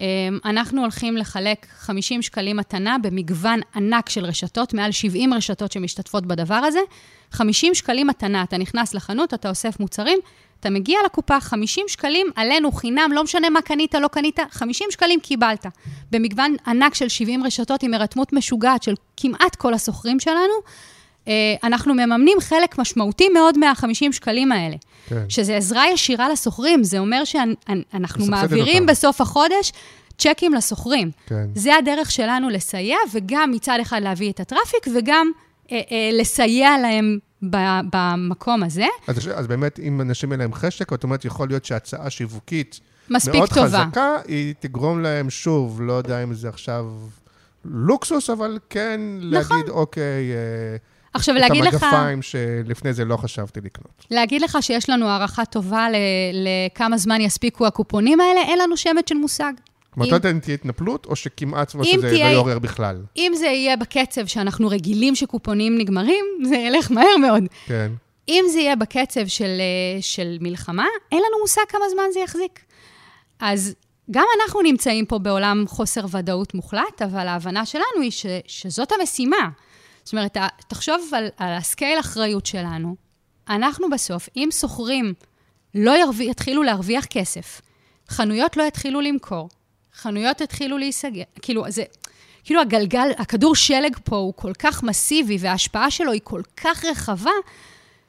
אמ, 0.00 0.38
אנחנו 0.44 0.80
הולכים 0.80 1.16
לחלק 1.16 1.66
50 1.78 2.22
שקלים 2.22 2.56
מתנה 2.56 2.96
במגוון 3.02 3.60
ענק 3.74 4.08
של 4.08 4.24
רשתות, 4.24 4.74
מעל 4.74 4.92
70 4.92 5.34
רשתות 5.34 5.72
שמשתתפות 5.72 6.26
בדבר 6.26 6.54
הזה. 6.54 6.80
50 7.32 7.74
שקלים 7.74 8.06
מתנה, 8.06 8.42
אתה 8.42 8.58
נכנס 8.58 8.94
לחנות, 8.94 9.34
אתה 9.34 9.48
אוסף 9.48 9.80
מוצרים, 9.80 10.18
אתה 10.60 10.70
מגיע 10.70 10.98
לקופה, 11.06 11.40
50 11.40 11.84
שקלים 11.88 12.26
עלינו 12.36 12.72
חינם, 12.72 13.10
לא 13.14 13.24
משנה 13.24 13.50
מה 13.50 13.62
קנית, 13.62 13.94
לא 13.94 14.08
קנית, 14.08 14.38
50 14.50 14.86
שקלים 14.90 15.20
קיבלת. 15.20 15.66
במגוון 16.10 16.56
ענק 16.66 16.94
של 16.94 17.08
70 17.08 17.44
רשתות 17.44 17.82
עם 17.82 17.94
הירתמות 17.94 18.32
משוגעת 18.32 18.82
של 18.82 18.94
כמעט 19.16 19.56
כל 19.56 19.74
הסוחרים 19.74 20.20
שלנו, 20.20 20.54
אנחנו 21.62 21.94
מממנים 21.94 22.38
חלק 22.40 22.78
משמעותי 22.78 23.28
מאוד 23.28 23.58
מה-50 23.58 24.12
שקלים 24.12 24.52
האלה. 24.52 24.76
כן. 25.08 25.24
שזה 25.28 25.56
עזרה 25.56 25.84
ישירה 25.92 26.28
לסוחרים, 26.28 26.84
זה 26.84 26.98
אומר 26.98 27.24
שאנחנו 27.24 28.26
מעבירים 28.26 28.82
אותם. 28.82 28.86
בסוף 28.86 29.20
החודש 29.20 29.72
צ'קים 30.18 30.54
לסוחרים. 30.54 31.10
כן. 31.26 31.46
זה 31.54 31.76
הדרך 31.76 32.10
שלנו 32.10 32.48
לסייע, 32.48 32.96
וגם 33.12 33.50
מצד 33.54 33.78
אחד 33.82 34.00
להביא 34.02 34.30
את 34.32 34.40
הטראפיק, 34.40 34.86
וגם 34.96 35.30
אה, 35.72 35.80
אה, 35.90 36.10
לסייע 36.12 36.78
להם 36.82 37.18
במקום 37.92 38.62
הזה. 38.62 38.86
אז, 39.06 39.30
אז 39.34 39.46
באמת, 39.46 39.78
אם 39.78 40.00
אנשים 40.00 40.32
אין 40.32 40.40
להם 40.40 40.54
חשק, 40.54 40.90
זאת 40.90 41.02
אומרת, 41.02 41.24
יכול 41.24 41.48
להיות 41.48 41.64
שהצעה 41.64 42.10
שיווקית 42.10 42.80
מאוד 43.10 43.48
טובה. 43.48 43.66
חזקה, 43.66 44.16
היא 44.28 44.54
תגרום 44.60 45.02
להם 45.02 45.30
שוב, 45.30 45.82
לא 45.82 45.92
יודע 45.92 46.22
אם 46.22 46.34
זה 46.34 46.48
עכשיו 46.48 46.86
לוקסוס, 47.64 48.30
אבל 48.30 48.58
כן 48.70 49.00
נכון. 49.16 49.56
להגיד, 49.56 49.70
אוקיי... 49.70 50.32
אה, 50.32 50.76
עכשיו, 51.14 51.34
להגיד 51.34 51.64
לך... 51.64 51.74
את 51.74 51.82
המגפיים 51.82 52.22
שלפני 52.22 52.92
זה 52.92 53.04
לא 53.04 53.16
חשבתי 53.16 53.60
לקנות. 53.60 54.06
להגיד 54.10 54.42
לך 54.42 54.58
שיש 54.60 54.90
לנו 54.90 55.08
הערכה 55.08 55.44
טובה 55.44 55.86
לכמה 56.32 56.98
זמן 56.98 57.20
יספיקו 57.20 57.66
הקופונים 57.66 58.20
האלה, 58.20 58.40
אין 58.40 58.58
לנו 58.58 58.76
שמץ 58.76 59.08
של 59.08 59.14
מושג. 59.14 59.52
מתי 59.96 60.30
אם... 60.30 60.38
תהיה 60.38 60.54
התנפלות, 60.54 61.06
או 61.06 61.16
שכמעט 61.16 61.74
או 61.74 61.84
שזה 61.84 62.08
תהיה... 62.08 62.28
לא 62.28 62.32
יעורר 62.32 62.58
בכלל? 62.58 63.02
אם 63.16 63.32
זה 63.36 63.46
יהיה 63.46 63.76
בקצב 63.76 64.26
שאנחנו 64.26 64.68
רגילים 64.68 65.14
שקופונים 65.14 65.78
נגמרים, 65.78 66.24
זה 66.44 66.56
ילך 66.56 66.90
מהר 66.90 67.16
מאוד. 67.16 67.42
כן. 67.66 67.92
אם 68.28 68.44
זה 68.52 68.60
יהיה 68.60 68.76
בקצב 68.76 69.26
של, 69.26 69.44
אה, 69.44 70.02
של 70.02 70.36
מלחמה, 70.40 70.86
אין 71.12 71.18
לנו 71.18 71.40
מושג 71.40 71.62
כמה 71.68 71.84
זמן 71.92 72.04
זה 72.12 72.20
יחזיק. 72.20 72.60
אז 73.40 73.74
גם 74.10 74.24
אנחנו 74.40 74.62
נמצאים 74.62 75.06
פה 75.06 75.18
בעולם 75.18 75.64
חוסר 75.68 76.04
ודאות 76.10 76.54
מוחלט, 76.54 77.02
אבל 77.04 77.28
ההבנה 77.28 77.66
שלנו 77.66 78.00
היא 78.02 78.10
ש, 78.10 78.26
שזאת 78.46 78.92
המשימה. 79.00 79.48
זאת 80.04 80.12
אומרת, 80.12 80.36
תחשוב 80.68 81.10
על, 81.12 81.28
על 81.36 81.52
הסקייל 81.52 82.00
אחריות 82.00 82.46
שלנו. 82.46 82.96
אנחנו 83.48 83.90
בסוף, 83.90 84.28
אם 84.36 84.48
שוכרים 84.52 85.14
לא 85.74 86.00
ירוויח, 86.00 86.30
יתחילו 86.30 86.62
להרוויח 86.62 87.04
כסף, 87.04 87.60
חנויות 88.08 88.56
לא 88.56 88.62
יתחילו 88.62 89.00
למכור, 89.00 89.48
חנויות 89.94 90.40
יתחילו 90.40 90.78
להיסגר, 90.78 91.22
כאילו, 91.42 91.64
זה... 91.68 91.82
כאילו 92.44 92.60
הגלגל, 92.60 93.10
הכדור 93.18 93.54
שלג 93.54 93.96
פה 94.04 94.16
הוא 94.16 94.32
כל 94.36 94.52
כך 94.58 94.82
מסיבי 94.82 95.36
וההשפעה 95.40 95.90
שלו 95.90 96.12
היא 96.12 96.20
כל 96.24 96.42
כך 96.56 96.84
רחבה, 96.84 97.30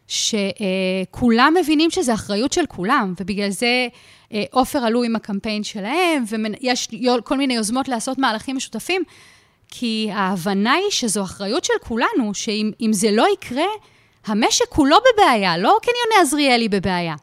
שכולם 0.08 1.54
מבינים 1.62 1.92
שזו 1.92 2.14
אחריות 2.14 2.54
של 2.54 2.66
כולם, 2.66 3.14
ובגלל 3.20 3.50
זה 3.50 3.88
אה, 4.34 4.44
עופר 4.52 4.80
עלו 4.80 5.04
עם 5.04 5.16
הקמפיין 5.16 5.64
שלהם, 5.64 6.24
ויש 6.28 6.88
כל 7.24 7.38
מיני 7.38 7.54
יוזמות 7.54 7.88
לעשות 7.88 8.18
מהלכים 8.18 8.56
משותפים, 8.56 9.04
כי 9.72 10.10
ההבנה 10.14 10.74
היא 10.74 10.90
שזו 10.92 11.24
אחריות 11.24 11.64
של 11.64 11.74
כולנו, 11.84 12.34
שאם 12.34 12.90
זה 12.92 13.12
לא 13.12 13.26
יקרה, 13.34 13.66
המשק 14.26 14.66
כולו 14.70 14.98
בבעיה, 15.14 15.58
לא 15.58 15.78
קניוני 15.82 16.28
עזריאלי 16.28 16.70
בבעיה. 16.70 17.16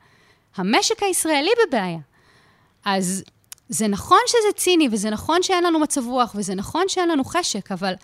המשק 0.56 1.02
הישראלי 1.02 1.50
בבעיה. 1.68 1.98
אז 2.84 3.24
זה 3.68 3.88
נכון 3.88 4.18
שזה 4.26 4.52
ציני, 4.56 4.88
וזה 4.92 5.10
נכון 5.10 5.42
שאין 5.42 5.64
לנו 5.64 5.78
מצב 5.78 6.06
רוח, 6.06 6.34
וזה 6.34 6.54
נכון 6.54 6.84
שאין 6.88 7.08
לנו 7.08 7.24
חשק, 7.24 7.72
אבל, 7.72 7.94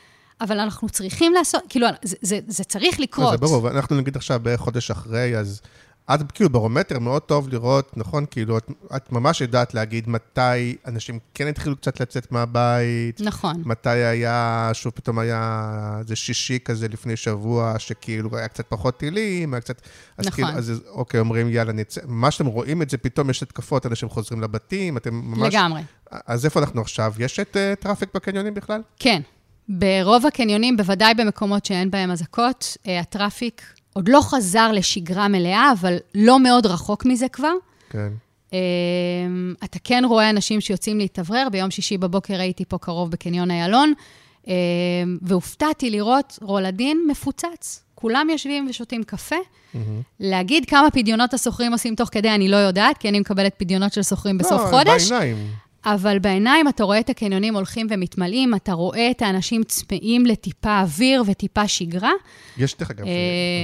אבל 0.41 0.59
אנחנו 0.59 0.89
צריכים 0.89 1.33
לעשות, 1.33 1.63
כאילו, 1.69 1.87
זה, 2.03 2.17
זה, 2.23 2.39
זה 2.47 2.65
צריך 2.65 3.01
לקרות. 3.01 3.31
זה 3.31 3.37
ברור, 3.37 3.65
ואנחנו 3.65 3.97
נגיד 3.97 4.17
עכשיו 4.17 4.41
בערך 4.43 4.61
חודש 4.61 4.91
אחרי, 4.91 5.39
אז 5.39 5.61
את 6.11 6.33
כאילו 6.33 6.51
ברומטר 6.51 6.99
מאוד 6.99 7.23
טוב 7.23 7.49
לראות, 7.49 7.97
נכון? 7.97 8.25
כאילו, 8.31 8.59
את, 8.59 8.71
את 8.97 9.13
ממש 9.13 9.41
יודעת 9.41 9.75
להגיד 9.75 10.09
מתי 10.09 10.77
אנשים 10.87 11.19
כן 11.35 11.47
התחילו 11.47 11.77
קצת 11.77 12.01
לצאת 12.01 12.33
מהבית. 12.33 13.21
נכון. 13.21 13.63
מתי 13.65 13.89
היה, 13.89 14.71
שוב 14.73 14.93
פתאום 14.93 15.19
היה 15.19 15.97
איזה 15.99 16.17
שישי 16.17 16.59
כזה 16.65 16.89
לפני 16.89 17.17
שבוע, 17.17 17.75
שכאילו 17.79 18.37
היה 18.37 18.49
קצת 18.49 18.65
פחות 18.69 18.99
טילים, 18.99 19.55
היה 19.55 19.61
קצת... 19.61 19.83
אז 20.19 20.27
נכון. 20.27 20.45
כאילו, 20.45 20.59
אז 20.59 20.83
אוקיי, 20.89 21.21
אומרים, 21.21 21.51
יאללה, 21.51 21.73
נצא. 21.73 22.01
ממש 22.07 22.37
אתם 22.37 22.47
רואים 22.47 22.83
את 22.83 22.91
זה, 22.91 22.99
פתאום 22.99 23.31
יש 23.31 23.43
התקפות, 23.43 23.87
אנשים 23.87 24.09
חוזרים 24.09 24.41
לבתים, 24.41 24.97
אתם 24.97 25.15
ממש... 25.15 25.55
לגמרי. 25.55 25.83
אז 26.27 26.45
איפה 26.45 26.61
אנחנו 26.61 26.81
עכשיו? 26.81 27.15
יש 27.19 27.41
את 27.41 27.57
אה, 27.57 27.83
traffic 27.83 28.09
בקניונים 28.15 28.55
בכלל? 28.55 28.83
כן. 28.99 29.21
ברוב 29.69 30.27
הקניונים, 30.27 30.77
בוודאי 30.77 31.15
במקומות 31.15 31.65
שאין 31.65 31.91
בהם 31.91 32.11
אזעקות, 32.11 32.77
אה, 32.77 32.91
ה 33.01 33.09
traffic 33.09 33.63
עוד 33.95 34.09
לא 34.09 34.21
חזר 34.21 34.73
לשגרה 34.73 35.29
מלאה, 35.29 35.73
אבל 35.81 35.97
לא 36.15 36.41
מאוד 36.41 36.67
רחוק 36.67 37.05
מזה 37.05 37.29
כבר. 37.29 37.53
כן. 37.91 38.09
Um, 38.51 38.55
אתה 39.65 39.79
כן 39.85 40.03
רואה 40.09 40.31
אנשים 40.31 40.61
שיוצאים 40.61 40.99
להתאוורר, 40.99 41.49
ביום 41.53 41.71
שישי 41.71 41.99
בבוקר 41.99 42.41
הייתי 42.41 42.65
פה 42.65 42.79
קרוב 42.79 43.11
בקניון 43.11 43.51
איילון, 43.51 43.93
um, 44.43 44.49
והופתעתי 45.23 45.91
לראות 45.91 46.39
רולדין 46.43 47.05
מפוצץ. 47.09 47.85
כולם 47.95 48.27
יושבים 48.31 48.67
ושותים 48.71 49.03
קפה. 49.03 49.37
Mm-hmm. 49.37 49.79
להגיד 50.21 50.65
כמה 50.65 50.91
פדיונות 50.91 51.35
הסוחרים 51.35 51.73
עושים 51.73 51.95
תוך 51.95 52.09
כדי, 52.13 52.31
אני 52.31 52.49
לא 52.49 52.57
יודעת, 52.57 52.99
כי 52.99 53.09
אני 53.09 53.21
מקבלת 53.21 53.55
פדיונות 53.59 53.93
של 53.93 54.03
סוחרים 54.03 54.39
בסוף 54.39 54.61
לא, 54.61 54.67
חודש. 54.67 55.13
לא, 55.13 55.19
בעיניים. 55.19 55.47
אבל 55.85 56.19
בעיניים 56.19 56.69
אתה 56.69 56.85
רואה 56.85 57.01
את 57.01 57.11
הקניונים 57.11 57.55
הולכים 57.55 57.87
ומתמלאים, 57.91 58.55
אתה 58.55 58.73
רואה 58.73 59.11
את 59.11 59.23
האנשים 59.23 59.65
צמאים 59.65 60.27
לטיפה 60.27 60.81
אוויר 60.81 61.23
וטיפה 61.27 61.69
שגרה. 61.69 62.13
יש, 62.57 62.77
דרך 62.77 62.91
אגב, 62.91 63.07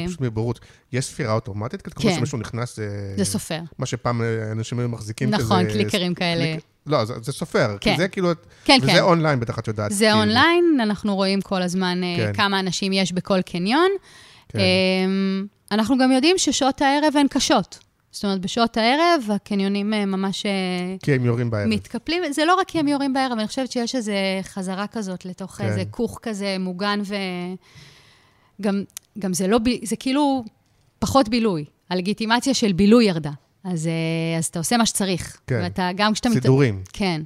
פשוט 0.06 0.20
מבורות, 0.20 0.60
יש 0.92 1.04
ספירה 1.04 1.32
אוטומטית? 1.32 1.82
כן. 1.82 1.90
כמו 1.90 2.10
שמישהו 2.10 2.38
נכנס... 2.38 2.78
זה 3.16 3.24
סופר. 3.24 3.60
מה 3.78 3.86
שפעם 3.86 4.22
אנשים 4.52 4.78
היו 4.78 4.88
מחזיקים 4.88 5.32
כזה... 5.32 5.42
נכון, 5.42 5.70
קליקרים 5.70 6.14
כאלה. 6.14 6.56
לא, 6.86 7.04
זה, 7.04 7.14
זה 7.22 7.32
סופר, 7.32 7.76
כן. 7.80 7.90
כי 7.90 7.96
זה 7.96 8.08
כאילו... 8.08 8.30
כן, 8.64 8.78
וזה 8.82 8.92
כן. 8.92 9.00
אונליין, 9.00 9.40
בטח 9.40 9.58
את 9.58 9.68
יודעת. 9.68 9.92
זה 9.92 10.04
כאילו. 10.04 10.18
אונליין, 10.18 10.78
אנחנו 10.82 11.16
רואים 11.16 11.40
כל 11.40 11.62
הזמן 11.62 12.00
כן. 12.16 12.26
כן. 12.26 12.32
כמה 12.32 12.60
אנשים 12.60 12.92
יש 12.92 13.12
בכל 13.12 13.42
קניון. 13.42 13.90
כן. 14.48 14.58
אמ, 14.58 15.46
אנחנו 15.72 15.98
גם 15.98 16.12
יודעים 16.12 16.38
ששעות 16.38 16.82
הערב 16.82 17.16
הן 17.16 17.26
קשות. 17.30 17.78
זאת 18.12 18.24
אומרת, 18.24 18.40
בשעות 18.40 18.76
הערב 18.76 19.24
הקניונים 19.34 19.94
אה, 19.94 20.06
ממש 20.06 20.46
אה, 20.46 20.50
כי 21.02 21.14
הם 21.14 21.24
יורים 21.24 21.50
בערב. 21.50 21.68
מתקפלים. 21.68 22.32
זה 22.32 22.44
לא 22.44 22.54
רק 22.54 22.68
כי 22.68 22.78
הם 22.78 22.88
יורים 22.88 23.12
בערב, 23.12 23.38
אני 23.38 23.46
חושבת 23.46 23.72
שיש 23.72 23.94
איזו 23.94 24.12
חזרה 24.42 24.86
כזאת 24.86 25.24
לתוך 25.24 25.52
כן. 25.52 25.64
איזה 25.64 25.82
כוך 25.90 26.18
כזה 26.22 26.56
מוגן 26.60 27.00
ו... 27.04 27.14
גם, 29.18 29.34
זה 29.34 29.46
לא, 29.46 29.58
זה 29.82 29.96
כאילו 29.96 30.44
פחות 30.98 31.28
בילוי. 31.28 31.64
הלגיטימציה 31.90 32.54
של 32.54 32.72
בילוי 32.72 33.04
ירדה. 33.04 33.30
אז, 33.64 33.86
אה, 33.86 34.38
אז 34.38 34.46
אתה 34.46 34.58
עושה 34.58 34.76
מה 34.76 34.86
שצריך. 34.86 35.40
כן. 35.46 35.60
ואתה, 35.62 35.90
גם 35.96 36.12
כשאתה... 36.12 36.28
מת- 36.28 36.34
סידורים. 36.34 36.82
כן. 36.92 37.22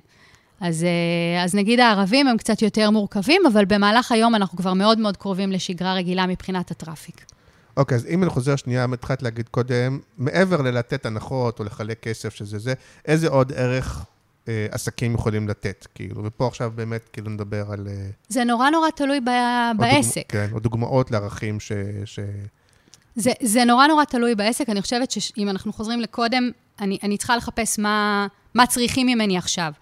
אז, 0.60 0.86
אז 1.44 1.54
נגיד 1.54 1.80
הערבים 1.80 2.28
הם 2.28 2.36
קצת 2.36 2.62
יותר 2.62 2.90
מורכבים, 2.90 3.42
אבל 3.52 3.64
במהלך 3.64 4.12
היום 4.12 4.34
אנחנו 4.34 4.58
כבר 4.58 4.72
מאוד 4.72 4.98
מאוד 4.98 5.16
קרובים 5.16 5.52
לשגרה 5.52 5.94
רגילה 5.94 6.26
מבחינת 6.26 6.70
הטראפיק. 6.70 7.24
אוקיי, 7.76 7.96
אז 7.96 8.06
אם 8.06 8.22
אני 8.22 8.30
חוזר 8.30 8.56
שנייה, 8.56 8.86
התחלת 8.92 9.22
להגיד 9.22 9.48
קודם, 9.48 9.98
מעבר 10.18 10.62
ללתת 10.62 11.06
הנחות 11.06 11.58
או 11.58 11.64
לחלק 11.64 12.00
כסף 12.02 12.34
שזה 12.34 12.58
זה, 12.58 12.74
איזה 13.06 13.28
עוד 13.28 13.52
ערך 13.52 14.04
אה, 14.48 14.66
עסקים 14.70 15.14
יכולים 15.14 15.48
לתת, 15.48 15.86
כאילו? 15.94 16.24
ופה 16.24 16.46
עכשיו 16.46 16.72
באמת, 16.74 17.08
כאילו, 17.12 17.30
נדבר 17.30 17.72
על... 17.72 17.88
אה, 17.88 18.06
זה 18.28 18.44
נורא 18.44 18.70
נורא 18.70 18.90
תלוי 18.90 19.20
ב- 19.20 19.78
בעסק. 19.78 20.32
דוגמא, 20.32 20.46
כן, 20.46 20.54
או 20.54 20.60
דוגמאות 20.60 21.10
לערכים 21.10 21.60
ש... 21.60 21.72
ש... 22.04 22.18
זה, 23.16 23.32
זה 23.42 23.64
נורא 23.64 23.86
נורא 23.86 24.04
תלוי 24.04 24.34
בעסק. 24.34 24.68
אני 24.68 24.82
חושבת 24.82 25.10
שאם 25.10 25.48
אנחנו 25.48 25.72
חוזרים 25.72 26.00
לקודם, 26.00 26.50
אני, 26.80 26.98
אני 27.02 27.16
צריכה 27.16 27.36
לחפש 27.36 27.78
מה, 27.78 28.26
מה 28.54 28.66
צריכים 28.66 29.06
ממני 29.06 29.38
עכשיו. 29.38 29.72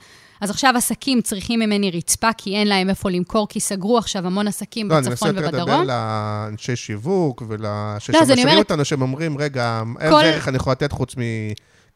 אז 0.42 0.50
עכשיו 0.50 0.72
עסקים 0.76 1.20
צריכים 1.20 1.60
ממני 1.60 1.90
רצפה, 1.90 2.32
כי 2.32 2.56
אין 2.56 2.68
להם 2.68 2.88
איפה 2.88 3.10
למכור, 3.10 3.48
כי 3.48 3.60
סגרו 3.60 3.98
עכשיו 3.98 4.26
המון 4.26 4.48
עסקים 4.48 4.88
לא, 4.90 4.98
אני 4.98 5.08
בצפון 5.10 5.28
מנסה 5.28 5.40
יותר 5.44 5.58
לדבר 5.58 5.62
ובדרום. 5.72 5.86
לאנשי 5.86 6.76
שיווק 6.76 7.42
אני 7.42 7.48
ולששומעים 7.50 8.38
אומרת- 8.48 8.58
אותנו, 8.58 8.84
שהם 8.84 9.02
אומרים, 9.02 9.38
רגע, 9.38 9.82
כל- 9.94 10.02
איזה 10.02 10.16
ערך 10.34 10.48
אני 10.48 10.56
יכול 10.56 10.72
לתת 10.72 10.92
חוץ 10.92 11.14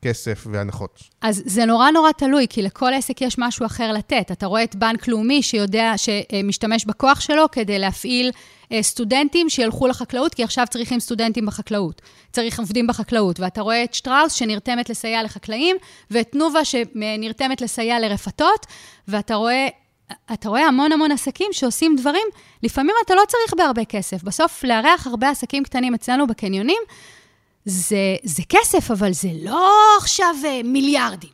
מכסף 0.03 0.47
והנחות? 0.53 1.03
אז 1.23 1.43
זה 1.47 1.65
נורא 1.65 1.91
נורא 1.91 2.13
תלוי, 2.13 2.47
כי 2.51 2.63
לכל 2.63 2.93
עסק 2.95 3.21
יש 3.23 3.37
משהו 3.39 3.67
אחר 3.67 3.93
לתת. 3.93 4.29
אתה 4.33 4.47
רואה 4.47 4.63
את 4.65 4.77
בנק 4.77 5.09
לאומי 5.09 5.43
שיודע, 5.43 5.93
שמשתמש 5.97 6.85
בכוח 6.85 7.21
שלו 7.21 7.45
כדי 7.53 7.79
להפעיל 7.79 8.31
סטודנטים 8.81 9.49
שילכו 9.51 9.87
לחקלאות, 9.87 10.35
כי 10.35 10.45
עכשיו 10.45 10.67
צריכים 10.71 11.01
סטודנטים 11.01 11.47
בחקלאות. 11.47 12.03
צריך 12.33 12.59
עובדים 12.59 12.87
בחקלאות. 12.87 13.41
ואתה 13.41 13.61
רואה 13.61 13.85
את 13.85 13.95
שטראוס 13.95 14.33
שנרתמת 14.33 14.91
לסייע 14.91 15.23
לחקלאים, 15.23 15.77
ואת 16.11 16.33
תנובה 16.33 16.64
שנרתמת 16.64 17.61
לסייע 17.61 18.01
לרפתות, 18.01 18.67
ואתה 19.09 19.35
רואה... 19.35 19.69
אתה 20.33 20.49
רואה 20.49 20.67
המון 20.67 20.93
המון 20.93 21.12
עסקים 21.12 21.53
שעושים 21.53 21.97
דברים, 21.97 22.27
לפעמים 22.62 22.95
אתה 23.05 23.14
לא 23.14 23.23
צריך 23.29 23.55
בהרבה 23.57 23.85
כסף. 23.85 24.23
בסוף, 24.23 24.64
לארח 24.64 25.07
הרבה 25.07 25.31
עסקים 25.31 25.64
קטנים 25.64 25.95
אצלנו 25.95 26.27
בקניונים, 26.27 26.83
זה, 27.64 28.17
זה 28.23 28.43
כסף, 28.49 28.91
אבל 28.91 29.12
זה 29.12 29.29
לא 29.43 29.71
עכשיו 30.01 30.35
אה, 30.45 30.61
מיליארדים. 30.64 31.31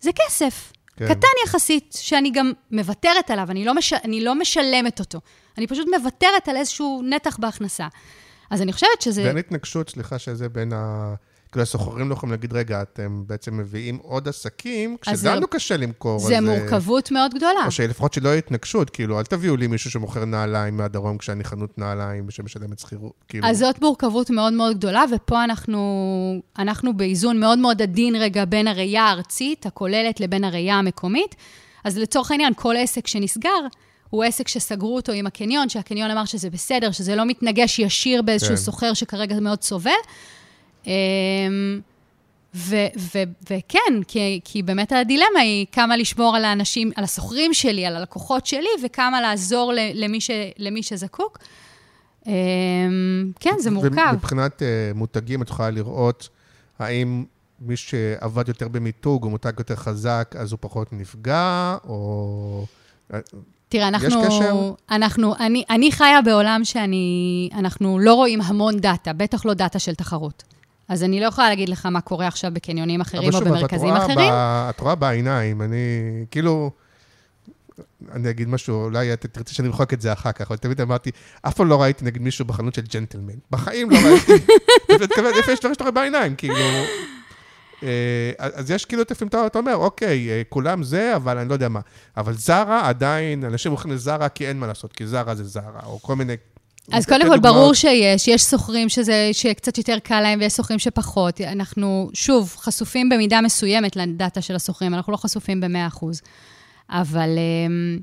זה 0.00 0.10
כסף. 0.12 0.72
כן. 0.96 1.08
קטן 1.08 1.28
יחסית, 1.46 1.96
שאני 2.00 2.30
גם 2.30 2.52
מוותרת 2.70 3.30
עליו, 3.30 3.50
אני 3.50 3.64
לא, 3.64 3.74
מש... 3.74 3.92
אני 3.92 4.24
לא 4.24 4.34
משלמת 4.34 5.00
אותו. 5.00 5.20
אני 5.58 5.66
פשוט 5.66 5.88
מוותרת 5.98 6.48
על 6.48 6.56
איזשהו 6.56 7.02
נתח 7.04 7.36
בהכנסה. 7.40 7.88
אז 8.50 8.62
אני 8.62 8.72
חושבת 8.72 9.00
שזה... 9.02 9.22
ואין 9.24 9.38
התנגשות, 9.38 9.90
סליחה, 9.90 10.18
שזה 10.18 10.48
בין 10.48 10.72
ה... 10.72 11.14
כאילו, 11.52 11.62
הסוחרים 11.62 12.08
לא 12.08 12.14
יכולים 12.14 12.30
להגיד, 12.30 12.52
רגע, 12.52 12.82
אתם 12.82 13.22
בעצם 13.26 13.56
מביאים 13.58 13.98
עוד 14.02 14.28
עסקים, 14.28 14.96
כשלנו 15.00 15.16
זה- 15.40 15.46
קשה 15.50 15.76
למכור. 15.76 16.18
זה 16.18 16.34
אה, 16.34 16.40
מורכבות 16.40 17.10
מאוד 17.10 17.34
גדולה. 17.34 17.66
או 17.66 17.70
שלפחות 17.70 18.12
שלא 18.14 18.28
יהיה 18.28 18.38
התנגשות, 18.38 18.90
כאילו, 18.90 19.18
אל 19.18 19.24
תביאו 19.24 19.56
לי 19.56 19.66
מישהו 19.66 19.90
שמוכר 19.90 20.24
נעליים 20.24 20.76
מהדרום 20.76 21.18
כשאני 21.18 21.44
חנות 21.44 21.78
נעליים 21.78 22.30
שמשלמת 22.30 22.78
שכירות, 22.78 23.12
כאילו. 23.28 23.46
אז 23.46 23.58
זאת 23.58 23.82
מורכבות 23.82 24.30
מאוד 24.30 24.52
מאוד 24.52 24.76
גדולה, 24.76 25.04
ופה 25.14 25.44
אנחנו, 25.44 25.80
אנחנו 26.58 26.96
באיזון 26.96 27.40
מאוד 27.40 27.58
מאוד 27.58 27.82
עדין 27.82 28.16
רגע 28.16 28.44
בין 28.44 28.68
הראייה 28.68 29.04
הארצית, 29.04 29.66
הכוללת, 29.66 30.20
לבין 30.20 30.44
הראייה 30.44 30.74
המקומית. 30.78 31.34
אז 31.84 31.98
לצורך 31.98 32.30
העניין, 32.30 32.52
כל 32.56 32.74
עסק 32.78 33.06
שנסגר, 33.06 33.50
הוא 34.10 34.24
עסק 34.24 34.48
שסגרו 34.48 34.96
אותו 34.96 35.12
עם 35.12 35.26
הקניון, 35.26 35.68
שהקניון 35.68 36.10
אמר 36.10 36.24
שזה 36.24 36.50
בסדר, 36.50 36.90
שזה 36.92 37.16
לא 37.16 37.24
מתנגש 37.26 37.78
ישיר 37.78 38.22
באיזשהו. 38.22 38.50
כן. 38.50 38.56
סוחר 38.56 38.94
שכרגע 38.94 39.40
מאוד 39.40 39.62
סובל. 39.62 39.90
אמ, 40.86 41.80
וכן, 43.50 44.02
כי, 44.08 44.40
כי 44.44 44.62
באמת 44.62 44.92
הדילמה 44.92 45.40
היא 45.42 45.66
כמה 45.72 45.96
לשמור 45.96 46.36
על 46.36 46.44
האנשים, 46.44 46.90
על 46.96 47.04
הסוחרים 47.04 47.54
שלי, 47.54 47.86
על 47.86 47.96
הלקוחות 47.96 48.46
שלי, 48.46 48.68
וכמה 48.84 49.20
לעזור 49.20 49.72
למי, 49.94 50.20
ש- 50.20 50.30
למי 50.58 50.82
שזקוק. 50.82 51.38
אמ, 52.26 52.32
כן, 53.40 53.54
זה 53.58 53.70
מורכב. 53.70 54.10
ומבחינת 54.12 54.62
אה, 54.62 54.68
מותגים, 54.94 55.42
את 55.42 55.48
יכולה 55.48 55.70
לראות 55.70 56.28
האם 56.78 57.24
מי 57.60 57.76
שעבד 57.76 58.48
יותר 58.48 58.68
במיתוג, 58.68 59.22
הוא 59.22 59.30
מותג 59.30 59.52
יותר 59.58 59.76
חזק, 59.76 60.34
אז 60.38 60.52
הוא 60.52 60.58
פחות 60.60 60.92
נפגע, 60.92 61.76
או... 61.84 62.66
תראה, 63.68 63.88
אנחנו... 63.88 64.22
קשר? 64.22 64.72
אנחנו, 64.90 65.34
אני, 65.36 65.64
אני 65.70 65.92
חיה 65.92 66.22
בעולם 66.22 66.60
שאני... 66.64 67.48
אנחנו 67.54 67.98
לא 67.98 68.14
רואים 68.14 68.40
המון 68.40 68.78
דאטה, 68.80 69.12
בטח 69.12 69.44
לא 69.46 69.54
דאטה 69.54 69.78
של 69.78 69.94
תחרות. 69.94 70.42
אז 70.88 71.02
אני 71.02 71.20
לא 71.20 71.26
יכולה 71.26 71.48
להגיד 71.48 71.68
לך 71.68 71.86
מה 71.86 72.00
קורה 72.00 72.26
עכשיו 72.26 72.50
בקניונים 72.54 73.00
אחרים 73.00 73.22
או 73.22 73.28
אבל 73.28 73.38
שוב, 73.38 73.42
את 73.42 73.48
במרכזים 73.48 73.88
רואה 73.88 74.04
אחרים. 74.04 74.18
ב- 74.32 74.68
את 74.70 74.80
רואה 74.80 74.94
בעיניים, 74.94 75.62
אני 75.62 75.76
כאילו... 76.30 76.70
אני 78.12 78.30
אגיד 78.30 78.48
משהו, 78.48 78.84
אולי 78.84 79.12
את 79.12 79.26
תרצי 79.26 79.54
שאני 79.54 79.68
אמחוק 79.68 79.92
את 79.92 80.00
זה 80.00 80.12
אחר 80.12 80.32
כך, 80.32 80.46
אבל 80.46 80.56
תמיד 80.56 80.80
אמרתי, 80.80 81.10
אף 81.42 81.54
פעם 81.54 81.68
לא 81.68 81.82
ראיתי 81.82 82.04
נגיד 82.04 82.22
מישהו 82.22 82.44
בחנות 82.44 82.74
של 82.74 82.82
ג'נטלמן. 82.82 83.34
בחיים 83.50 83.90
לא 83.90 83.96
ראיתי. 83.96 84.44
איפה 85.36 85.52
יש 85.52 85.58
דברים 85.58 85.74
שאתה 85.74 85.84
רואה 85.84 85.90
בעיניים, 85.90 86.34
כאילו... 86.36 86.54
אה, 87.82 88.32
אז 88.38 88.70
יש 88.70 88.84
כאילו, 88.84 89.02
לפעמים 89.10 89.28
אתה 89.28 89.46
אתה 89.46 89.58
אומר, 89.58 89.76
אוקיי, 89.76 90.30
אה, 90.30 90.42
כולם 90.48 90.82
זה, 90.82 91.16
אבל 91.16 91.38
אני 91.38 91.48
לא 91.48 91.54
יודע 91.54 91.68
מה. 91.68 91.80
אבל 92.16 92.32
זרה 92.32 92.88
עדיין, 92.88 93.44
אנשים 93.44 93.72
הולכים 93.72 93.90
לזרה 93.90 94.28
כי 94.28 94.48
אין 94.48 94.58
מה 94.58 94.66
לעשות, 94.66 94.92
כי 94.92 95.06
זרה 95.06 95.34
זה 95.34 95.44
זרה, 95.44 95.80
או 95.86 96.00
כל 96.02 96.16
מיני 96.16 96.36
אז 96.90 97.06
קודם 97.06 97.28
כל. 97.28 97.38
ברור 97.38 97.74
שיש, 97.74 98.28
יש 98.28 98.42
שוכרים 98.42 98.88
שזה, 98.88 99.30
שקצת 99.32 99.78
יותר 99.78 99.98
קל 99.98 100.20
להם 100.20 100.38
ויש 100.40 100.52
שוכרים 100.52 100.78
שפחות. 100.78 101.40
אנחנו, 101.40 102.10
שוב, 102.14 102.54
חשופים 102.56 103.08
במידה 103.08 103.40
מסוימת 103.40 103.96
לדאטה 103.96 104.40
של 104.40 104.56
השוכרים, 104.56 104.94
אנחנו 104.94 105.12
לא 105.12 105.16
חשופים 105.16 105.60
ב-100%. 105.60 106.06
אבל 106.90 107.28
אמ, 107.38 107.98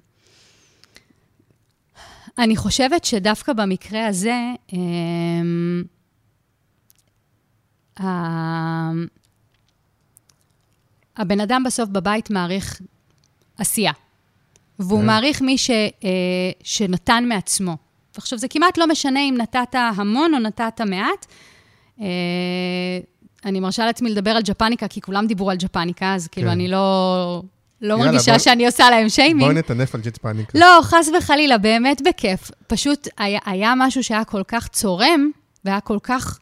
אני 2.37 2.55
חושבת 2.55 3.05
שדווקא 3.05 3.53
במקרה 3.53 4.07
הזה, 4.07 4.35
אמ, 4.73 5.83
הבן 11.17 11.39
אדם 11.41 11.63
בסוף 11.65 11.89
בבית 11.89 12.29
מעריך 12.29 12.81
עשייה. 13.57 13.91
והוא 14.79 14.99
כן. 14.99 15.05
מעריך 15.05 15.41
מי 15.41 15.57
ש, 15.57 15.69
אה, 15.69 16.09
שנתן 16.63 17.25
מעצמו. 17.27 17.77
עכשיו, 18.19 18.39
זה 18.39 18.47
כמעט 18.47 18.77
לא 18.77 18.87
משנה 18.87 19.19
אם 19.19 19.35
נתת 19.37 19.75
המון 19.75 20.33
או 20.33 20.39
נתת 20.39 20.81
מעט. 20.81 21.25
אה, 22.01 22.05
אני 23.45 23.59
מרשה 23.59 23.85
לעצמי 23.85 24.09
לדבר 24.09 24.31
על 24.31 24.41
ג'פניקה, 24.41 24.87
כי 24.87 25.01
כולם 25.01 25.27
דיברו 25.27 25.49
על 25.51 25.57
ג'פניקה, 25.57 26.13
אז 26.15 26.27
כאילו, 26.27 26.47
כן. 26.47 26.51
אני 26.51 26.67
לא, 26.67 27.41
לא 27.81 27.93
יאללה, 27.93 28.05
מרגישה 28.05 28.31
בוא- 28.31 28.39
שאני 28.39 28.65
עושה 28.65 28.89
להם 28.89 29.09
שיימינג. 29.09 29.43
בואי 29.43 29.55
נטנף 29.55 29.95
על 29.95 30.01
ג'יט 30.01 30.17
פאניקה. 30.17 30.59
לא, 30.59 30.79
חס 30.81 31.09
וחלילה, 31.17 31.57
באמת 31.57 32.01
בכיף. 32.07 32.51
פשוט 32.67 33.07
היה, 33.17 33.39
היה 33.45 33.73
משהו 33.77 34.03
שהיה 34.03 34.23
כל 34.23 34.41
כך 34.47 34.67
צורם, 34.67 35.29
והיה 35.65 35.79
כל 35.79 35.97
כך 36.03 36.39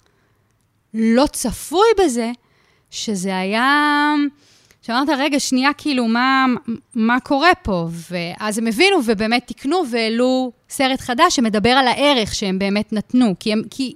לא 0.94 1.26
צפוי 1.32 1.88
בזה, 2.00 2.32
שזה 2.92 3.38
היה... 3.38 4.14
שאמרת, 4.88 5.10
רגע, 5.18 5.40
שנייה, 5.40 5.74
כאילו, 5.78 6.08
מה, 6.08 6.46
מה 6.96 7.20
קורה 7.20 7.56
פה? 7.62 7.88
ואז 8.12 8.58
הם 8.58 8.68
הבינו 8.68 8.98
ובאמת 9.06 9.48
תיקנו 9.48 9.84
והעלו 9.92 10.52
סרט 10.70 11.02
חדש 11.02 11.36
שמדבר 11.36 11.70
על 11.70 11.88
הערך 11.88 12.36
שהם 12.36 12.60
באמת 12.60 12.94
נתנו. 12.94 13.34
כי, 13.40 13.54
הם, 13.54 13.62
כי, 13.72 13.96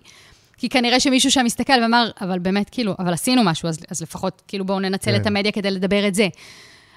כי 0.57 0.69
כנראה 0.69 0.99
שמישהו 0.99 1.31
שם 1.31 1.45
מסתכל 1.45 1.73
ואמר, 1.81 2.11
אבל 2.21 2.39
באמת, 2.39 2.69
כאילו, 2.69 2.95
אבל 2.99 3.13
עשינו 3.13 3.43
משהו, 3.43 3.69
אז, 3.69 3.79
אז 3.91 4.01
לפחות, 4.01 4.41
כאילו, 4.47 4.65
בואו 4.65 4.79
ננצל 4.79 5.11
כן. 5.11 5.21
את 5.21 5.27
המדיה 5.27 5.51
כדי 5.51 5.71
לדבר 5.71 6.07
את 6.07 6.15
זה. 6.15 6.27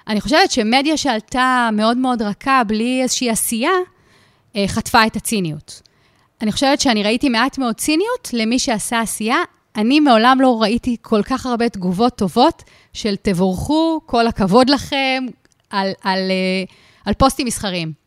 אני 0.09 0.21
חושבת 0.21 0.51
שמדיה 0.51 0.97
שעלתה 0.97 1.69
מאוד 1.73 1.97
מאוד 1.97 2.23
רכה, 2.23 2.63
בלי 2.67 3.03
איזושהי 3.03 3.31
עשייה, 3.31 3.73
אה, 4.57 4.65
חטפה 4.69 5.07
את 5.07 5.17
הציניות. 5.17 5.83
אני 6.43 6.53
חושבת 6.53 6.81
שאני 6.81 7.03
ראיתי 7.03 7.29
מעט 7.29 7.59
מאוד 7.59 7.75
ציניות 7.75 8.31
למי 8.33 8.59
שעשה 8.59 9.01
עשייה. 9.01 9.39
אני 9.77 10.01
מעולם 10.01 10.39
לא 10.41 10.63
ראיתי 10.63 10.97
כל 11.03 11.23
כך 11.23 11.47
הרבה 11.47 11.69
תגובות 11.69 12.17
טובות 12.17 12.63
של 12.95 13.17
תבורכו, 13.23 14.01
כל 14.07 14.27
הכבוד 14.27 14.71
לכם, 14.71 15.27
על, 15.71 15.93
על, 16.03 16.19
אה, 16.31 16.65
על 17.05 17.15
פוסטים 17.15 17.47
מסחריים. 17.47 18.05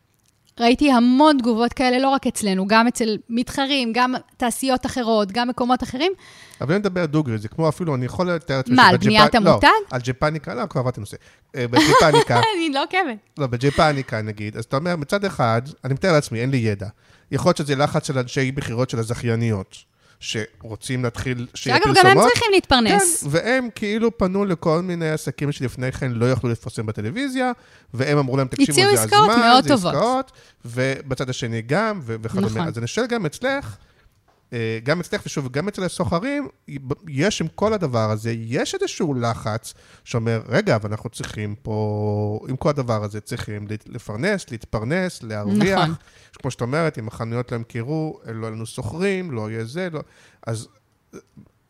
ראיתי 0.60 0.92
המון 0.92 1.38
תגובות 1.38 1.72
כאלה, 1.72 1.98
לא 1.98 2.08
רק 2.08 2.26
אצלנו, 2.26 2.66
גם 2.66 2.86
אצל 2.86 3.16
מתחרים, 3.28 3.92
גם 3.94 4.14
תעשיות 4.36 4.86
אחרות, 4.86 5.32
גם 5.32 5.48
מקומות 5.48 5.82
אחרים. 5.82 6.12
אבל 6.60 6.72
אני 6.72 6.78
מדבר 6.78 7.06
דוגרי, 7.06 7.38
זה 7.38 7.48
כמו 7.48 7.68
אפילו, 7.68 7.94
אני 7.94 8.06
יכול 8.06 8.30
לתאר 8.30 8.56
לעצמי... 8.56 8.76
מה, 8.76 8.86
על 8.86 8.96
בניית 8.96 9.34
לא, 9.34 9.50
המותג? 9.50 9.68
על 9.90 10.00
ג'פניקה, 10.04 10.54
לא, 10.54 10.66
כבר 10.66 10.80
עברתי 10.80 11.00
נושא. 11.00 11.16
אה, 11.56 11.68
בג'פניקה, 11.68 12.40
אני 12.56 12.70
לא 12.72 12.82
עוקבת. 12.82 13.16
לא, 13.38 13.46
בג'פניקה 13.46 14.22
נגיד, 14.22 14.56
אז 14.56 14.64
אתה 14.64 14.76
אומר, 14.76 14.96
מצד 14.96 15.24
אחד, 15.24 15.62
אני 15.84 15.94
מתאר 15.94 16.12
לעצמי, 16.12 16.40
אין 16.40 16.50
לי 16.50 16.56
ידע. 16.56 16.88
יכול 17.32 17.48
להיות 17.48 17.56
שזה 17.56 17.76
לחץ 17.76 18.06
של 18.06 18.18
אנשי 18.18 18.52
מכירות 18.56 18.90
של 18.90 18.98
הזכייניות, 18.98 19.76
שרוצים 20.20 21.04
להתחיל, 21.04 21.46
שיהיה 21.54 21.76
שאגב, 21.76 21.94
פרסומות. 21.94 22.16
גם 22.16 22.22
הם 22.22 22.28
צריכים 22.28 22.48
להתפרנס. 22.52 23.22
כן, 23.22 23.28
והם 23.30 23.68
כאילו 23.74 24.18
פנו 24.18 24.44
לכל 24.44 24.82
מיני 24.82 25.10
עסקים 25.10 25.52
שלפני 25.52 25.92
כן 25.92 26.12
לא 26.12 26.30
יכלו 26.30 26.50
לפרסם 26.50 26.86
בטלוויזיה, 26.86 27.52
והם 27.94 28.18
אמרו 28.18 28.36
להם, 28.36 28.48
תקשיבו, 28.48 28.72
זה 28.72 29.02
הזמן, 29.02 29.60
זה. 29.66 29.74
עסקאות, 29.74 30.32
ובצד 30.64 31.30
השני 31.30 31.62
גם, 31.62 32.00
וכדומה. 32.04 32.46
נכון. 32.46 32.66
אז 32.66 32.78
אני 32.78 32.86
שואל 32.86 33.06
גם 33.06 33.26
אצלך, 33.26 33.76
גם 34.82 35.00
אצלך, 35.00 35.22
ושוב, 35.26 35.48
גם 35.48 35.68
אצל 35.68 35.84
הסוחרים, 35.84 36.48
יש 37.08 37.40
עם 37.40 37.48
כל 37.54 37.72
הדבר 37.72 38.10
הזה, 38.10 38.32
יש 38.32 38.74
איזשהו 38.74 39.14
לחץ 39.14 39.74
שאומר, 40.04 40.42
רגע, 40.48 40.76
אבל 40.76 40.90
אנחנו 40.90 41.10
צריכים 41.10 41.54
פה, 41.62 42.40
עם 42.48 42.56
כל 42.56 42.68
הדבר 42.68 43.04
הזה, 43.04 43.20
צריכים 43.20 43.66
לפרנס, 43.86 44.50
להתפרנס, 44.50 45.22
להרוויח. 45.22 45.80
נכון. 45.80 45.94
כמו 46.38 46.50
שאת 46.50 46.60
אומרת, 46.60 46.98
אם 46.98 47.08
החנויות 47.08 47.52
לא 47.52 47.56
ימכרו, 47.56 48.20
לא 48.26 48.46
יהיו 48.46 48.54
לנו 48.54 48.66
שוכרים, 48.66 49.30
לא 49.30 49.50
יהיה 49.50 49.64
זה, 49.64 49.88
לא... 49.92 50.00
אז 50.46 50.68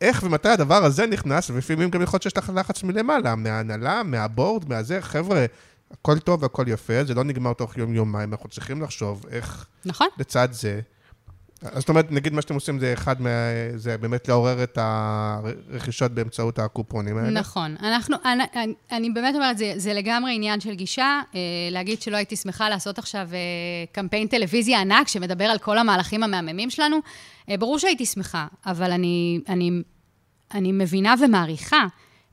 איך 0.01 0.23
ומתי 0.23 0.49
הדבר 0.49 0.85
הזה 0.85 1.07
נכנס, 1.07 1.49
ולפעמים 1.49 1.89
גם 1.89 2.01
יכול 2.01 2.15
להיות 2.15 2.23
שיש 2.23 2.37
לך 2.37 2.51
לחץ 2.55 2.83
מלמעלה, 2.83 3.35
מההנהלה, 3.35 4.03
מהבורד, 4.03 4.69
מהזה, 4.69 5.01
חבר'ה, 5.01 5.45
הכל 5.91 6.19
טוב 6.19 6.43
והכל 6.43 6.65
יפה, 6.67 7.03
זה 7.03 7.13
לא 7.13 7.23
נגמר 7.23 7.53
תוך 7.53 7.77
יום-יומיים, 7.77 8.31
אנחנו 8.33 8.49
צריכים 8.49 8.81
לחשוב 8.81 9.25
איך 9.29 9.65
נכון? 9.85 10.07
לצד 10.17 10.47
זה. 10.51 10.81
אז 11.61 11.79
זאת 11.79 11.89
אומרת, 11.89 12.11
נגיד 12.11 12.33
מה 12.33 12.41
שאתם 12.41 12.53
עושים 12.53 12.79
זה 12.79 12.93
אחד 12.93 13.21
מה... 13.21 13.29
זה 13.75 13.97
באמת 13.97 14.27
לעורר 14.27 14.63
את 14.63 14.77
הרכישות 14.81 16.11
באמצעות 16.11 16.59
הקופונים 16.59 17.17
האלה. 17.17 17.29
נכון. 17.29 17.75
אנחנו, 17.83 18.15
אני, 18.25 18.73
אני, 18.91 19.09
באמת 19.09 19.35
אומרת, 19.35 19.57
זה, 19.57 19.73
זה 19.77 19.93
לגמרי 19.93 20.35
עניין 20.35 20.59
של 20.59 20.73
גישה. 20.73 21.21
אה, 21.35 21.39
להגיד 21.71 22.01
שלא 22.01 22.17
הייתי 22.17 22.35
שמחה 22.35 22.69
לעשות 22.69 22.99
עכשיו 22.99 23.29
אה, 23.33 23.37
קמפיין 23.91 24.27
טלוויזיה 24.27 24.81
ענק 24.81 25.07
שמדבר 25.07 25.45
על 25.45 25.57
כל 25.57 25.77
המהלכים 25.77 26.23
המהממים 26.23 26.69
שלנו, 26.69 26.97
אה, 27.49 27.57
ברור 27.57 27.79
שהייתי 27.79 28.05
שמחה, 28.05 28.47
אבל 28.65 28.91
אני, 28.91 29.39
אני, 29.49 29.71
אני 30.53 30.71
מבינה 30.71 31.15
ומעריכה 31.21 31.85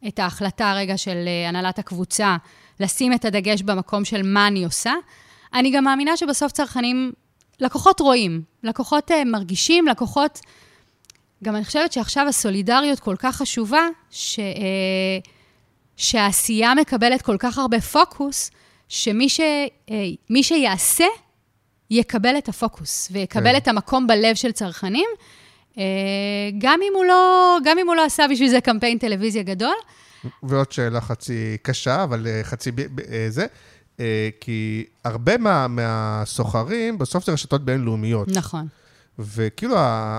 את 0.09 0.19
ההחלטה 0.19 0.71
הרגע 0.71 0.97
של 0.97 1.29
הנהלת 1.49 1.79
הקבוצה 1.79 2.37
לשים 2.81 3.13
את 3.13 3.25
הדגש 3.25 3.63
במקום 3.63 4.05
של 4.05 4.23
מה 4.23 4.47
אני 4.47 4.65
עושה. 4.65 4.93
אני 5.55 5.71
גם 5.71 5.85
מאמינה 5.85 6.17
שבסוף 6.17 6.53
צרכנים, 6.53 7.13
לקוחות 7.61 8.01
רואים, 8.01 8.43
לקוחות 8.63 9.11
אה, 9.11 9.25
מרגישים, 9.25 9.87
לקוחות... 9.87 10.41
גם 11.45 11.57
אני 11.57 11.65
חושבת 11.65 11.93
שעכשיו 11.93 12.29
הסולידריות 12.29 13.01
כל 13.01 13.17
כך 13.19 13.37
חשובה, 13.37 13.89
ש, 14.11 14.39
אה, 14.39 14.45
שהעשייה 15.97 16.75
מקבלת 16.75 17.23
כל 17.23 17.37
כך 17.39 17.59
הרבה 17.59 17.81
פוקוס, 17.81 18.51
שמי 18.89 19.29
ש, 19.29 19.41
אה, 19.91 20.43
שיעשה, 20.43 21.05
יקבל 21.91 22.39
את 22.39 22.49
הפוקוס, 22.49 23.09
ויקבל 23.13 23.53
כן. 23.53 23.57
את 23.57 23.69
המקום 23.69 24.07
בלב 24.07 24.35
של 24.35 24.53
צרכנים, 24.53 25.09
גם 26.59 26.81
אם, 26.83 26.93
הוא 26.95 27.05
לא, 27.05 27.57
גם 27.65 27.79
אם 27.79 27.87
הוא 27.87 27.97
לא 27.97 28.05
עשה 28.05 28.27
בשביל 28.31 28.49
זה 28.49 28.61
קמפיין 28.61 28.99
טלוויזיה 28.99 29.43
גדול. 29.43 29.75
ועוד 30.43 30.73
שאלה 30.73 31.01
חצי 31.01 31.57
קשה, 31.63 32.03
אבל 32.03 32.27
חצי 32.43 32.71
זה, 33.29 33.47
כי 34.41 34.85
הרבה 35.05 35.39
מה, 35.39 35.69
מהסוחרים, 35.69 36.99
בסוף 36.99 37.27
זה 37.27 37.33
רשתות 37.33 37.65
בינלאומיות. 37.65 38.29
נכון. 38.29 38.67
וכאילו, 39.19 39.77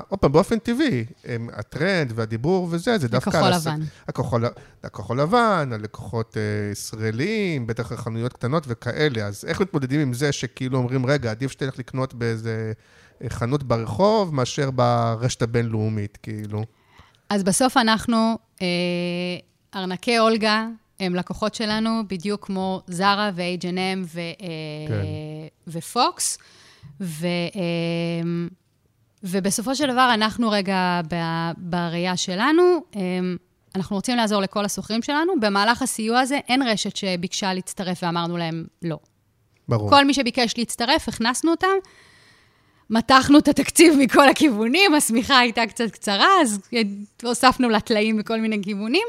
עוד 0.10 0.20
פעם, 0.20 0.32
באופן 0.32 0.60
טבעי, 0.60 1.06
הם, 1.26 1.50
הטרנד 1.54 2.14
והדיבור 2.16 2.68
וזה, 2.72 2.98
זה 2.98 3.08
דווקא... 3.08 3.30
הכחול 3.30 3.54
הס- 3.54 3.68
לבן. 3.68 3.82
הכחול, 4.08 4.46
הכחול 4.84 5.22
לבן, 5.22 5.70
הלקוחות 5.74 6.38
אה, 6.38 6.72
ישראלים, 6.72 7.68
בטח 7.68 7.94
חנויות 7.94 8.34
קטנות 8.34 8.64
וכאלה. 8.68 9.26
אז 9.26 9.46
איך 9.48 9.62
מתמודדים 9.62 10.00
עם 10.00 10.14
זה 10.14 10.32
שכאילו 10.32 10.78
אומרים, 10.78 11.06
רגע, 11.06 11.32
עדיף 11.32 11.52
שתלך 11.52 11.80
לקנות 11.80 12.14
באיזה 12.14 12.72
אה, 13.24 13.30
חנות 13.30 13.64
ברחוב 13.64 14.36
מאשר 14.36 14.72
ברשת 14.72 15.42
הבינלאומית, 15.42 16.18
כאילו? 16.24 16.64
אז 17.30 17.44
בסוף 17.44 17.78
אנחנו, 17.78 18.38
אה, 18.62 18.68
ארנקי 19.76 20.20
אולגה 20.20 20.68
הם 21.00 21.16
לקוחות 21.16 21.56
שלנו, 21.56 22.04
בדיוק 22.08 22.45
כמו 22.45 22.82
זרה 22.88 23.32
ו-H&M 23.36 24.00
ו, 24.06 24.20
אה, 24.20 24.26
כן. 24.88 25.04
ופוקס. 25.68 26.38
ו, 27.02 27.26
אה, 27.56 28.48
ובסופו 29.24 29.76
של 29.76 29.91
דבר, 29.91 30.12
אנחנו 30.14 30.50
רגע 30.50 31.02
בראייה 31.58 32.18
שלנו, 32.18 32.64
אה, 32.95 33.02
אנחנו 33.76 33.95
רוצים 33.95 34.18
לעזור 34.18 34.41
לכל 34.41 34.66
השוכרים 34.66 35.02
שלנו. 35.02 35.34
במהלך 35.39 35.82
הסיוע 35.82 36.20
הזה 36.20 36.39
אין 36.50 36.62
רשת 36.62 36.95
שביקשה 36.95 37.54
להצטרף 37.54 38.04
ואמרנו 38.04 38.38
להם 38.38 38.66
לא. 38.82 38.98
ברור. 39.70 39.89
כל 39.89 40.06
מי 40.06 40.14
שביקש 40.14 40.54
להצטרף, 40.58 41.08
הכנסנו 41.08 41.52
אותם. 41.52 41.68
מתחנו 42.89 43.38
את 43.38 43.48
התקציב 43.48 43.93
מכל 44.00 44.30
הכיוונים, 44.30 44.93
השמיכה 44.93 45.39
הייתה 45.39 45.68
קצת 45.68 45.91
קצרה, 45.91 46.28
אז 46.41 46.60
הוספנו 47.24 47.70
לה 47.70 47.80
טלאים 47.80 48.18
מכל 48.18 48.41
מיני 48.41 48.64
כיוונים. 48.64 49.08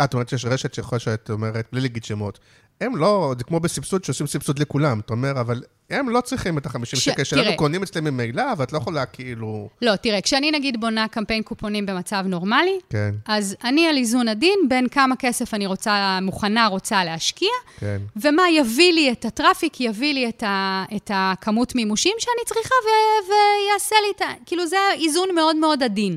אה, 0.00 0.04
את 0.04 0.14
אומרת 0.14 0.28
שיש 0.28 0.44
רשת 0.44 0.74
שיכול 0.74 0.98
שאת 0.98 1.30
אומרת, 1.30 1.66
בלי 1.72 1.80
להגיד 1.80 2.04
שמות. 2.04 2.38
הם 2.80 2.96
לא, 2.96 3.34
זה 3.38 3.44
כמו 3.44 3.60
בסבסוד, 3.60 4.04
שעושים 4.04 4.26
סבסוד 4.26 4.58
לכולם. 4.58 5.00
אתה 5.00 5.12
אומר, 5.12 5.40
אבל 5.40 5.62
הם 5.90 6.08
לא 6.08 6.20
צריכים 6.20 6.58
את 6.58 6.66
ה-50 6.66 6.84
ש- 6.84 6.94
שקל 6.94 7.24
שלנו. 7.24 7.56
קונים 7.56 7.82
אצלם 7.82 8.04
ממילא, 8.04 8.44
ואת 8.58 8.72
לא 8.72 8.78
יכולה 8.78 9.06
כאילו... 9.06 9.68
לא, 9.82 9.96
תראה, 9.96 10.20
כשאני 10.20 10.50
נגיד 10.50 10.80
בונה 10.80 11.08
קמפיין 11.08 11.42
קופונים 11.42 11.86
במצב 11.86 12.24
נורמלי, 12.26 12.78
כן, 12.90 13.14
אז 13.26 13.56
אני 13.64 13.86
על 13.86 13.96
איזון 13.96 14.28
עדין 14.28 14.58
בין 14.68 14.88
כמה 14.88 15.16
כסף 15.16 15.54
אני 15.54 15.66
רוצה, 15.66 16.18
מוכנה, 16.22 16.66
רוצה 16.66 17.04
להשקיע, 17.04 17.48
כן. 17.78 18.00
ומה 18.16 18.42
יביא 18.50 18.92
לי 18.92 19.12
את 19.12 19.24
הטראפיק, 19.24 19.80
יביא 19.80 20.14
לי 20.14 20.28
את, 20.28 20.42
ה, 20.42 20.84
את 20.96 21.10
הכמות 21.14 21.74
מימושים 21.74 22.14
שאני 22.18 22.44
צריכה 22.46 22.74
ו, 22.84 22.88
ויעשה 23.28 23.96
לי 24.06 24.12
את 24.16 24.22
ה... 24.22 24.44
כאילו, 24.46 24.66
זה 24.66 24.76
איזון 24.94 25.28
מאוד 25.34 25.56
מאוד 25.56 25.82
עדין. 25.82 26.16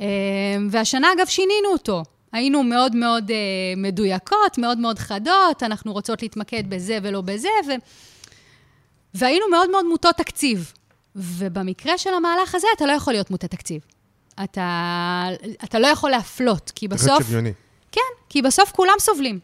אה, 0.00 0.06
והשנה, 0.70 1.12
אגב, 1.12 1.26
שינינו 1.26 1.68
אותו. 1.72 2.02
היינו 2.32 2.62
מאוד 2.62 2.96
מאוד 2.96 3.30
אה, 3.30 3.36
מדויקות, 3.76 4.58
מאוד 4.58 4.78
מאוד 4.78 4.98
חדות, 4.98 5.62
אנחנו 5.62 5.92
רוצות 5.92 6.22
להתמקד 6.22 6.70
בזה 6.70 6.98
ולא 7.02 7.20
בזה, 7.20 7.48
ו... 7.68 7.70
והיינו 9.14 9.46
מאוד 9.50 9.70
מאוד 9.70 9.86
מוטות 9.86 10.16
תקציב. 10.16 10.72
ובמקרה 11.16 11.98
של 11.98 12.14
המהלך 12.14 12.54
הזה, 12.54 12.66
אתה 12.76 12.86
לא 12.86 12.92
יכול 12.92 13.12
להיות 13.12 13.30
מוטה 13.30 13.48
תקציב. 13.48 13.82
אתה, 14.44 15.28
אתה 15.64 15.78
לא 15.78 15.86
יכול 15.86 16.10
להפלות, 16.10 16.72
כי 16.74 16.88
בסוף... 16.88 17.22
שוויוני. 17.22 17.52
כן, 17.92 18.00
כי 18.28 18.42
בסוף 18.42 18.70
כולם 18.70 18.94
סובלים. 18.98 19.38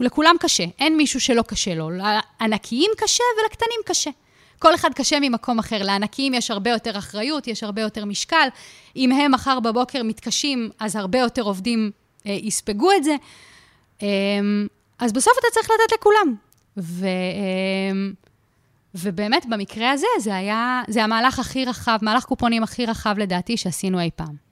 לכולם 0.00 0.36
קשה, 0.40 0.64
אין 0.78 0.96
מישהו 0.96 1.20
שלא 1.20 1.42
קשה 1.42 1.74
לו. 1.74 1.90
לענקיים 1.90 2.90
קשה 2.96 3.24
ולקטנים 3.42 3.80
קשה. 3.86 4.10
כל 4.58 4.74
אחד 4.74 4.94
קשה 4.94 5.20
ממקום 5.20 5.58
אחר. 5.58 5.82
לענקיים 5.82 6.34
יש 6.34 6.50
הרבה 6.50 6.70
יותר 6.70 6.98
אחריות, 6.98 7.46
יש 7.46 7.62
הרבה 7.62 7.82
יותר 7.82 8.04
משקל. 8.04 8.48
אם 8.96 9.12
הם 9.12 9.32
מחר 9.32 9.60
בבוקר 9.60 10.02
מתקשים, 10.02 10.70
אז 10.78 10.96
הרבה 10.96 11.18
יותר 11.18 11.42
עובדים 11.42 11.90
יספגו 12.24 12.92
את 12.96 13.04
זה. 13.04 13.16
אה, 14.02 14.08
אז 14.98 15.12
בסוף 15.12 15.32
אתה 15.40 15.46
צריך 15.52 15.70
לתת 15.70 15.92
לכולם. 16.00 16.34
ו, 16.76 17.06
אה, 17.06 18.10
ובאמת, 18.94 19.46
במקרה 19.50 19.90
הזה, 19.90 20.06
זה 20.20 20.36
היה, 20.36 20.82
זה 20.88 21.04
המהלך 21.04 21.38
הכי 21.38 21.64
רחב, 21.64 21.98
מהלך 22.02 22.24
קופונים 22.24 22.62
הכי 22.62 22.86
רחב 22.86 23.14
לדעתי 23.18 23.56
שעשינו 23.56 24.00
אי 24.00 24.10
פעם. 24.16 24.50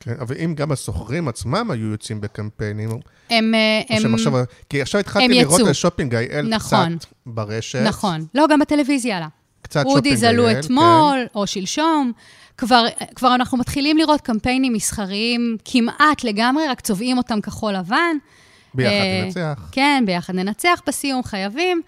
כן, 0.00 0.14
אבל 0.20 0.34
אם 0.44 0.54
גם 0.54 0.72
הסוחרים 0.72 1.28
עצמם 1.28 1.70
היו 1.70 1.86
יוצאים 1.86 2.20
בקמפיינים, 2.20 2.90
הם... 3.30 3.54
אה, 3.54 3.96
הם 3.96 4.14
עכשיו, 4.14 4.32
כי 4.68 4.82
עכשיו 4.82 5.00
התחלתי 5.00 5.28
לראות 5.28 5.54
יצאו. 5.54 5.66
על 5.66 5.72
Shopping 5.72 6.14
IL 6.14 6.48
נכון. 6.48 6.98
קצת 6.98 7.08
ברשת. 7.26 7.82
נכון. 7.86 8.26
לא, 8.34 8.46
גם 8.50 8.60
בטלוויזיה 8.60 9.16
עלה. 9.16 9.28
קצת 9.62 9.84
וודיז 9.86 10.20
שופינג 10.20 10.34
עלו 10.34 10.50
IL, 10.50 10.60
אתמול, 10.60 11.26
או 11.34 11.46
שלשום. 11.46 12.12
כבר, 12.58 12.84
כבר 13.14 13.34
אנחנו 13.34 13.58
מתחילים 13.58 13.96
לראות 13.96 14.20
קמפיינים 14.20 14.72
מסחריים 14.72 15.56
כמעט 15.64 16.24
לגמרי, 16.24 16.68
רק 16.68 16.80
צובעים 16.80 17.18
אותם 17.18 17.40
כחול 17.40 17.72
לבן. 17.72 18.16
ביחד 18.74 18.92
אה, 18.92 19.22
ננצח. 19.24 19.68
כן, 19.72 20.02
ביחד 20.06 20.34
ננצח 20.34 20.82
בסיום, 20.86 21.22
חייבים. 21.22 21.82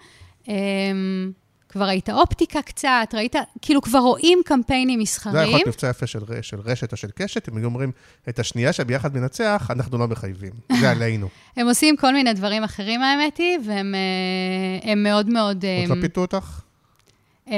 אמ, 0.47 1.31
כבר 1.69 1.85
ראית 1.85 2.09
אופטיקה 2.09 2.61
קצת, 2.61 3.07
ראית, 3.13 3.35
כאילו 3.61 3.81
כבר 3.81 3.99
רואים 3.99 4.39
קמפיינים 4.45 4.87
זה 4.87 4.93
היה 4.93 5.01
מסחריים. 5.01 5.43
יכול 5.43 5.57
להיות 5.57 5.67
מבצע 5.67 5.89
יפה 5.89 6.07
של, 6.07 6.19
של 6.41 6.59
רשת 6.59 6.91
או 6.91 6.97
של 6.97 7.07
קשת, 7.15 7.49
אם 7.49 7.57
היו 7.57 7.65
אומרים, 7.65 7.91
את 8.29 8.39
השנייה 8.39 8.73
שביחד 8.73 9.15
מנצח, 9.15 9.67
אנחנו 9.69 9.97
לא 9.97 10.07
מחייבים. 10.07 10.51
זה 10.79 10.89
עלינו. 10.91 11.29
הם 11.57 11.67
עושים 11.67 11.97
כל 11.97 12.13
מיני 12.13 12.33
דברים 12.33 12.63
אחרים, 12.63 13.01
האמת 13.01 13.37
היא, 13.37 13.59
והם 13.65 13.95
אה, 13.95 14.91
הם 14.91 15.03
מאוד 15.03 15.29
מאוד... 15.29 15.55
עוד 15.55 15.65
אה, 15.65 15.95
לא 15.95 16.01
פיתו 16.01 16.21
אותך? 16.21 16.61
אה, 17.51 17.55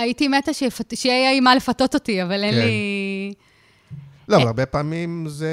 הייתי 0.00 0.28
מתה 0.28 0.52
שיפת- 0.52 0.96
שיהיה 0.96 1.32
עם 1.32 1.44
מה 1.44 1.54
לפתות 1.54 1.94
אותי, 1.94 2.22
אבל 2.22 2.44
אין 2.44 2.54
כן. 2.54 2.60
לי... 2.60 3.32
לא, 4.28 4.36
אבל 4.36 4.46
הרבה 4.46 4.66
פעמים 4.66 5.24
זה 5.28 5.48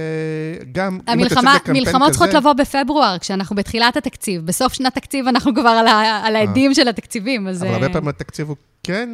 גם... 0.71 0.93
אם 0.93 0.99
את 0.99 1.09
המלחמה, 1.09 1.51
יוצאת 1.51 1.61
בקמפיין 1.61 1.83
מלחמות 1.85 2.09
צריכות 2.09 2.27
כזה- 2.27 2.37
לבוא 2.37 2.53
בפברואר, 2.53 3.17
כשאנחנו 3.19 3.55
בתחילת 3.55 3.97
התקציב. 3.97 4.45
בסוף 4.45 4.73
שנת 4.73 4.95
תקציב 4.95 5.27
אנחנו 5.27 5.53
כבר 5.55 5.69
על, 5.69 5.87
ה, 5.87 6.21
על 6.23 6.35
העדים 6.35 6.73
של 6.73 6.87
התקציבים, 6.87 7.47
אז... 7.47 7.63
אה. 7.63 7.67
אבל 7.69 7.77
אה, 7.77 7.81
הרבה 7.81 7.93
פעמים 7.93 8.07
התקציב 8.09 8.47
הוא 8.47 8.55
כן 8.83 9.09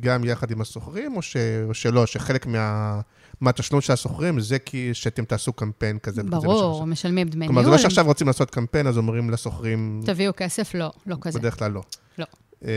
גם 0.00 0.24
יחד 0.24 0.50
עם 0.50 0.60
הסוחרים, 0.60 1.16
או, 1.16 1.22
ש... 1.22 1.36
או 1.68 1.74
שלא, 1.74 2.06
שחלק 2.06 2.46
מה... 2.46 3.00
מהתשלום 3.40 3.80
של 3.80 3.92
הסוחרים 3.92 4.40
זה 4.40 4.58
כי 4.58 4.90
שאתם 4.92 5.24
תעשו 5.24 5.52
קמפיין 5.52 5.98
כזה. 5.98 6.22
ברור, 6.22 6.72
ושזה. 6.74 6.84
משלמים 6.84 7.28
דמי 7.28 7.46
כלומר, 7.46 7.60
זה 7.62 7.66
ניהול. 7.66 7.76
לא 7.76 7.82
שעכשיו 7.82 8.04
רוצים 8.06 8.26
לעשות 8.26 8.50
קמפיין, 8.50 8.86
אז 8.86 8.98
אומרים 8.98 9.30
לסוחרים, 9.30 10.00
תביאו 10.04 10.32
כסף, 10.36 10.74
לא, 10.74 10.90
לא 11.06 11.16
כזה. 11.20 11.38
בדרך 11.38 11.58
כלל 11.58 11.70
לא. 11.72 11.82
לא. 12.18 12.24
אה, 12.64 12.70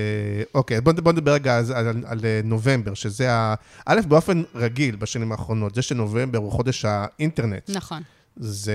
אוקיי, 0.55 0.81
בוא 0.81 0.93
נדבר 0.93 1.33
רגע 1.33 1.57
על, 1.57 1.87
על, 1.87 2.03
על 2.05 2.19
אה, 2.23 2.41
נובמבר, 2.43 2.93
שזה 2.93 3.33
ה... 3.33 3.53
א', 3.85 3.99
באופן 4.07 4.43
רגיל 4.55 4.95
בשנים 4.95 5.31
האחרונות, 5.31 5.75
זה 5.75 5.81
שנובמבר 5.81 6.37
הוא 6.37 6.51
חודש 6.51 6.85
האינטרנט. 6.85 7.69
נכון. 7.69 8.01
זה... 8.37 8.73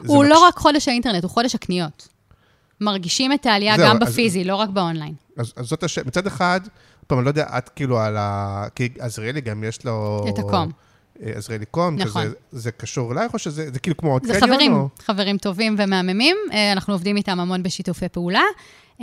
זה 0.00 0.06
הוא 0.06 0.24
לא 0.24 0.38
רק 0.38 0.58
חודש 0.58 0.88
האינטרנט, 0.88 1.22
הוא 1.22 1.30
חודש 1.30 1.54
הקניות. 1.54 2.08
מרגישים 2.80 3.32
את 3.32 3.46
העלייה 3.46 3.76
זהו, 3.76 3.86
גם 3.88 4.02
אז- 4.02 4.08
בפיזי, 4.08 4.44
לא 4.44 4.56
רק 4.56 4.68
באונליין. 4.68 5.14
אז, 5.36 5.52
אז 5.56 5.66
זאת 5.66 5.82
השאלה, 5.82 6.06
מצד 6.06 6.26
אחד, 6.26 6.60
פעם, 7.06 7.18
אני 7.18 7.24
לא 7.24 7.30
יודע, 7.30 7.46
את 7.58 7.68
כאילו 7.68 8.00
על 8.00 8.16
ה... 8.16 8.66
כי 8.74 8.88
עזריאלי 8.98 9.40
גם 9.40 9.64
יש 9.64 9.84
לו... 9.84 10.26
את 10.28 10.38
הקום. 10.38 10.70
אה, 11.22 11.32
עזריאלי 11.34 11.66
קום, 11.66 11.96
נכון. 11.96 12.22
כזה, 12.22 12.34
זה 12.52 12.72
קשור 12.72 13.12
אלייך, 13.12 13.34
או 13.34 13.38
שזה 13.38 13.70
זה 13.72 13.78
כאילו 13.78 13.96
כמו 13.96 14.12
עוד 14.12 14.26
זה 14.26 14.40
קניון? 14.40 14.50
חברים, 14.50 14.74
או... 14.74 14.88
חברים 15.04 15.38
טובים 15.38 15.76
ומהממים. 15.78 16.36
אנחנו 16.72 16.94
עובדים 16.94 17.16
איתם 17.16 17.40
המון 17.40 17.62
בשיתופי 17.62 18.08
פעולה. 18.08 18.42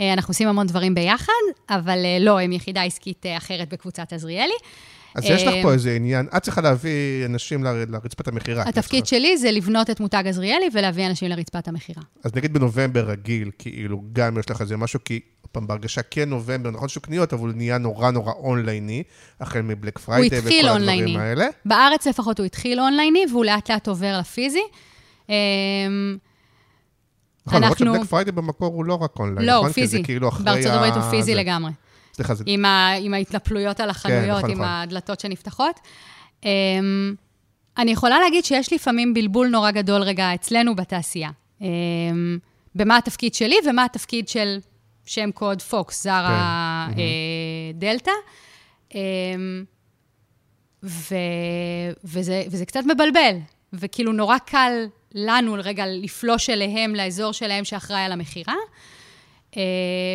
אה, 0.00 0.12
אנחנו 0.12 0.30
עושים 0.30 0.48
המון 0.48 0.66
דברים 0.66 0.94
ביחד, 0.94 1.32
אבל 1.70 1.98
אה, 2.04 2.18
לא, 2.20 2.40
הם 2.40 2.52
יחידה 2.52 2.82
עסקית 2.82 3.26
אה, 3.26 3.36
אחרת 3.36 3.68
בקבוצת 3.68 4.12
עזריאלי. 4.12 4.52
אז 5.14 5.24
יש 5.24 5.42
לך 5.42 5.54
פה 5.62 5.72
איזה 5.72 5.94
עניין, 5.94 6.26
את 6.36 6.42
צריכה 6.42 6.60
להביא 6.60 7.26
אנשים 7.26 7.64
לרצפת 7.64 8.28
המכירה. 8.28 8.62
התפקיד 8.68 9.06
שלי 9.06 9.36
זה 9.36 9.50
לבנות 9.50 9.90
את 9.90 10.00
מותג 10.00 10.22
עזריאלי 10.26 10.66
ולהביא 10.72 11.06
אנשים 11.06 11.28
לרצפת 11.30 11.68
המכירה. 11.68 12.02
אז 12.24 12.34
נגיד 12.34 12.52
בנובמבר 12.52 13.10
רגיל, 13.10 13.50
כאילו, 13.58 14.02
גם 14.12 14.38
יש 14.38 14.50
לך 14.50 14.60
איזה 14.60 14.76
משהו, 14.76 15.00
כי, 15.04 15.20
פעם, 15.52 15.66
בהרגשה 15.66 16.02
כן 16.02 16.28
נובמבר, 16.28 16.70
נכון 16.70 16.88
שהוא 16.88 17.02
קניות, 17.02 17.32
אבל 17.32 17.48
הוא 17.48 17.56
נהיה 17.56 17.78
נורא 17.78 18.10
נורא 18.10 18.32
אונלייני, 18.32 19.02
החל 19.40 19.62
מבלק 19.62 19.98
פריידי 19.98 20.38
וכל 20.38 20.46
התחיל 20.46 20.68
הדברים 20.68 20.88
אונלייני. 20.88 21.18
האלה. 21.18 21.46
בארץ 21.64 22.06
לפחות 22.06 22.38
הוא 22.38 22.46
התחיל 22.46 22.80
אונלייני, 22.80 23.24
והוא 23.30 23.44
לאט 23.44 23.70
לאט 23.70 23.88
עובר 23.88 24.18
לפיזי. 24.18 24.62
אמ, 27.48 27.56
נכון, 27.56 27.62
למרות 27.62 27.82
אנחנו- 27.82 27.94
שבלק 27.94 28.08
פריידי 28.10 28.32
במקור 28.32 28.74
הוא 28.74 28.84
לא 28.84 28.94
רק 28.94 29.18
אונליין, 29.18 29.46
לא, 29.46 29.52
נכון? 29.52 29.66
הוא 29.66 29.74
כי 29.74 29.80
פיזי. 29.80 30.02
כאילו 30.04 30.30
בארצות 30.30 30.72
הברית 30.72 30.94
הוא 30.94 31.02
פיזי 31.02 31.34
לגמרי. 31.34 31.72
סליחה, 32.14 32.34
זה... 32.34 32.44
עם, 32.46 32.64
ה, 32.64 32.92
עם 33.00 33.14
ההתנפלויות 33.14 33.80
על 33.80 33.90
החנויות, 33.90 34.38
נכון, 34.38 34.50
עם 34.50 34.56
נכון. 34.58 34.68
הדלתות 34.68 35.20
שנפתחות. 35.20 35.80
אמ, 36.42 36.44
אני 37.78 37.90
יכולה 37.90 38.20
להגיד 38.20 38.44
שיש 38.44 38.72
לפעמים 38.72 39.14
בלבול 39.14 39.48
נורא 39.48 39.70
גדול 39.70 40.02
רגע 40.02 40.34
אצלנו 40.34 40.76
בתעשייה. 40.76 41.30
Um, 41.60 41.64
במה 42.74 42.96
התפקיד 42.96 43.34
שלי 43.34 43.56
ומה 43.68 43.84
התפקיד 43.84 44.28
של 44.28 44.58
שם 45.04 45.30
קוד 45.30 45.62
פוקס, 45.62 46.02
זרה 46.02 46.86
כן, 46.94 46.98
אה, 47.00 47.04
דלתא. 47.74 48.10
Um, 48.90 48.94
ו, 50.82 51.14
וזה, 52.04 52.44
וזה 52.50 52.66
קצת 52.66 52.80
מבלבל, 52.84 53.36
וכאילו 53.72 54.12
נורא 54.12 54.38
קל 54.38 54.86
לנו 55.14 55.56
רגע 55.58 55.84
לפלוש 55.86 56.50
אליהם, 56.50 56.94
לאזור 56.94 57.32
שלהם 57.32 57.64
שאחראי 57.64 58.00
על 58.00 58.12
המכירה. 58.12 58.54
אה, 59.56 59.62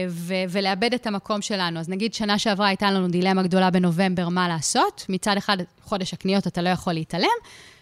ו- 0.10 0.44
ולאבד 0.50 0.94
את 0.94 1.08
המקום 1.08 1.42
שלנו. 1.42 1.80
אז 1.80 1.90
נגיד, 1.90 2.14
שנה 2.14 2.40
שעברה 2.40 2.68
הייתה 2.68 2.92
לנו 2.92 3.08
דילמה 3.08 3.44
גדולה 3.44 3.70
בנובמבר, 3.70 4.30
מה 4.30 4.48
לעשות. 4.48 5.06
מצד 5.10 5.38
אחד, 5.38 5.58
חודש 5.84 6.14
הקניות 6.14 6.48
אתה 6.48 6.62
לא 6.62 6.70
יכול 6.70 6.94
להתעלם, 6.94 7.28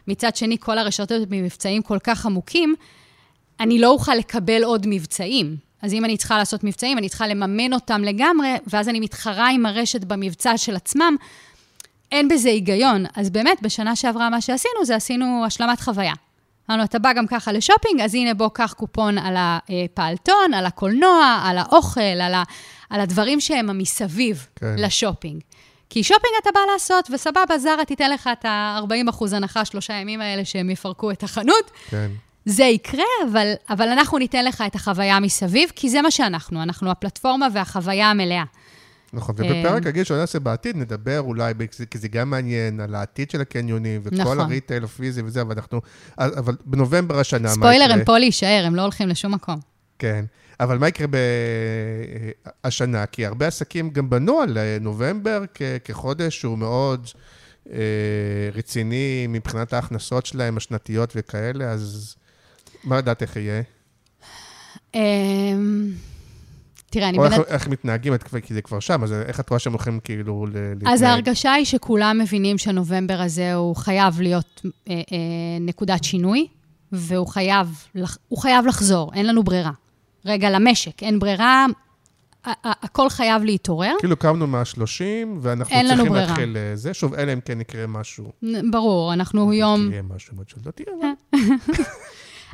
מצד 0.08 0.36
שני, 0.36 0.58
כל 0.60 0.78
הרשתות 0.78 1.30
במבצעים 1.30 1.82
כל 1.82 1.98
כך 2.04 2.26
עמוקים, 2.26 2.76
אני 3.60 3.80
לא 3.80 3.88
אוכל 3.88 4.16
לקבל 4.16 4.64
עוד 4.64 4.86
מבצעים. 4.90 5.56
אז 5.82 5.94
אם 5.94 6.06
אני 6.06 6.18
צריכה 6.18 6.38
לעשות 6.38 6.64
מבצעים, 6.64 6.98
אני 6.98 7.10
צריכה 7.10 7.28
לממן 7.28 7.74
אותם 7.74 8.02
לגמרי, 8.04 8.50
ואז 8.68 8.90
אני 8.90 9.00
מתחרה 9.00 9.50
עם 9.50 9.66
הרשת 9.66 10.04
במבצע 10.04 10.58
של 10.58 10.76
עצמם. 10.76 11.16
אין 12.12 12.28
בזה 12.28 12.50
היגיון. 12.50 13.06
אז 13.16 13.30
באמת, 13.30 13.62
בשנה 13.62 13.96
שעברה 13.96 14.30
מה 14.30 14.42
שעשינו, 14.42 14.86
זה 14.86 14.96
עשינו 14.96 15.46
השלמת 15.46 15.82
חוויה. 15.82 16.14
אמרנו, 16.70 16.84
אתה 16.84 17.00
בא 17.00 17.14
גם 17.14 17.28
ככה 17.28 17.52
לשופינג, 17.52 18.02
אז 18.02 18.16
הנה 18.16 18.34
בוא 18.34 18.50
קח 18.54 18.74
קופון 18.74 19.18
על 19.18 19.36
הפעלתון, 19.38 20.54
על 20.54 20.66
הקולנוע, 20.66 21.42
על 21.44 21.58
האוכל, 21.58 22.02
על, 22.02 22.34
ה, 22.34 22.44
על 22.90 23.02
הדברים 23.02 23.40
שהם 23.40 23.70
המסביב 23.70 24.48
כן. 24.56 24.76
לשופינג. 24.78 25.42
כי 25.90 26.04
שופינג 26.04 26.34
אתה 26.42 26.50
בא 26.54 26.60
לעשות, 26.74 27.10
וסבבה, 27.14 27.58
זרה 27.58 27.86
תיתן 27.86 28.12
לך 28.12 28.30
את 28.32 28.46
ה-40% 28.46 29.36
הנחה 29.36 29.66
שלושה 29.66 29.94
ימים 29.94 30.22
האלה 30.22 30.46
שהם 30.46 30.70
יפרקו 30.70 31.12
את 31.12 31.24
החנות. 31.24 31.72
כן. 31.90 32.12
זה 32.46 32.64
יקרה, 32.64 33.04
אבל, 33.32 33.54
אבל 33.70 33.90
אנחנו 33.90 34.18
ניתן 34.18 34.46
לך 34.46 34.64
את 34.68 34.76
החוויה 34.76 35.20
מסביב, 35.20 35.72
כי 35.76 35.90
זה 35.90 36.02
מה 36.02 36.12
שאנחנו, 36.12 36.64
אנחנו 36.64 36.92
הפלטפורמה 36.92 37.48
והחוויה 37.54 38.10
המלאה. 38.10 38.44
נכון, 39.14 39.36
אה, 39.40 39.46
ובפרק 39.46 39.88
הגיל 39.88 40.04
שאני 40.04 40.22
אעשה 40.22 40.40
בעתיד, 40.40 40.78
נדבר 40.78 41.20
אולי, 41.20 41.54
כי 41.92 41.98
זה 41.98 42.08
גם 42.08 42.30
מעניין, 42.30 42.80
על 42.80 42.96
העתיד 42.96 43.32
של 43.32 43.42
הקניונים, 43.42 44.02
וכל 44.04 44.16
נכון. 44.16 44.40
הריטייל 44.40 44.84
הפיזי 44.84 45.22
וזה, 45.22 45.42
אבל 45.42 45.56
אנחנו, 45.56 45.82
אבל 46.18 46.56
בנובמבר 46.66 47.20
השנה, 47.20 47.48
מה 47.48 47.54
ספוילר, 47.54 47.84
יקרה? 47.84 47.94
הם 47.94 48.04
פה 48.06 48.18
להישאר, 48.18 48.64
הם 48.66 48.76
לא 48.76 48.82
הולכים 48.82 49.10
לשום 49.10 49.34
מקום. 49.34 49.60
כן, 50.00 50.26
אבל 50.60 50.78
מה 50.78 50.88
יקרה 50.88 51.08
השנה? 52.64 53.06
כי 53.06 53.26
הרבה 53.26 53.48
עסקים 53.48 53.90
גם 53.90 54.10
בנו 54.10 54.40
על 54.40 54.58
אה, 54.58 54.78
נובמבר 54.82 55.44
כ- 55.54 55.62
כחודש 55.84 56.40
שהוא 56.40 56.58
מאוד 56.58 57.08
אה, 57.72 57.78
רציני 58.54 59.26
מבחינת 59.30 59.74
ההכנסות 59.74 60.26
שלהם, 60.26 60.58
השנתיות 60.58 61.14
וכאלה, 61.16 61.72
אז 61.72 62.16
מה 62.84 62.98
לדעת 62.98 63.22
איך 63.22 63.36
יהיה? 63.36 63.62
תראה, 66.92 67.10
אני 67.10 67.18
או 67.18 67.26
איך, 67.26 67.68
מתנהגים, 67.68 68.14
את 68.14 68.24
כי 68.42 68.54
זה 68.54 68.62
כבר 68.62 68.80
שם, 68.80 69.04
אז 69.04 69.14
איך 69.14 69.40
את 69.40 69.50
רואה 69.50 69.60
שהם 69.60 69.74
הולכים 69.74 70.00
כאילו 70.04 70.46
ל- 70.46 70.50
להתנהג? 70.74 70.94
אז 70.94 71.02
ההרגשה 71.02 71.52
היא 71.54 71.66
שכולם 71.66 72.18
מבינים 72.22 72.58
שנובמבר 72.58 73.22
הזה 73.22 73.54
הוא 73.54 73.76
חייב 73.76 74.22
להיות 74.22 74.62
אה, 74.66 74.94
אה, 74.94 75.02
נקודת 75.62 76.04
שינוי, 76.04 76.48
והוא 76.92 77.28
חייב, 77.28 77.68
לח- 77.96 78.18
הוא 78.28 78.40
חייב 78.40 78.66
לחזור, 78.66 79.12
אין 79.14 79.28
לנו 79.28 79.44
ברירה. 79.44 79.72
רגע, 80.26 80.50
למשק, 80.50 81.04
אין 81.04 81.20
ברירה, 81.20 81.66
הכל 82.64 83.10
חייב 83.10 83.44
להתעורר. 83.44 83.94
כאילו 84.00 84.18
קמנו 84.18 84.48
מה-30, 84.48 84.82
ואנחנו 85.42 85.76
צריכים. 85.88 86.14
להתחיל 86.14 86.58
אה, 86.58 86.76
זה, 86.76 86.94
שוב, 86.94 87.14
אלא 87.14 87.34
אם 87.34 87.40
כן 87.46 87.62
יקרה 87.62 87.88
משהו. 87.88 88.32
ברור, 88.72 89.14
אנחנו 89.14 89.54
יום... 89.54 89.88
יקרה 89.88 90.02
משהו, 90.16 90.38
עוד 90.38 90.50
שלא 90.50 90.72
תהיה, 90.72 90.88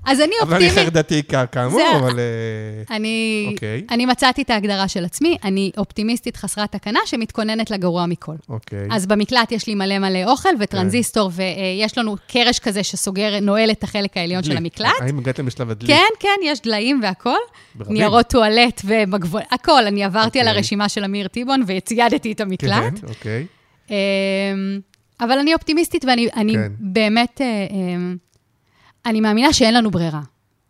אז 0.06 0.20
אני 0.22 0.32
אבל 0.41 0.56
אני 0.56 0.66
אופטימית. 0.68 0.86
חרדתי 0.93 1.22
כאמור, 1.52 1.80
זה- 1.80 1.98
אבל... 2.00 2.20
אה, 2.20 2.95
אני, 2.95 3.48
אוקיי. 3.54 3.84
אני 3.91 4.06
מצאתי 4.06 4.41
את 4.41 4.50
ההגדרה 4.50 4.88
של 4.88 5.06
עצמי, 5.06 5.38
אני 5.43 5.72
אופטימיסטית 5.78 6.38
חסרת 6.38 6.72
תקנה 6.72 7.00
שמתכוננת 7.06 7.72
לגרוע 7.72 8.06
מכל. 8.06 8.36
אוקיי. 8.50 8.88
אז 8.91 9.06
במקלט 9.06 9.52
יש 9.52 9.68
לי 9.68 9.76
מלא 9.76 10.00
מלא 10.00 10.24
אוכל 10.32 10.50
וטרנזיסטור, 10.60 11.32
ויש 11.34 11.98
לנו 11.98 12.16
קרש 12.28 12.60
כזה 12.60 12.84
שסוגר, 12.84 13.39
נועל 13.41 13.72
את 13.72 13.84
החלק 13.84 14.18
העליון 14.18 14.43
של 14.43 14.50
דלי. 14.50 14.58
המקלט. 14.58 14.91
האם 15.02 15.20
הגעתם 15.20 15.48
לשלב 15.48 15.70
הדלי? 15.70 15.88
כן, 15.88 16.04
כן, 16.20 16.36
יש 16.43 16.62
דליים 16.62 17.00
והכול. 17.04 17.38
ברבים. 17.76 17.93
ניירות 17.93 18.28
טואלט 18.28 18.82
ומגבול, 18.86 19.41
הכל. 19.52 19.86
אני 19.88 20.04
עברתי 20.04 20.39
על 20.39 20.48
אוקיי. 20.48 20.58
הרשימה 20.58 20.89
של 20.89 21.04
אמיר 21.04 21.28
טיבון 21.28 21.64
וציידתי 21.68 22.32
את 22.32 22.41
המקלט. 22.41 23.00
כן, 23.02 23.08
אוקיי. 23.08 23.45
אמ, 23.89 23.95
אבל 25.22 25.39
אני 25.39 25.54
אופטימיסטית 25.54 26.06
ואני 26.06 26.28
אני 26.36 26.54
כן. 26.54 26.72
באמת, 26.80 27.41
אה, 27.41 27.66
אמ, 27.72 28.18
אני 29.08 29.22
מאמינה 29.22 29.53
שאין 29.53 29.74
לנו 29.74 29.91
ברירה. 29.91 30.22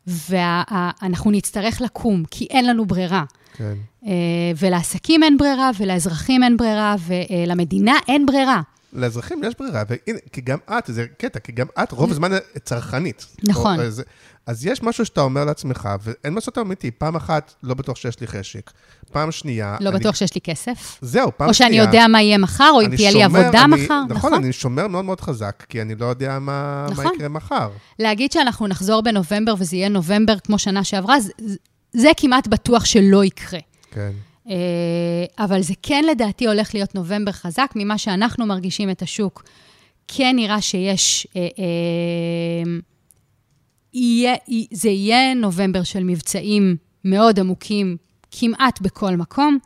ואנחנו 0.07 1.31
נצטרך 1.31 1.81
לקום, 1.81 2.23
כי 2.31 2.47
אין 2.49 2.65
לנו 2.65 2.85
ברירה. 2.85 3.23
כן. 3.53 3.73
אה, 4.05 4.11
ולעסקים 4.59 5.23
אין 5.23 5.38
ברירה, 5.38 5.71
ולאזרחים 5.79 6.43
אין 6.43 6.57
ברירה, 6.57 6.95
ולמדינה 7.07 7.93
אין 8.07 8.25
ברירה. 8.25 8.61
לאזרחים 8.93 9.43
יש 9.43 9.53
ברירה, 9.59 9.83
והנה, 9.89 10.19
כי 10.31 10.41
גם 10.41 10.57
את, 10.69 10.83
זה 10.88 11.05
קטע, 11.17 11.39
כי 11.39 11.51
גם 11.51 11.67
את 11.83 11.91
רוב 11.91 12.11
הזמן 12.11 12.31
צרכנית. 12.63 13.25
נכון. 13.43 13.79
או, 13.79 13.85
אז, 13.85 14.03
אז 14.47 14.65
יש 14.65 14.83
משהו 14.83 15.05
שאתה 15.05 15.21
אומר 15.21 15.45
לעצמך, 15.45 15.89
ואין 16.01 16.33
מה 16.33 16.41
שאתה 16.41 16.61
אמיתי, 16.61 16.91
פעם 16.91 17.15
אחת, 17.15 17.53
לא 17.63 17.73
בטוח 17.73 17.97
שיש 17.97 18.19
לי 18.21 18.27
חשק. 18.27 18.71
פעם 19.11 19.31
שנייה... 19.31 19.77
לא 19.81 19.89
אני- 19.89 19.99
בטוח 19.99 20.15
שיש 20.15 20.35
לי 20.35 20.41
כסף. 20.41 20.97
זהו, 21.01 21.31
פעם 21.37 21.49
או 21.49 21.53
שאני 21.53 21.67
שנייה... 21.69 21.83
יודע 21.83 22.07
מה 22.07 22.21
יהיה 22.21 22.37
מחר, 22.37 22.69
או 22.73 22.81
אם 22.81 22.95
תהיה 22.95 23.11
לי 23.11 23.23
עבודה 23.23 23.63
אני- 23.63 23.83
מחר. 23.85 24.01
נכון, 24.09 24.33
אני 24.33 24.53
שומר 24.53 24.87
מאוד 24.87 25.05
מאוד 25.05 25.21
חזק, 25.21 25.65
כי 25.69 25.81
אני 25.81 25.95
לא 25.95 26.05
יודע 26.05 26.39
מה, 26.39 26.85
מה 26.89 26.91
נכון. 26.91 27.11
יקרה 27.15 27.27
מחר. 27.29 27.69
להגיד 27.99 28.31
שאנחנו 28.31 28.67
נחזור 28.67 29.01
בנובמבר 29.01 29.53
וזה 29.59 29.75
יהיה 29.75 29.89
נובמבר 29.89 30.39
כמו 30.39 30.59
שנה 30.59 30.83
שעברה, 30.83 31.19
זה, 31.19 31.31
זה 31.93 32.09
כמעט 32.17 32.47
בטוח 32.47 32.85
שלא 32.85 33.23
יקרה. 33.23 33.59
כן. 33.91 34.11
אה, 34.49 34.55
אבל 35.45 35.61
זה 35.61 35.73
כן 35.81 36.03
לדעתי 36.11 36.47
הולך 36.47 36.73
להיות 36.73 36.95
נובמבר 36.95 37.31
חזק, 37.31 37.71
ממה 37.75 37.97
שאנחנו 37.97 38.45
מרגישים 38.45 38.89
את 38.89 39.01
השוק. 39.01 39.43
כן 40.07 40.33
נראה 40.35 40.61
שיש, 40.61 41.27
אה, 41.35 41.41
אה, 41.41 41.47
יהיה, 43.97 44.35
זה 44.71 44.89
יהיה 44.89 45.33
נובמבר 45.33 45.83
של 45.83 46.03
מבצעים 46.03 46.75
מאוד 47.05 47.39
עמוקים, 47.39 47.97
כמעט 48.31 48.81
בכל 48.81 49.15
מקום, 49.15 49.57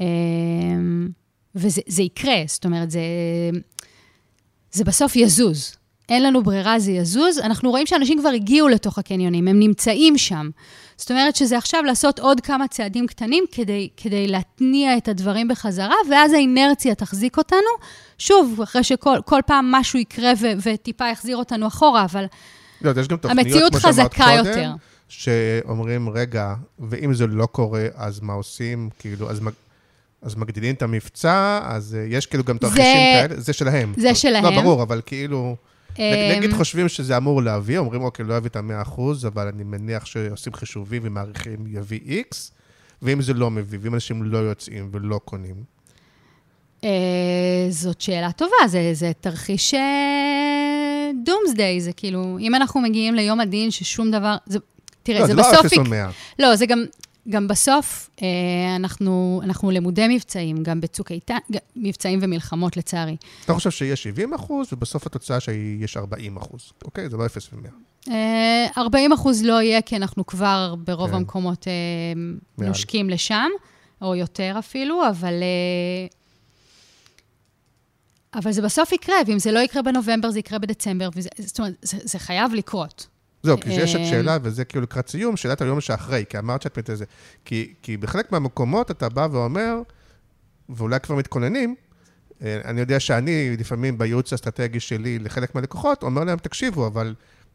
אה, 0.00 0.06
וזה 1.54 1.80
זה 1.86 2.02
יקרה, 2.02 2.42
זאת 2.46 2.64
אומרת, 2.64 2.90
זה, 2.90 3.00
זה 4.72 4.84
בסוף 4.84 5.16
יזוז. 5.16 5.76
אין 6.08 6.22
לנו 6.22 6.42
ברירה, 6.42 6.78
זה 6.78 6.92
יזוז. 6.92 7.38
אנחנו 7.38 7.70
רואים 7.70 7.86
שאנשים 7.86 8.18
כבר 8.18 8.28
הגיעו 8.28 8.68
לתוך 8.68 8.98
הקניונים, 8.98 9.48
הם 9.48 9.58
נמצאים 9.58 10.18
שם. 10.18 10.50
זאת 10.96 11.10
אומרת 11.10 11.36
שזה 11.36 11.58
עכשיו 11.58 11.82
לעשות 11.82 12.18
עוד 12.18 12.40
כמה 12.40 12.68
צעדים 12.68 13.06
קטנים 13.06 13.44
כדי, 13.52 13.88
כדי 13.96 14.26
להתניע 14.26 14.96
את 14.96 15.08
הדברים 15.08 15.48
בחזרה, 15.48 15.94
ואז 16.10 16.32
האינרציה 16.32 16.94
תחזיק 16.94 17.38
אותנו. 17.38 17.70
שוב, 18.18 18.60
אחרי 18.62 18.84
שכל 18.84 19.18
כל 19.24 19.40
פעם 19.46 19.72
משהו 19.72 19.98
יקרה 19.98 20.32
ו, 20.40 20.46
וטיפה 20.62 21.08
יחזיר 21.08 21.36
אותנו 21.36 21.66
אחורה, 21.66 22.04
אבל 22.04 22.24
לא, 22.84 23.00
יש 23.00 23.08
גם 23.08 23.16
תוכניות, 23.16 23.72
כמו 23.72 23.80
שאמרת 23.80 23.94
חזקה 23.94 24.24
קודם, 24.24 24.46
יותר. 24.46 24.70
שאומרים, 25.08 26.08
רגע, 26.08 26.54
ואם 26.78 27.14
זה 27.14 27.26
לא 27.26 27.46
קורה, 27.46 27.86
אז 27.94 28.20
מה 28.20 28.32
עושים? 28.32 28.90
כאילו, 28.98 29.30
אז, 29.30 29.40
מג... 29.40 29.52
אז 30.22 30.34
מגדילים 30.34 30.74
את 30.74 30.82
המבצע, 30.82 31.60
אז 31.64 31.96
uh, 31.96 32.14
יש 32.14 32.26
כאילו 32.26 32.44
גם 32.44 32.58
תרחישים 32.58 32.84
כאלה, 32.84 33.40
זה 33.40 33.52
שלהם. 33.52 33.92
זה 33.96 34.08
לא, 34.08 34.14
שלהם. 34.14 34.44
לא, 34.44 34.50
ברור, 34.50 34.82
אבל 34.82 35.00
כאילו... 35.06 35.56
אמ, 35.98 36.36
נגיד 36.36 36.52
חושבים 36.52 36.88
שזה 36.88 37.16
אמור 37.16 37.42
להביא, 37.42 37.78
אומרים, 37.78 38.02
אוקיי, 38.02 38.24
לא 38.24 38.34
יביא 38.34 38.50
את 38.50 38.56
ה-100%, 38.56 39.00
אבל 39.26 39.48
אני 39.48 39.64
מניח 39.64 40.04
שעושים 40.04 40.52
חישובים 40.52 41.02
ומעריכים 41.04 41.66
יביא 41.68 42.22
X, 42.30 42.36
ואם 43.02 43.22
זה 43.22 43.34
לא 43.34 43.50
מביא, 43.50 43.78
ואם 43.82 43.94
אנשים 43.94 44.22
לא 44.22 44.38
יוצאים 44.38 44.88
ולא 44.92 45.20
קונים, 45.24 45.54
אה, 46.84 47.66
זאת 47.70 48.00
שאלה 48.00 48.32
טובה, 48.32 48.68
זה, 48.68 48.90
זה 48.92 49.12
תרחיש 49.20 49.74
דומסדיי, 51.24 51.80
זה 51.80 51.92
כאילו, 51.92 52.38
אם 52.40 52.54
אנחנו 52.54 52.80
מגיעים 52.80 53.14
ליום 53.14 53.40
הדין 53.40 53.70
ששום 53.70 54.10
דבר, 54.10 54.36
זה, 54.46 54.58
תראה, 55.02 55.20
לא, 55.20 55.26
זה 55.26 55.32
זה 55.32 55.38
לא 55.40 55.48
בסוף... 55.48 55.66
אפס 55.66 55.78
או 55.78 55.84
100. 55.84 56.10
לא, 56.38 56.56
זה 56.56 56.66
גם, 56.66 56.84
גם 57.28 57.48
בסוף, 57.48 58.10
אה, 58.22 58.26
אנחנו, 58.76 59.40
אנחנו 59.44 59.70
למודי 59.70 60.06
מבצעים, 60.08 60.62
גם 60.62 60.80
בצוק 60.80 61.12
איתן, 61.12 61.38
מבצעים 61.76 62.18
ומלחמות 62.22 62.76
לצערי. 62.76 63.16
אתה 63.44 63.54
חושב 63.54 63.70
שיש 63.70 64.02
70 64.02 64.34
אחוז, 64.34 64.72
ובסוף 64.72 65.06
התוצאה 65.06 65.40
שיש 65.40 65.96
40 65.96 66.36
אחוז, 66.36 66.72
אוקיי? 66.84 67.08
זה 67.08 67.16
לא 67.16 67.26
0 67.26 67.50
ו-100. 67.52 68.10
אה, 68.10 68.66
40 68.78 69.12
אחוז 69.12 69.42
לא 69.44 69.62
יהיה, 69.62 69.82
כי 69.82 69.96
אנחנו 69.96 70.26
כבר 70.26 70.74
ברוב 70.78 71.10
כן. 71.10 71.16
המקומות 71.16 71.68
אה. 71.68 72.66
נושקים 72.66 73.10
לשם, 73.10 73.48
או 74.02 74.14
יותר 74.14 74.54
אפילו, 74.58 75.08
אבל... 75.08 75.32
אה, 75.42 76.23
אבל 78.36 78.52
זה 78.52 78.62
בסוף 78.62 78.92
יקרה, 78.92 79.16
ואם 79.26 79.38
זה 79.38 79.52
לא 79.52 79.58
יקרה 79.58 79.82
בנובמבר, 79.82 80.30
זה 80.30 80.38
יקרה 80.38 80.58
בדצמבר, 80.58 81.08
וזה, 81.16 81.28
זאת 81.38 81.58
אומרת, 81.58 81.74
זה, 81.82 81.98
זה 82.02 82.18
חייב 82.18 82.54
לקרות. 82.54 83.06
זהו, 83.42 83.60
כי 83.60 83.72
יש 83.72 83.94
את 83.94 84.00
אה, 84.00 84.06
שאלה, 84.06 84.38
וזה 84.42 84.64
כאילו 84.64 84.82
לקראת 84.82 85.08
סיום, 85.08 85.36
שאלת 85.36 85.62
היום 85.62 85.80
שאחרי, 85.80 86.24
כי 86.28 86.38
אמרת 86.38 86.62
שאת 86.62 86.78
מתזה. 86.78 87.04
כי, 87.44 87.74
כי 87.82 87.96
בחלק 87.96 88.32
מהמקומות 88.32 88.90
אתה 88.90 89.08
בא 89.08 89.28
ואומר, 89.32 89.74
ואולי 90.68 91.00
כבר 91.00 91.16
מתכוננים, 91.16 91.74
אה, 92.42 92.60
אני 92.64 92.80
יודע 92.80 93.00
שאני 93.00 93.56
לפעמים 93.56 93.98
בייעוץ 93.98 94.32
האסטרטגי 94.32 94.80
שלי 94.80 95.18
לחלק 95.18 95.54
מהלקוחות, 95.54 96.02
אומר 96.02 96.24
להם, 96.24 96.38
תקשיבו, 96.38 96.86
אבל 96.86 97.14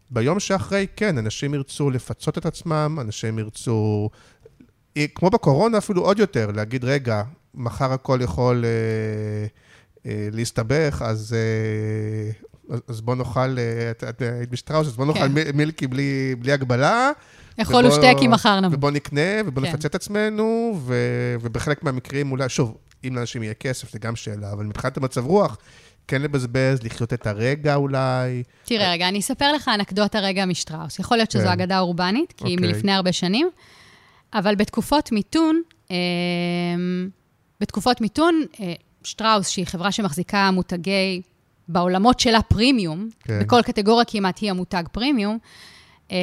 ביום 0.09 0.39
שאחרי, 0.39 0.87
כן, 0.95 1.17
אנשים 1.17 1.53
ירצו 1.53 1.89
לפצות 1.89 2.37
את 2.37 2.45
עצמם, 2.45 2.97
אנשים 3.01 3.39
ירצו, 3.39 4.09
אה, 4.97 5.05
כמו 5.15 5.29
בקורונה 5.29 5.77
אפילו 5.77 6.01
עוד 6.01 6.19
יותר, 6.19 6.51
להגיד, 6.51 6.83
רגע, 6.83 7.23
מחר 7.53 7.93
הכל 7.93 8.19
יכול 8.21 8.65
אה, 8.65 8.69
אה, 8.69 9.47
להסתבך, 10.31 11.01
אז... 11.05 11.35
אה, 11.35 12.31
אז- 12.87 13.01
בוא 13.01 13.15
נאכל, 13.15 13.39
אה, 13.39 13.91
את 13.91 14.03
את 14.03 14.21
היית 14.21 14.49
בשטראוס, 14.49 14.87
אז 14.87 14.95
בוא 14.95 15.05
נאכל 15.05 15.19
כן. 15.19 15.57
מילקי 15.57 15.87
בלי, 15.87 16.35
בלי 16.39 16.51
הגבלה. 16.51 17.11
שתי 17.91 18.17
כי 18.19 18.27
מחר 18.27 18.59
נבוא. 18.59 18.77
ובוא 18.77 18.91
נקנה, 18.91 19.41
ובוא 19.45 19.63
כן. 19.63 19.69
נפצה 19.69 19.87
את 19.87 19.95
עצמנו, 19.95 20.79
ו, 20.85 20.95
ובחלק 21.41 21.83
מהמקרים 21.83 22.31
אולי, 22.31 22.49
שוב, 22.49 22.77
אם 23.07 23.15
לאנשים 23.15 23.43
יהיה 23.43 23.53
כסף, 23.53 23.91
זה 23.91 23.99
גם 23.99 24.15
שאלה, 24.15 24.51
אבל 24.51 24.65
מבחינת 24.65 24.97
המצב 24.97 25.25
רוח, 25.25 25.57
כן 26.07 26.21
לבזבז, 26.21 26.83
לחיות 26.83 27.13
את 27.13 27.27
הרגע 27.27 27.75
אולי. 27.75 28.43
תראה, 28.63 28.91
רגע, 28.91 29.07
אני 29.07 29.19
אספר 29.19 29.53
לך 29.53 29.67
אנקדוטה 29.75 30.19
רגע 30.19 30.45
משטראוס. 30.45 30.99
יכול 30.99 31.17
להיות 31.17 31.31
שזו 31.31 31.43
כן. 31.43 31.49
אגדה 31.49 31.79
אורבנית, 31.79 32.33
כי 32.37 32.47
היא 32.47 32.57
אוקיי. 32.57 32.71
מלפני 32.71 32.91
הרבה 32.91 33.11
שנים, 33.11 33.49
אבל 34.33 34.55
בתקופות 34.55 35.11
מיתון, 35.11 35.61
אה, 35.91 35.95
בתקופות 37.59 38.01
מיתון, 38.01 38.41
אה, 38.59 38.73
שטראוס, 39.03 39.47
שהיא 39.47 39.65
חברה 39.65 39.91
שמחזיקה 39.91 40.51
מותגי, 40.51 41.21
בעולמות 41.67 42.19
שלה 42.19 42.41
פרימיום, 42.41 43.09
כן. 43.23 43.39
בכל 43.39 43.61
קטגוריה 43.61 44.05
כמעט 44.05 44.39
היא 44.39 44.49
המותג 44.49 44.83
פרימיום, 44.91 45.37
אה, 46.11 46.17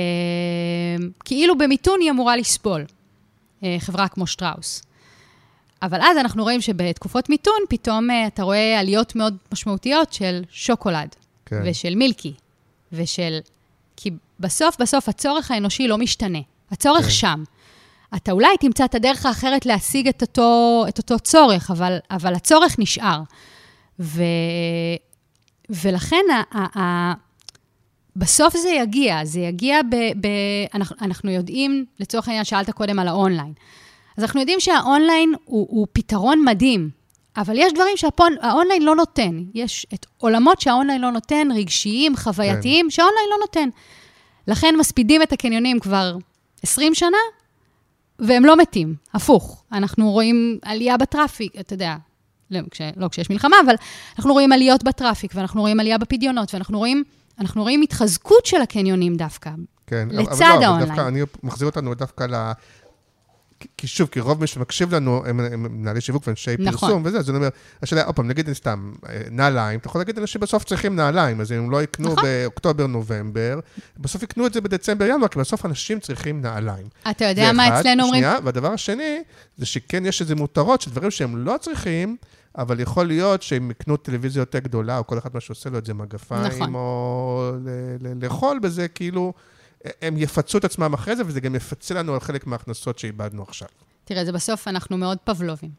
כאילו 1.24 1.58
במיתון 1.58 2.00
היא 2.00 2.10
אמורה 2.10 2.36
לסבול, 2.36 2.84
אה, 3.62 3.76
חברה 3.78 4.08
כמו 4.08 4.26
שטראוס. 4.26 4.82
אבל 5.82 6.00
אז 6.02 6.16
אנחנו 6.18 6.42
רואים 6.42 6.60
שבתקופות 6.60 7.28
מיתון, 7.28 7.58
פתאום 7.68 8.10
אה, 8.10 8.26
אתה 8.26 8.42
רואה 8.42 8.80
עליות 8.80 9.16
מאוד 9.16 9.36
משמעותיות 9.52 10.12
של 10.12 10.42
שוקולד, 10.50 11.08
כן. 11.46 11.62
ושל 11.64 11.94
מילקי, 11.94 12.34
ושל... 12.92 13.38
כי 13.96 14.10
בסוף, 14.40 14.80
בסוף 14.80 15.08
הצורך 15.08 15.50
האנושי 15.50 15.88
לא 15.88 15.98
משתנה. 15.98 16.38
הצורך 16.70 17.04
כן. 17.04 17.10
שם. 17.10 17.44
אתה 18.16 18.32
אולי 18.32 18.56
תמצא 18.60 18.84
את 18.84 18.94
הדרך 18.94 19.26
האחרת 19.26 19.66
להשיג 19.66 20.08
את 20.08 20.22
אותו, 20.22 20.84
את 20.88 20.98
אותו 20.98 21.18
צורך, 21.18 21.70
אבל, 21.70 21.98
אבל 22.10 22.34
הצורך 22.34 22.78
נשאר. 22.78 23.20
ו, 24.00 24.22
ולכן 25.70 26.24
ה, 26.32 26.58
ה, 26.58 26.80
ה, 26.80 27.14
בסוף 28.16 28.56
זה 28.56 28.68
יגיע, 28.68 29.24
זה 29.24 29.40
יגיע 29.40 29.82
ב... 29.82 29.94
ב 29.94 30.26
אנחנו, 30.74 30.96
אנחנו 31.02 31.30
יודעים, 31.30 31.84
לצורך 32.00 32.28
העניין, 32.28 32.44
שאלת 32.44 32.70
קודם 32.70 32.98
על 32.98 33.08
האונליין. 33.08 33.52
אז 34.16 34.24
אנחנו 34.24 34.40
יודעים 34.40 34.60
שהאונליין 34.60 35.34
הוא, 35.44 35.66
הוא 35.70 35.86
פתרון 35.92 36.44
מדהים, 36.44 36.90
אבל 37.36 37.54
יש 37.58 37.72
דברים 37.72 37.96
שהאונליין 37.96 38.82
לא 38.82 38.96
נותן. 38.96 39.42
יש 39.54 39.86
את 39.94 40.06
עולמות 40.18 40.60
שהאונליין 40.60 41.00
לא 41.00 41.10
נותן, 41.10 41.48
רגשיים, 41.54 42.16
חווייתיים, 42.16 42.90
שהאונליין 42.90 43.28
לא 43.30 43.36
נותן. 43.40 43.68
לכן 44.48 44.74
מספידים 44.78 45.22
את 45.22 45.32
הקניונים 45.32 45.80
כבר 45.80 46.16
20 46.62 46.94
שנה, 46.94 47.16
והם 48.18 48.44
לא 48.44 48.56
מתים, 48.56 48.94
הפוך. 49.14 49.64
אנחנו 49.72 50.10
רואים 50.10 50.58
עלייה 50.62 50.96
ב 50.96 51.02
traffic, 51.02 51.52
אתה 51.60 51.74
יודע, 51.74 51.96
לא, 52.50 52.60
כש, 52.70 52.80
לא 52.96 53.08
כשיש 53.08 53.30
מלחמה, 53.30 53.56
אבל 53.66 53.74
אנחנו 54.18 54.32
רואים 54.32 54.52
עליות 54.52 54.84
ב 54.84 54.89
traffic, 54.89 55.32
ואנחנו 55.34 55.60
רואים 55.60 55.80
עלייה 55.80 55.98
בפדיונות, 55.98 56.54
ואנחנו 56.54 56.78
רואים, 56.78 57.04
רואים 57.56 57.82
התחזקות 57.82 58.46
של 58.46 58.60
הקניונים 58.62 59.16
דווקא. 59.16 59.50
כן. 59.86 60.08
לצד 60.10 60.32
אבל 60.32 60.48
לא, 60.48 60.54
אבל 60.54 60.64
האונליין. 60.64 60.88
דווקא, 60.88 61.08
אני 61.08 61.20
מחזיר 61.42 61.66
אותנו 61.66 61.94
דווקא. 61.94 62.26
כי- 63.76 63.86
שוב, 63.86 64.08
כי 64.08 64.20
רוב 64.20 64.40
מי 64.40 64.46
שמקשיב 64.46 64.94
לנו 64.94 65.22
הם 65.26 65.40
הם 65.40 65.62
מנהלי 65.62 66.00
שיווק 66.00 66.26
ואנשי 66.26 66.56
נכון. 66.58 66.88
פרסום 66.88 67.02
וזה, 67.04 67.18
אז 67.18 67.30
אני 67.30 67.36
אומר, 67.36 67.48
השאלה, 67.82 68.04
עוד 68.04 68.14
פעם, 68.16 68.28
נגיד 68.28 68.52
סתם, 68.52 68.92
אה, 69.08 69.22
נעליים, 69.30 69.78
אתה 69.80 69.88
יכול 69.88 70.00
להגיד 70.00 70.18
אנשים 70.18 70.40
בסוף 70.40 70.64
צריכים 70.64 70.96
נעליים, 70.96 71.40
אז 71.40 71.52
אם 71.52 71.56
הם 71.58 71.70
לא 71.70 71.82
יקנו 71.82 72.12
נכון. 72.12 72.24
באוקטובר-נובמבר, 72.24 73.60
בסוף 73.98 74.22
יקנו 74.22 74.46
את 74.46 74.52
זה 74.52 74.60
בדצמבר-ינואר, 74.60 75.28
כי 75.28 75.38
בסוף 75.38 75.66
אנשים 75.66 76.00
צריכים 76.00 76.42
נעליים. 76.42 76.86
אתה 77.10 77.24
יודע 77.24 77.52
מה 77.52 77.68
אחד. 77.68 77.80
אצלנו 77.80 78.02
אומרים? 78.02 78.22
שנייה, 78.22 78.38
והדבר 78.44 78.72
השני, 78.72 79.22
זה 79.56 79.66
שכן 79.66 80.06
יש 80.06 80.20
איזה 80.20 80.34
מותרות 80.34 80.80
של 80.80 80.90
דברים 80.90 81.10
שהם 81.10 81.36
לא 81.36 81.54
צריכים, 81.60 82.16
אבל 82.58 82.80
יכול 82.80 83.06
להיות 83.06 83.42
שהם 83.42 83.70
יקנו 83.70 83.96
טלוויזיה 83.96 84.40
יותר 84.40 84.58
גדולה, 84.58 84.98
או 84.98 85.06
כל 85.06 85.18
אחד 85.18 85.30
מה 85.34 85.40
שעושה 85.40 85.70
לו 85.70 85.78
את 85.78 85.86
זה 85.86 85.94
מגפיים, 85.94 86.42
נכון. 86.46 86.74
או 86.74 87.52
לאכול 88.20 88.58
בזה, 88.58 88.88
כאילו, 88.88 89.32
הם 90.02 90.16
יפצו 90.16 90.58
את 90.58 90.64
עצמם 90.64 90.94
אחרי 90.94 91.16
זה, 91.16 91.22
וזה 91.26 91.40
גם 91.40 91.54
יפצה 91.54 91.94
לנו 91.94 92.14
על 92.14 92.20
חלק 92.20 92.46
מההכנסות 92.46 92.98
שאיבדנו 92.98 93.42
עכשיו. 93.42 93.68
תראה, 94.04 94.24
זה 94.24 94.32
בסוף, 94.32 94.68
אנחנו 94.68 94.98
מאוד 94.98 95.18
פבלובים. 95.24 95.70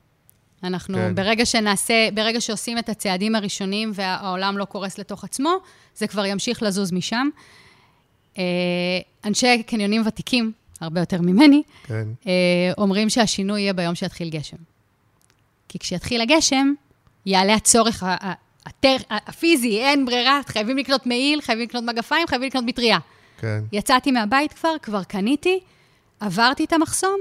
אנחנו, 0.63 0.97
כן. 0.97 1.15
ברגע 1.15 1.45
שנעשה, 1.45 2.09
ברגע 2.13 2.41
שעושים 2.41 2.77
את 2.77 2.89
הצעדים 2.89 3.35
הראשונים 3.35 3.91
והעולם 3.93 4.57
לא 4.57 4.65
קורס 4.65 4.97
לתוך 4.97 5.23
עצמו, 5.23 5.57
זה 5.95 6.07
כבר 6.07 6.25
ימשיך 6.25 6.63
לזוז 6.63 6.91
משם. 6.91 7.29
אה, 8.37 8.43
אנשי 9.25 9.63
קניונים 9.63 10.03
ותיקים, 10.07 10.51
הרבה 10.81 10.99
יותר 10.99 11.21
ממני, 11.21 11.63
כן. 11.83 12.07
אה, 12.27 12.33
אומרים 12.77 13.09
שהשינוי 13.09 13.61
יהיה 13.61 13.73
ביום 13.73 13.95
שיתחיל 13.95 14.29
גשם. 14.29 14.57
כי 15.67 15.79
כשיתחיל 15.79 16.21
הגשם, 16.21 16.73
יעלה 17.25 17.53
הצורך 17.53 18.03
הטר, 18.65 18.95
הפיזי, 19.09 19.79
אין 19.79 20.05
ברירה, 20.05 20.41
חייבים 20.47 20.77
לקנות 20.77 21.05
מעיל, 21.05 21.41
חייבים 21.41 21.65
לקנות 21.65 21.83
מגפיים, 21.83 22.27
חייבים 22.27 22.47
לקנות 22.47 22.63
מטריה. 22.67 22.97
כן. 23.38 23.59
יצאתי 23.71 24.11
מהבית 24.11 24.53
כבר, 24.53 24.73
כבר 24.81 25.03
קניתי, 25.03 25.59
עברתי 26.19 26.63
את 26.63 26.73
המחסום, 26.73 27.17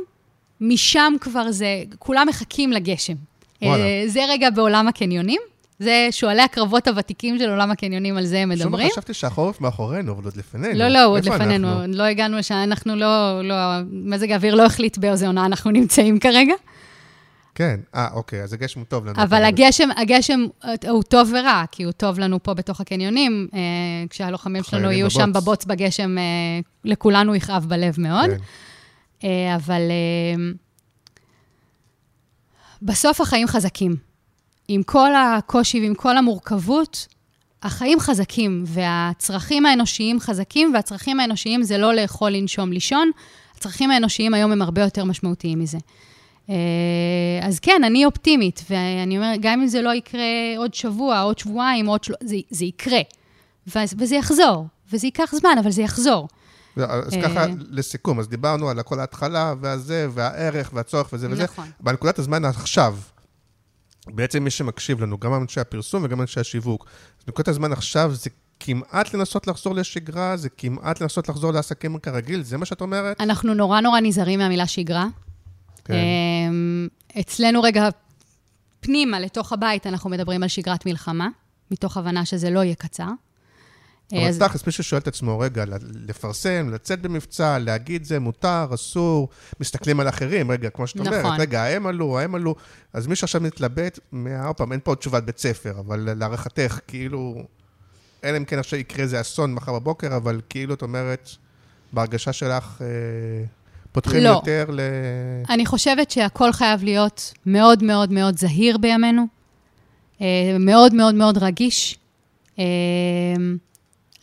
משם 0.61 1.13
כבר 1.21 1.51
זה, 1.51 1.83
כולם 1.99 2.27
מחכים 2.29 2.73
לגשם. 2.73 3.15
וואלה. 3.63 3.85
אה, 3.85 4.05
זה 4.07 4.21
רגע 4.29 4.51
בעולם 4.51 4.89
הקניונים. 4.89 5.41
זה 5.79 6.09
שועלי 6.11 6.43
הקרבות 6.43 6.89
הוותיקים 6.89 7.39
של 7.39 7.51
עולם 7.51 7.71
הקניונים, 7.71 8.17
על 8.17 8.27
זה 8.27 8.39
הם 8.39 8.57
שוב 8.57 8.67
מדברים. 8.67 8.91
חשבתי 8.91 9.15
שהחורף 9.15 9.61
מאחורינו, 9.61 10.13
אבל 10.13 10.25
עוד 10.25 10.37
לפנינו. 10.37 10.79
לא, 10.79 10.89
לא, 10.89 11.07
עוד 11.07 11.25
לפנינו, 11.25 11.69
אנחנו? 11.69 11.97
לא 11.97 12.03
הגענו 12.03 12.37
לשם, 12.37 12.55
אנחנו 12.55 12.97
לא, 12.97 13.41
לא, 13.45 13.55
מזג 13.91 14.31
האוויר 14.31 14.55
לא 14.55 14.67
החליט 14.67 14.99
באיזה 14.99 15.27
עונה 15.27 15.47
אנחנו 15.47 15.71
נמצאים 15.71 16.19
כרגע. 16.19 16.55
כן, 17.57 17.81
אה, 17.95 18.09
אוקיי, 18.13 18.43
אז 18.43 18.53
הגשם 18.53 18.81
הוא 18.81 18.87
טוב 18.87 19.07
לנו. 19.07 19.23
אבל 19.23 19.45
הגשם, 19.45 19.89
הגשם 19.97 20.41
אה, 20.65 20.91
הוא 20.91 21.03
טוב 21.03 21.33
ורע, 21.33 21.65
כי 21.71 21.83
הוא 21.83 21.93
טוב 21.93 22.19
לנו 22.19 22.43
פה 22.43 22.55
בתוך 22.55 22.81
הקניונים. 22.81 23.49
אה, 23.55 23.59
כשהלוחמים 24.11 24.63
שלנו 24.63 24.91
יהיו 24.91 25.11
שם 25.11 25.33
בבוץ. 25.33 25.43
בבוץ 25.43 25.65
בגשם, 25.65 26.19
אה, 26.19 26.23
לכולנו 26.85 27.35
יכאב 27.35 27.65
בלב 27.69 27.95
מאוד. 27.99 28.31
כן. 28.31 28.37
אה, 29.25 29.57
אבל 29.57 29.81
אה, 29.91 30.43
בסוף 32.83 33.21
החיים 33.21 33.47
חזקים. 33.47 33.97
עם 34.69 34.83
כל 34.83 35.15
הקושי 35.15 35.81
ועם 35.81 35.95
כל 35.95 36.17
המורכבות, 36.17 37.07
החיים 37.63 38.01
חזקים, 38.01 38.65
והצרכים 38.67 39.67
האנושיים 39.67 40.21
חזקים, 40.21 40.75
והצרכים 40.75 41.21
האנושיים 41.21 41.63
זה 41.63 41.79
לא 41.79 41.95
לאכול, 41.95 42.31
לנשום, 42.31 42.73
לישון. 42.73 43.11
הצרכים 43.57 43.91
האנושיים 43.91 44.35
היום 44.35 44.53
הם 44.53 44.63
הרבה 44.63 44.83
יותר 44.83 45.05
משמעותיים 45.05 45.59
מזה. 45.59 45.79
אה, 46.51 46.55
אז 47.43 47.61
כן, 47.61 47.85
אני 47.87 48.05
אופטימית, 48.05 48.63
ואני 48.71 49.17
אומרת, 49.17 49.41
גם 49.43 49.61
אם 49.61 49.67
זה 49.67 49.83
לא 49.83 49.95
יקרה 49.95 50.23
עוד 50.57 50.75
שבוע, 50.75 51.21
עוד 51.21 51.39
שבועיים, 51.39 51.87
עוד 51.87 52.05
של... 52.05 52.15
זה, 52.23 52.37
זה 52.51 52.65
יקרה. 52.65 53.01
וזה 53.67 54.17
יחזור, 54.17 54.67
וזה 54.93 55.07
ייקח 55.07 55.35
זמן, 55.35 55.57
אבל 55.63 55.71
זה 55.71 55.83
יחזור. 55.83 56.29
לא, 56.77 56.85
אז 56.85 57.15
אה, 57.15 57.23
ככה, 57.23 57.47
לסיכום, 57.71 58.21
אז 58.21 58.29
דיברנו 58.29 58.69
על 58.69 58.83
כל 58.83 59.01
ההתחלה, 59.01 59.55
והזה, 59.61 60.07
והערך, 60.11 60.71
והצורך 60.75 61.09
וזה 61.13 61.31
וזה. 61.31 61.45
נכון. 61.45 61.71
בנקודת 61.81 62.19
הזמן 62.19 62.45
עכשיו, 62.45 62.97
בעצם 64.07 64.45
מי 64.45 64.51
שמקשיב 64.51 65.03
לנו, 65.03 65.19
גם 65.19 65.35
אנשי 65.35 65.61
הפרסום 65.61 66.05
וגם 66.05 66.21
אנשי 66.21 66.41
השיווק, 66.41 66.87
בנקודת 67.27 67.49
הזמן 67.49 67.73
עכשיו 67.73 68.15
זה 68.15 68.31
כמעט 68.61 69.15
לנסות 69.15 69.47
לחזור 69.47 69.75
לשגרה, 69.75 70.37
זה 70.37 70.49
כמעט 70.49 71.01
לנסות 71.01 71.29
לחזור 71.29 71.53
לעסקים 71.53 71.99
כרגיל, 71.99 72.43
זה 72.43 72.57
מה 72.57 72.65
שאת 72.65 72.81
אומרת? 72.81 73.21
אנחנו 73.21 73.55
נורא 73.55 73.81
נורא 73.81 74.01
נזהרים 74.01 74.39
מהמילה 74.39 74.67
שגרה. 74.67 75.07
כן. 75.87 75.95
אמ, 75.95 76.89
אצלנו 77.21 77.63
רגע 77.63 77.89
פנימה, 78.81 79.21
לתוך 79.21 79.53
הבית, 79.53 79.87
אנחנו 79.87 80.11
מדברים 80.11 80.43
על 80.43 80.49
שגרת 80.49 80.87
מלחמה, 80.87 81.29
מתוך 81.71 81.97
הבנה 81.97 82.25
שזה 82.25 82.51
לא 82.51 82.65
יהיה 82.65 82.75
קצר. 82.75 83.09
אבל 84.13 84.21
אז- 84.29 84.39
תכלס, 84.39 84.67
מישהו 84.67 84.85
שואל 84.85 85.01
את 85.01 85.09
עצמו, 85.09 85.39
רגע, 85.39 85.65
לפרסם, 86.07 86.71
לצאת 86.73 87.03
במבצע, 87.03 87.59
להגיד 87.59 88.05
זה 88.05 88.19
מותר, 88.21 88.67
אסור, 88.75 89.29
מסתכלים 89.61 90.01
על 90.01 90.09
אחרים, 90.09 90.51
רגע, 90.51 90.71
כמו 90.71 90.87
שאת 90.87 91.01
אומרת, 91.01 91.25
נכון. 91.25 91.41
רגע, 91.41 91.65
הם 91.65 91.87
עלו, 91.87 92.19
הם 92.21 92.35
עלו, 92.35 92.55
אז 92.93 93.07
מי 93.07 93.17
שעכשיו 93.17 93.41
מתלבט, 93.41 93.99
עוד 94.45 94.57
פעם, 94.57 94.73
אין 94.73 94.81
פה 94.85 94.91
עוד 94.91 94.99
תשובת 94.99 95.23
בית 95.23 95.39
ספר, 95.39 95.81
אבל 95.81 96.09
להערכתך, 96.19 96.79
כאילו, 96.87 97.43
אלא 98.25 98.37
אם 98.37 98.45
כן 98.45 98.59
עכשיו 98.59 98.79
יקרה 98.79 99.03
איזה 99.03 99.21
אסון 99.21 99.55
מחר 99.55 99.73
בבוקר, 99.73 100.17
אבל 100.17 100.41
כאילו, 100.49 100.75
את 100.75 100.83
אומרת, 100.83 101.31
בהרגשה 101.93 102.33
שלך, 102.33 102.83
אה, 102.83 102.87
פותחים 103.97 104.23
לא. 104.23 104.29
יותר 104.29 104.67
ל... 104.73 104.81
אני 105.51 105.67
חושבת 105.67 106.11
שהכל 106.11 106.53
חייב 106.53 106.85
להיות 106.85 107.33
מאוד 107.47 107.83
מאוד 107.83 108.13
מאוד 108.13 108.39
זהיר 108.39 108.79
בימינו, 108.79 109.27
אה, 110.21 110.57
מאוד 110.61 110.95
מאוד 110.95 111.15
מאוד 111.15 111.39
רגיש. 111.39 111.99
אה, 112.59 112.65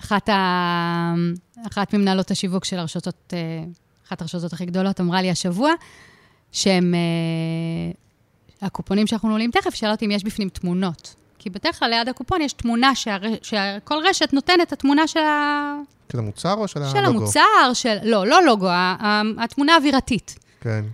אחת, 0.02 0.30
ה... 0.30 1.14
אחת 1.68 1.94
ממנהלות 1.94 2.32
השיווק 2.32 2.66
של 2.66 2.80
הרשתות, 2.80 3.34
אה, 3.34 3.64
אחת 4.08 4.22
הרשתות 4.22 4.54
הכי 4.54 4.66
גדולות, 4.66 5.02
אמרה 5.02 5.22
לי 5.22 5.30
השבוע, 5.30 5.72
שהם, 6.52 6.94
הקופונים 8.62 9.08
שאנחנו 9.08 9.30
נעולים 9.30 9.52
תכף, 9.52 9.74
שאלה 9.74 9.92
אותי 9.92 10.06
אם 10.06 10.12
יש 10.12 10.24
בפנים 10.24 10.50
תמונות. 10.50 11.16
כי 11.44 11.50
בדרך 11.50 11.80
כלל 11.80 11.90
ליד 11.90 12.10
הקופון 12.10 12.42
יש 12.42 12.54
תמונה 12.54 12.96
שהר... 12.96 13.22
שכל 13.42 13.96
רשת 14.10 14.34
נותנת 14.34 14.62
את 14.62 14.74
התמונה 14.74 15.08
של, 15.08 15.20
ה... 15.20 15.76
של 16.12 16.20
המוצר 16.20 16.54
או 16.54 16.68
של 16.68 16.80
של 16.92 16.98
הלוגו? 16.98 17.18
המוצר, 17.18 17.74
של... 17.74 17.98
לא, 18.04 18.28
לא 18.28 18.46
לוגו, 18.46 18.70
התמונה 19.38 19.74
האווירתית. 19.74 20.36
כן. 20.62 20.86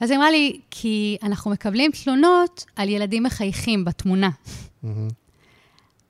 אז 0.00 0.10
היא 0.10 0.18
אמרה 0.18 0.30
לי, 0.30 0.60
כי 0.70 1.16
אנחנו 1.22 1.50
מקבלים 1.50 1.90
תלונות 2.04 2.64
על 2.76 2.88
ילדים 2.88 3.22
מחייכים 3.22 3.84
בתמונה. 3.84 4.30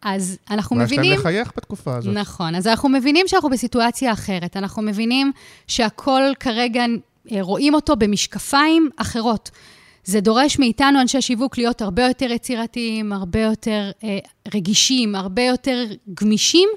אז 0.02 0.38
אנחנו 0.50 0.76
מבינים... 0.76 1.10
להם 1.10 1.20
לחייך 1.20 1.52
בתקופה 1.56 1.96
הזאת. 1.96 2.14
נכון, 2.14 2.54
אז 2.54 2.66
אנחנו 2.66 2.88
מבינים 2.88 3.28
שאנחנו 3.28 3.50
בסיטואציה 3.50 4.12
אחרת. 4.12 4.56
אנחנו 4.56 4.82
מבינים 4.82 5.32
שהכל 5.66 6.22
כרגע, 6.40 6.84
אה, 7.32 7.38
רואים 7.40 7.74
אותו 7.74 7.96
במשקפיים 7.96 8.90
אחרות. 8.96 9.50
זה 10.04 10.20
דורש 10.20 10.58
מאיתנו, 10.58 11.00
אנשי 11.00 11.22
שיווק, 11.22 11.58
להיות 11.58 11.82
הרבה 11.82 12.06
יותר 12.06 12.30
יצירתיים, 12.30 13.12
הרבה 13.12 13.40
יותר 13.40 13.90
אה, 14.04 14.18
רגישים, 14.54 15.14
הרבה 15.14 15.42
יותר 15.42 15.84
גמישים. 16.14 16.68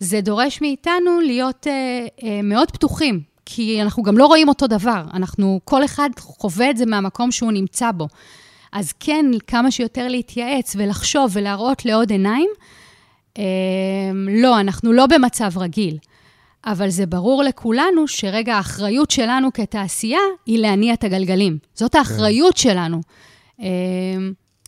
זה 0.00 0.20
דורש 0.20 0.60
מאיתנו 0.60 1.20
להיות 1.20 1.66
אה, 1.66 2.06
אה, 2.22 2.42
מאוד 2.42 2.70
פתוחים, 2.70 3.20
כי 3.46 3.82
אנחנו 3.82 4.02
גם 4.02 4.18
לא 4.18 4.26
רואים 4.26 4.48
אותו 4.48 4.66
דבר. 4.66 5.02
אנחנו, 5.14 5.60
כל 5.64 5.84
אחד 5.84 6.10
חווה 6.18 6.70
את 6.70 6.76
זה 6.76 6.86
מהמקום 6.86 7.30
שהוא 7.30 7.52
נמצא 7.52 7.90
בו. 7.92 8.08
אז 8.72 8.92
כן, 9.00 9.26
כמה 9.46 9.70
שיותר 9.70 10.08
להתייעץ 10.08 10.76
ולחשוב 10.78 11.30
ולהראות 11.32 11.84
לעוד 11.84 12.10
עיניים. 12.10 12.50
אה, 13.38 13.44
לא, 14.42 14.60
אנחנו 14.60 14.92
לא 14.92 15.06
במצב 15.06 15.58
רגיל. 15.58 15.98
אבל 16.64 16.90
זה 16.90 17.06
ברור 17.06 17.42
לכולנו 17.42 18.08
שרגע 18.08 18.56
האחריות 18.56 19.10
שלנו 19.10 19.52
כתעשייה 19.52 20.20
היא 20.46 20.58
להניע 20.58 20.94
את 20.94 21.04
הגלגלים. 21.04 21.58
זאת 21.74 21.94
האחריות 21.94 22.56
שלנו. 22.56 23.00
אה, 23.60 23.66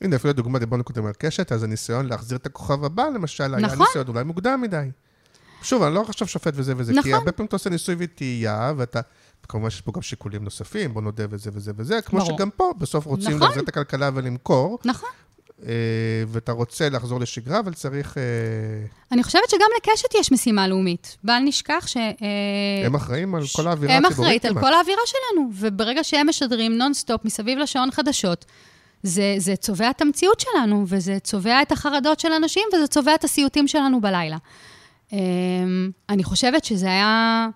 הנה, 0.01 0.17
אפילו 0.17 0.33
דוגמה, 0.33 0.59
דיברנו 0.59 0.85
קודם 0.85 1.07
על 1.07 1.13
קשת, 1.19 1.53
אז 1.53 1.63
הניסיון 1.63 2.07
להחזיר 2.07 2.39
את 2.39 2.47
הכוכב 2.47 2.85
הבא, 2.85 3.05
למשל, 3.15 3.55
היה 3.55 3.67
נכון. 3.67 3.79
ניסיון 3.79 4.09
אולי 4.09 4.25
מוקדם 4.25 4.61
מדי. 4.61 4.91
שוב, 5.63 5.83
אני 5.83 5.95
לא 5.95 6.05
עכשיו 6.09 6.29
שופט 6.29 6.53
וזה 6.57 6.75
וזה, 6.77 6.93
כי 6.93 6.99
נכון. 6.99 7.13
הרבה 7.13 7.33
פעמים 7.33 7.47
אתה 7.47 7.57
עושה 7.57 7.71
ניסוי 7.71 7.95
וטעייה, 7.99 8.73
ואתה, 8.77 9.01
כמובן 9.49 9.71
שיש 9.71 9.81
פה 9.81 9.93
גם 9.95 10.03
שיקולים 10.03 10.45
נוספים, 10.45 10.95
בוא 10.95 11.03
נודה 11.03 11.25
וזה 11.31 11.51
וזה 11.55 11.73
וזה, 11.77 12.03
כמו 12.03 12.19
ברור. 12.19 12.37
שגם 12.37 12.51
פה, 12.51 12.73
בסוף 12.79 13.07
רוצים 13.07 13.31
נכון. 13.31 13.41
להחזיר 13.41 13.63
את 13.63 13.69
הכלכלה 13.69 14.11
ולמכור, 14.15 14.79
נכון. 14.85 15.09
אה, 15.67 15.73
ואתה 16.29 16.53
רוצה 16.53 16.89
לחזור 16.89 17.21
לשגרה, 17.21 17.59
אבל 17.59 17.75
צריך... 17.75 18.19
אה, 18.19 18.23
אני 19.13 19.23
חושבת 19.23 19.51
שגם 19.51 19.69
לקשת 19.77 20.15
יש 20.21 20.33
משימה 20.33 20.69
לאומית. 20.69 21.17
בל 21.25 21.39
נשכח 21.39 21.87
ש... 21.87 21.97
אה, 21.97 22.87
הם 22.87 22.95
אחראים 22.95 23.35
על 23.35 23.43
כל 23.57 23.67
האווירה 23.67 23.95
הם 23.95 24.05
הציבורית 24.05 24.45
אחראית 24.45 24.45
על. 24.45 24.61
כל 24.61 24.75
האווירה 24.75 25.03
שלנו, 25.07 25.51
וברגע 25.55 26.05
שהם 26.05 26.29
משדרים 26.29 26.79
נונסטופ 26.79 27.25
מסביב 27.25 27.59
לשעון 27.59 27.91
חדשות, 27.91 28.45
זה, 29.03 29.35
זה 29.39 29.57
צובע 29.57 29.91
את 29.91 30.01
המציאות 30.01 30.41
שלנו, 30.41 30.85
וזה 30.87 31.19
צובע 31.19 31.63
את 31.63 31.73
החרדות 31.73 32.21
של 32.21 32.33
אנשים, 32.33 32.63
וזה 32.75 32.87
צובע 32.87 33.15
את 33.15 33.25
הסיוטים 33.25 33.69
שלנו 33.69 34.01
בלילה. 34.01 34.37
אמ, 35.13 35.91
אני 36.09 36.25
חושבת 36.25 36.65
שזה 36.65 36.87
היה 36.87 37.49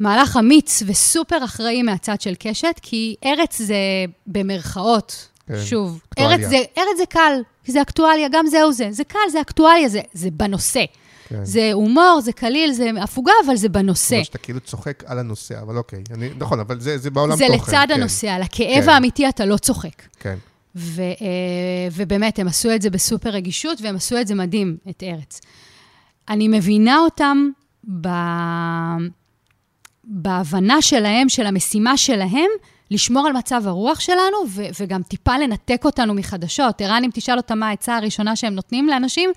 מהלך 0.00 0.36
אמיץ 0.36 0.82
וסופר 0.86 1.44
אחראי 1.44 1.82
מהצד 1.82 2.20
של 2.20 2.34
קשת, 2.38 2.80
כי 2.82 3.16
ארץ 3.24 3.58
זה 3.62 3.76
במרכאות, 4.26 5.28
כן, 5.48 5.64
שוב, 5.64 6.00
אקטואליה. 6.08 6.36
ארץ 6.36 6.48
זה, 6.48 6.56
ארץ 6.78 6.96
זה 6.96 7.06
קל, 7.08 7.42
כי 7.64 7.72
זה 7.72 7.82
אקטואליה, 7.82 8.28
גם 8.32 8.46
זהו 8.46 8.72
זה. 8.72 8.88
זה 8.90 9.04
קל, 9.04 9.18
זה 9.32 9.40
אקטואליה, 9.40 9.88
זה, 9.88 10.00
זה 10.12 10.30
בנושא. 10.30 10.84
כן. 11.28 11.44
זה 11.44 11.70
הומור, 11.72 12.20
זה 12.24 12.32
קליל, 12.32 12.72
זה 12.72 12.90
הפוגה, 13.02 13.32
אבל 13.46 13.56
זה 13.56 13.68
בנושא. 13.68 14.16
כמו 14.16 14.24
שאתה 14.24 14.38
כאילו 14.38 14.60
צוחק 14.60 15.04
על 15.06 15.18
הנושא, 15.18 15.60
אבל 15.60 15.76
אוקיי. 15.76 16.02
אני, 16.14 16.30
נכון, 16.38 16.60
אבל 16.60 16.80
זה, 16.80 16.98
זה 16.98 17.10
בעולם 17.10 17.36
זה 17.36 17.44
תוכן. 17.46 17.72
לצד 17.72 17.86
כן, 17.88 17.94
הנושא, 17.94 18.28
על 18.28 18.42
הכאב 18.42 18.84
כן. 18.84 18.88
האמיתי 18.88 19.28
אתה 19.28 19.44
לא 19.44 19.56
צוחק. 19.56 20.02
כן. 20.20 20.38
ו, 20.76 21.02
אה, 21.02 21.88
ובאמת, 21.92 22.38
הם 22.38 22.48
עשו 22.48 22.74
את 22.74 22.82
זה 22.82 22.90
בסופר 22.90 23.30
רגישות, 23.30 23.80
והם 23.80 23.96
עשו 23.96 24.20
את 24.20 24.26
זה 24.26 24.34
מדהים, 24.34 24.76
את 24.90 25.02
ארץ. 25.02 25.40
אני 26.28 26.48
מבינה 26.48 26.98
אותם 26.98 27.48
ב... 28.00 28.08
בהבנה 30.04 30.82
שלהם, 30.82 31.28
של 31.28 31.46
המשימה 31.46 31.96
שלהם, 31.96 32.50
לשמור 32.90 33.26
על 33.26 33.32
מצב 33.32 33.62
הרוח 33.66 34.00
שלנו, 34.00 34.36
ו- 34.48 34.66
וגם 34.80 35.02
טיפה 35.02 35.38
לנתק 35.38 35.82
אותנו 35.84 36.14
מחדשות. 36.14 36.80
ערן, 36.80 37.02
אם 37.04 37.10
תשאל 37.14 37.36
אותם 37.36 37.58
מה 37.58 37.68
העצה 37.68 37.96
הראשונה 37.96 38.36
שהם 38.36 38.54
נותנים 38.54 38.88
לאנשים, 38.88 39.30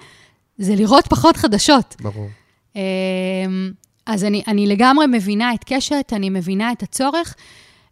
זה 0.58 0.76
לראות 0.76 1.08
פחות 1.08 1.38
חדשות. 1.38 1.96
ברור. 2.02 2.28
אמ, 2.76 3.72
אז 4.06 4.24
אני, 4.24 4.44
אני 4.48 4.68
לגמרי 4.68 5.06
מבינה 5.08 5.54
את 5.54 5.64
קשת, 5.66 6.14
אני 6.16 6.30
מבינה 6.30 6.72
את 6.72 6.84
הצורך. 6.84 7.36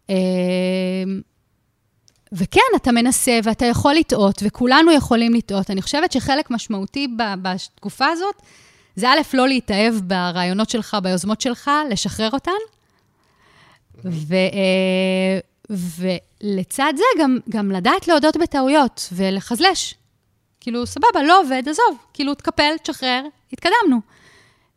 אמ, 0.08 0.14
וכן, 2.32 2.60
אתה 2.76 2.92
מנסה 2.92 3.38
ואתה 3.44 3.66
יכול 3.66 3.94
לטעות, 3.94 4.42
וכולנו 4.46 4.92
יכולים 4.92 5.34
לטעות. 5.34 5.70
אני 5.70 5.82
חושבת 5.82 6.12
שחלק 6.12 6.50
משמעותי 6.50 7.08
בתקופה 7.42 8.06
הזאת, 8.06 8.42
זה 8.96 9.08
א', 9.08 9.20
לא 9.34 9.48
להתאהב 9.48 9.94
ברעיונות 9.94 10.70
שלך, 10.70 10.96
ביוזמות 11.02 11.40
שלך, 11.40 11.70
לשחרר 11.90 12.30
אותן. 12.32 12.50
ו, 14.04 14.34
אה, 14.34 15.38
ולצד 15.70 16.92
זה 16.96 17.04
גם, 17.20 17.38
גם 17.48 17.70
לדעת 17.70 18.08
להודות 18.08 18.36
בטעויות 18.36 19.08
ולחזלש. 19.12 19.94
כאילו, 20.60 20.86
סבבה, 20.86 21.22
לא 21.26 21.40
עובד, 21.40 21.62
עזוב. 21.70 21.96
כאילו, 22.14 22.34
תקפל, 22.34 22.72
תשחרר, 22.82 23.22
התקדמנו. 23.52 24.00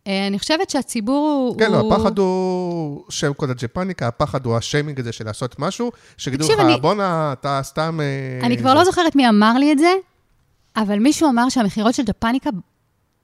אה, 0.08 0.28
אני 0.28 0.40
חושבת 0.40 0.70
שהציבור 0.70 1.48
הוא... 1.50 1.60
כן, 1.60 1.72
לא, 1.72 1.94
הפחד 1.94 2.18
הוא 2.18 3.04
שם 3.10 3.34
קוד 3.34 3.50
הג'פניקה, 3.50 4.08
הפחד 4.08 4.46
הוא 4.46 4.58
השיימינג 4.58 5.00
הזה 5.00 5.12
של 5.12 5.26
לעשות 5.26 5.60
משהו, 5.60 5.92
שיגידו 6.18 6.44
תקשיב, 6.46 6.60
לך, 6.60 6.66
אני- 6.66 6.82
בואנה, 6.82 7.34
אתה 7.34 7.60
סתם... 7.64 8.00
אה, 8.02 8.46
אני 8.48 8.58
כבר 8.58 8.70
זה." 8.70 8.76
לא 8.76 8.84
זוכרת 8.84 9.16
מי 9.16 9.30
אמר 9.30 9.54
לי 9.58 9.74
את 9.74 9.80
זה, 9.80 9.94
אבל 10.76 11.00
מישהו 11.00 11.30
אמר 11.30 11.50
שהמכירות 11.50 11.94
של 11.94 12.04
ג'פניקה 12.04 12.50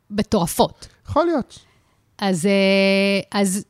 מטורפות. 0.09 0.88
יכול 1.09 1.26
להיות. 1.26 1.59
אז, 2.17 2.45
אה, 2.45 3.39
אז 3.41 3.65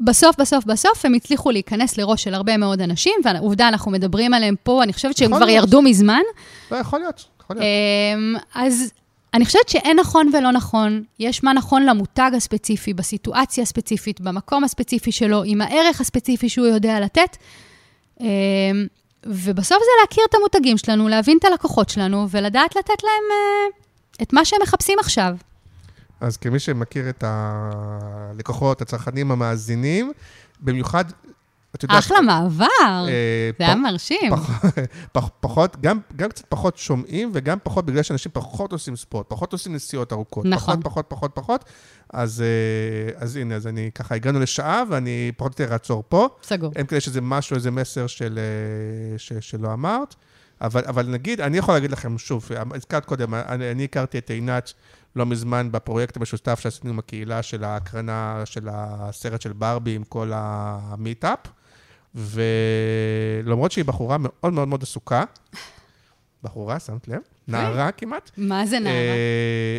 בסוף, 0.00 0.36
בסוף, 0.38 0.64
בסוף 0.64 1.04
הם 1.04 1.14
הצליחו 1.14 1.50
להיכנס 1.50 1.98
לראש 1.98 2.24
של 2.24 2.34
הרבה 2.34 2.56
מאוד 2.56 2.80
אנשים, 2.80 3.14
ועובדה, 3.24 3.68
אנחנו 3.68 3.90
מדברים 3.90 4.34
עליהם 4.34 4.54
פה, 4.62 4.82
אני 4.82 4.92
חושבת 4.92 5.16
שהם 5.16 5.30
כבר 5.30 5.44
להיות. 5.44 5.64
ירדו 5.64 5.82
מזמן. 5.82 6.20
לא, 6.70 6.76
יכול 6.76 7.00
להיות. 7.00 7.24
יכול 7.40 7.56
להיות. 7.56 7.66
אמ, 8.16 8.36
אז 8.54 8.92
אני 9.34 9.44
חושבת 9.44 9.68
שאין 9.68 9.98
נכון 9.98 10.30
ולא 10.32 10.50
נכון. 10.50 11.02
יש 11.18 11.44
מה 11.44 11.52
נכון 11.52 11.86
למותג 11.86 12.30
הספציפי, 12.36 12.94
בסיטואציה 12.94 13.62
הספציפית, 13.62 14.20
במקום 14.20 14.64
הספציפי 14.64 15.12
שלו, 15.12 15.42
עם 15.44 15.60
הערך 15.60 16.00
הספציפי 16.00 16.48
שהוא 16.48 16.66
יודע 16.66 17.00
לתת. 17.00 17.36
אמ, 18.20 18.26
ובסוף 19.26 19.78
זה 19.78 19.90
להכיר 20.00 20.24
את 20.30 20.34
המותגים 20.34 20.78
שלנו, 20.78 21.08
להבין 21.08 21.38
את 21.38 21.44
הלקוחות 21.44 21.88
שלנו, 21.88 22.26
ולדעת 22.30 22.76
לתת 22.76 23.02
להם 23.02 23.24
אה, 23.30 24.22
את 24.22 24.32
מה 24.32 24.44
שהם 24.44 24.62
מחפשים 24.62 24.98
עכשיו. 25.00 25.36
אז 26.20 26.36
כמי 26.36 26.58
שמכיר 26.58 27.08
את 27.08 27.24
הלקוחות, 27.26 28.82
הצרכנים, 28.82 29.30
המאזינים, 29.30 30.12
במיוחד, 30.60 31.04
את 31.76 31.82
יודעת... 31.82 31.98
אחלה 31.98 32.20
מעבר, 32.20 32.66
אה, 32.90 33.50
זה 33.58 33.64
היה 33.66 33.74
מרשים. 33.74 34.30
פח- 34.36 34.64
פח- 35.12 35.28
פחות, 35.40 35.76
גם, 35.80 35.98
גם 36.16 36.28
קצת 36.28 36.44
פחות 36.48 36.76
שומעים, 36.76 37.30
וגם 37.34 37.58
פחות 37.62 37.86
בגלל 37.86 38.02
שאנשים 38.02 38.32
פחות 38.34 38.72
עושים 38.72 38.96
ספורט, 38.96 39.26
פחות 39.28 39.52
עושים 39.52 39.74
נסיעות 39.74 40.12
ארוכות. 40.12 40.44
נכון. 40.44 40.82
פחות, 40.82 40.84
פחות, 40.84 41.06
פחות, 41.08 41.30
פחות. 41.34 41.64
אז, 42.12 42.42
אה, 42.42 43.20
אז 43.22 43.36
הנה, 43.36 43.54
אז 43.54 43.66
אני 43.66 43.90
ככה, 43.94 44.14
הגענו 44.14 44.40
לשעה, 44.40 44.82
ואני 44.90 45.32
פחות 45.36 45.58
או 45.58 45.64
יותר 45.64 45.72
אעצור 45.74 46.04
פה. 46.08 46.28
סגור. 46.42 46.72
אין 46.76 46.86
כדי 46.86 47.00
שזה 47.00 47.20
משהו, 47.20 47.56
איזה 47.56 47.70
מסר 47.70 48.06
של, 48.06 48.38
אה, 48.38 49.40
שלא 49.40 49.72
אמרת. 49.72 50.14
אבל, 50.60 50.82
אבל 50.86 51.06
נגיד, 51.06 51.40
אני 51.40 51.58
יכול 51.58 51.74
להגיד 51.74 51.90
לכם, 51.90 52.18
שוב, 52.18 52.48
הזכרת 52.74 53.04
קודם, 53.04 53.34
אני, 53.34 53.70
אני 53.70 53.84
הכרתי 53.84 54.18
את 54.18 54.30
עינת 54.30 54.72
לא 55.18 55.26
מזמן 55.26 55.72
בפרויקט 55.72 56.16
המשותף 56.16 56.60
שעשינו 56.60 56.92
עם 56.92 56.98
הקהילה 56.98 57.42
של 57.42 57.64
ההקרנה 57.64 58.42
של 58.44 58.68
הסרט 58.72 59.40
של 59.40 59.52
ברבי 59.52 59.94
עם 59.94 60.04
כל 60.04 60.30
המיטאפ, 60.34 61.38
ולמרות 62.14 63.72
שהיא 63.72 63.84
בחורה 63.84 64.16
מאוד 64.18 64.52
מאוד 64.52 64.68
מאוד 64.68 64.82
עסוקה, 64.82 65.24
בחורה, 66.42 66.80
שמת 66.80 67.08
לב? 67.08 67.20
נערה 67.48 67.92
כמעט. 67.92 68.30
מה 68.36 68.66
זה 68.66 68.78
נערה? 68.78 68.94
אה, 68.94 69.78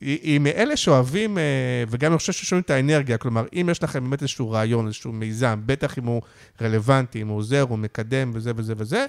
היא, 0.00 0.18
היא 0.22 0.38
מאלה 0.38 0.76
שאוהבים, 0.76 1.38
אה, 1.38 1.84
וגם 1.88 2.12
אני 2.12 2.18
חושב 2.18 2.32
ששומעים 2.32 2.62
את 2.62 2.70
האנרגיה, 2.70 3.18
כלומר, 3.18 3.44
אם 3.52 3.68
יש 3.70 3.82
לכם 3.82 4.04
באמת 4.04 4.22
איזשהו 4.22 4.50
רעיון, 4.50 4.86
איזשהו 4.86 5.12
מיזם, 5.12 5.60
בטח 5.66 5.98
אם 5.98 6.04
הוא 6.04 6.22
רלוונטי, 6.62 7.22
אם 7.22 7.28
הוא 7.28 7.36
עוזר, 7.36 7.60
הוא 7.68 7.78
מקדם 7.78 8.30
וזה 8.34 8.52
וזה 8.56 8.74
וזה, 8.76 9.06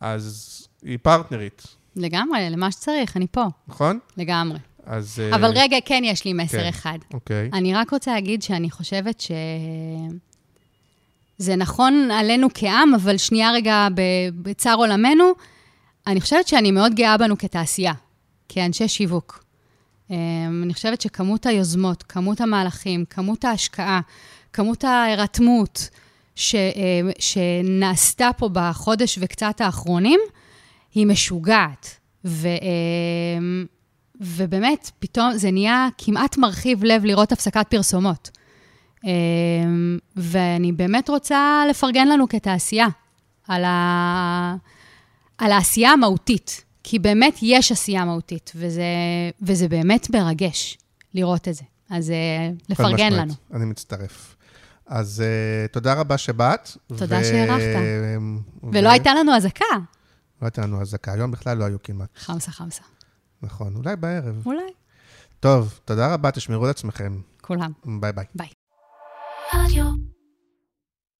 אז 0.00 0.68
היא 0.82 0.98
פרטנרית, 1.02 1.62
לגמרי, 1.96 2.50
למה 2.50 2.72
שצריך, 2.72 3.16
אני 3.16 3.26
פה, 3.30 3.44
נכון? 3.68 3.98
לגמרי. 4.16 4.58
אז... 4.88 5.20
אה, 5.20 5.36
אבל 5.36 5.50
רגע, 5.54 5.76
כן 5.84 6.02
יש 6.04 6.24
לי 6.24 6.32
מסר 6.32 6.58
כן. 6.62 6.68
אחד. 6.68 6.98
אוקיי. 7.14 7.50
אני 7.52 7.74
רק 7.74 7.90
רוצה 7.90 8.14
להגיד 8.14 8.42
שאני 8.42 8.70
חושבת 8.70 9.20
ש... 9.20 9.30
זה 11.38 11.56
נכון 11.56 12.10
עלינו 12.10 12.48
כעם, 12.54 12.94
אבל 12.94 13.16
שנייה 13.16 13.52
רגע 13.52 13.88
ב- 13.94 14.28
בצר 14.42 14.74
עולמנו, 14.74 15.24
אני 16.06 16.20
חושבת 16.20 16.48
שאני 16.48 16.70
מאוד 16.70 16.94
גאה 16.94 17.16
בנו 17.16 17.38
כתעשייה, 17.38 17.92
כאנשי 18.48 18.88
שיווק. 18.88 19.44
אמ, 20.10 20.16
אני 20.64 20.74
חושבת 20.74 21.00
שכמות 21.00 21.46
היוזמות, 21.46 22.02
כמות 22.02 22.40
המהלכים, 22.40 23.04
כמות 23.04 23.44
ההשקעה, 23.44 24.00
כמות 24.52 24.84
ההירתמות 24.84 25.88
ש, 26.34 26.54
אמ, 26.54 27.10
שנעשתה 27.18 28.30
פה 28.36 28.48
בחודש 28.52 29.18
וקצת 29.20 29.60
האחרונים, 29.60 30.20
היא 30.94 31.06
משוגעת. 31.06 31.96
ו, 32.24 32.48
אמ, 32.48 33.66
ובאמת, 34.20 34.90
פתאום 34.98 35.32
זה 35.36 35.50
נהיה 35.50 35.88
כמעט 35.98 36.36
מרחיב 36.36 36.84
לב 36.84 37.04
לראות 37.04 37.32
הפסקת 37.32 37.66
פרסומות. 37.70 38.30
אמ, 39.04 39.98
ואני 40.16 40.72
באמת 40.72 41.08
רוצה 41.08 41.62
לפרגן 41.70 42.08
לנו 42.08 42.28
כתעשייה 42.28 42.86
על, 43.48 43.64
ה... 43.64 44.56
על 45.38 45.52
העשייה 45.52 45.90
המהותית, 45.90 46.64
כי 46.82 46.98
באמת 46.98 47.38
יש 47.42 47.72
עשייה 47.72 48.04
מהותית, 48.04 48.52
וזה, 48.54 48.82
וזה 49.42 49.68
באמת 49.68 50.10
מרגש 50.10 50.78
לראות 51.14 51.48
את 51.48 51.54
זה. 51.54 51.64
אז 51.90 52.10
אה, 52.10 52.50
לפרגן 52.68 52.94
משמעית, 52.94 53.12
לנו. 53.12 53.32
אני 53.54 53.64
מצטרף. 53.64 54.36
אז 54.86 55.22
אה, 55.24 55.72
תודה 55.72 55.94
רבה 55.94 56.18
שבאת. 56.18 56.70
תודה 56.86 57.24
שהארחת. 57.24 57.80
ו- 57.80 58.72
ולא 58.72 58.88
הייתה 58.88 59.14
לנו 59.14 59.36
אזעקה. 59.36 59.64
לא 60.42 60.46
הייתה 60.46 60.62
לנו 60.62 60.80
אזעקה, 60.80 61.12
היום 61.12 61.30
בכלל 61.30 61.56
לא 61.56 61.64
היו 61.64 61.82
כמעט. 61.82 62.08
חמסה 62.16 62.50
חמסה. 62.50 62.82
נכון, 63.42 63.76
אולי 63.76 63.96
בערב. 63.96 64.42
אולי. 64.46 64.72
טוב, 65.40 65.80
תודה 65.84 66.14
רבה, 66.14 66.30
תשמרו 66.30 66.64
על 66.64 66.70
עצמכם. 66.70 67.20
כולם. 67.40 67.72
ביי 68.00 68.12
ביי. 68.12 68.24
ביי. 68.34 68.48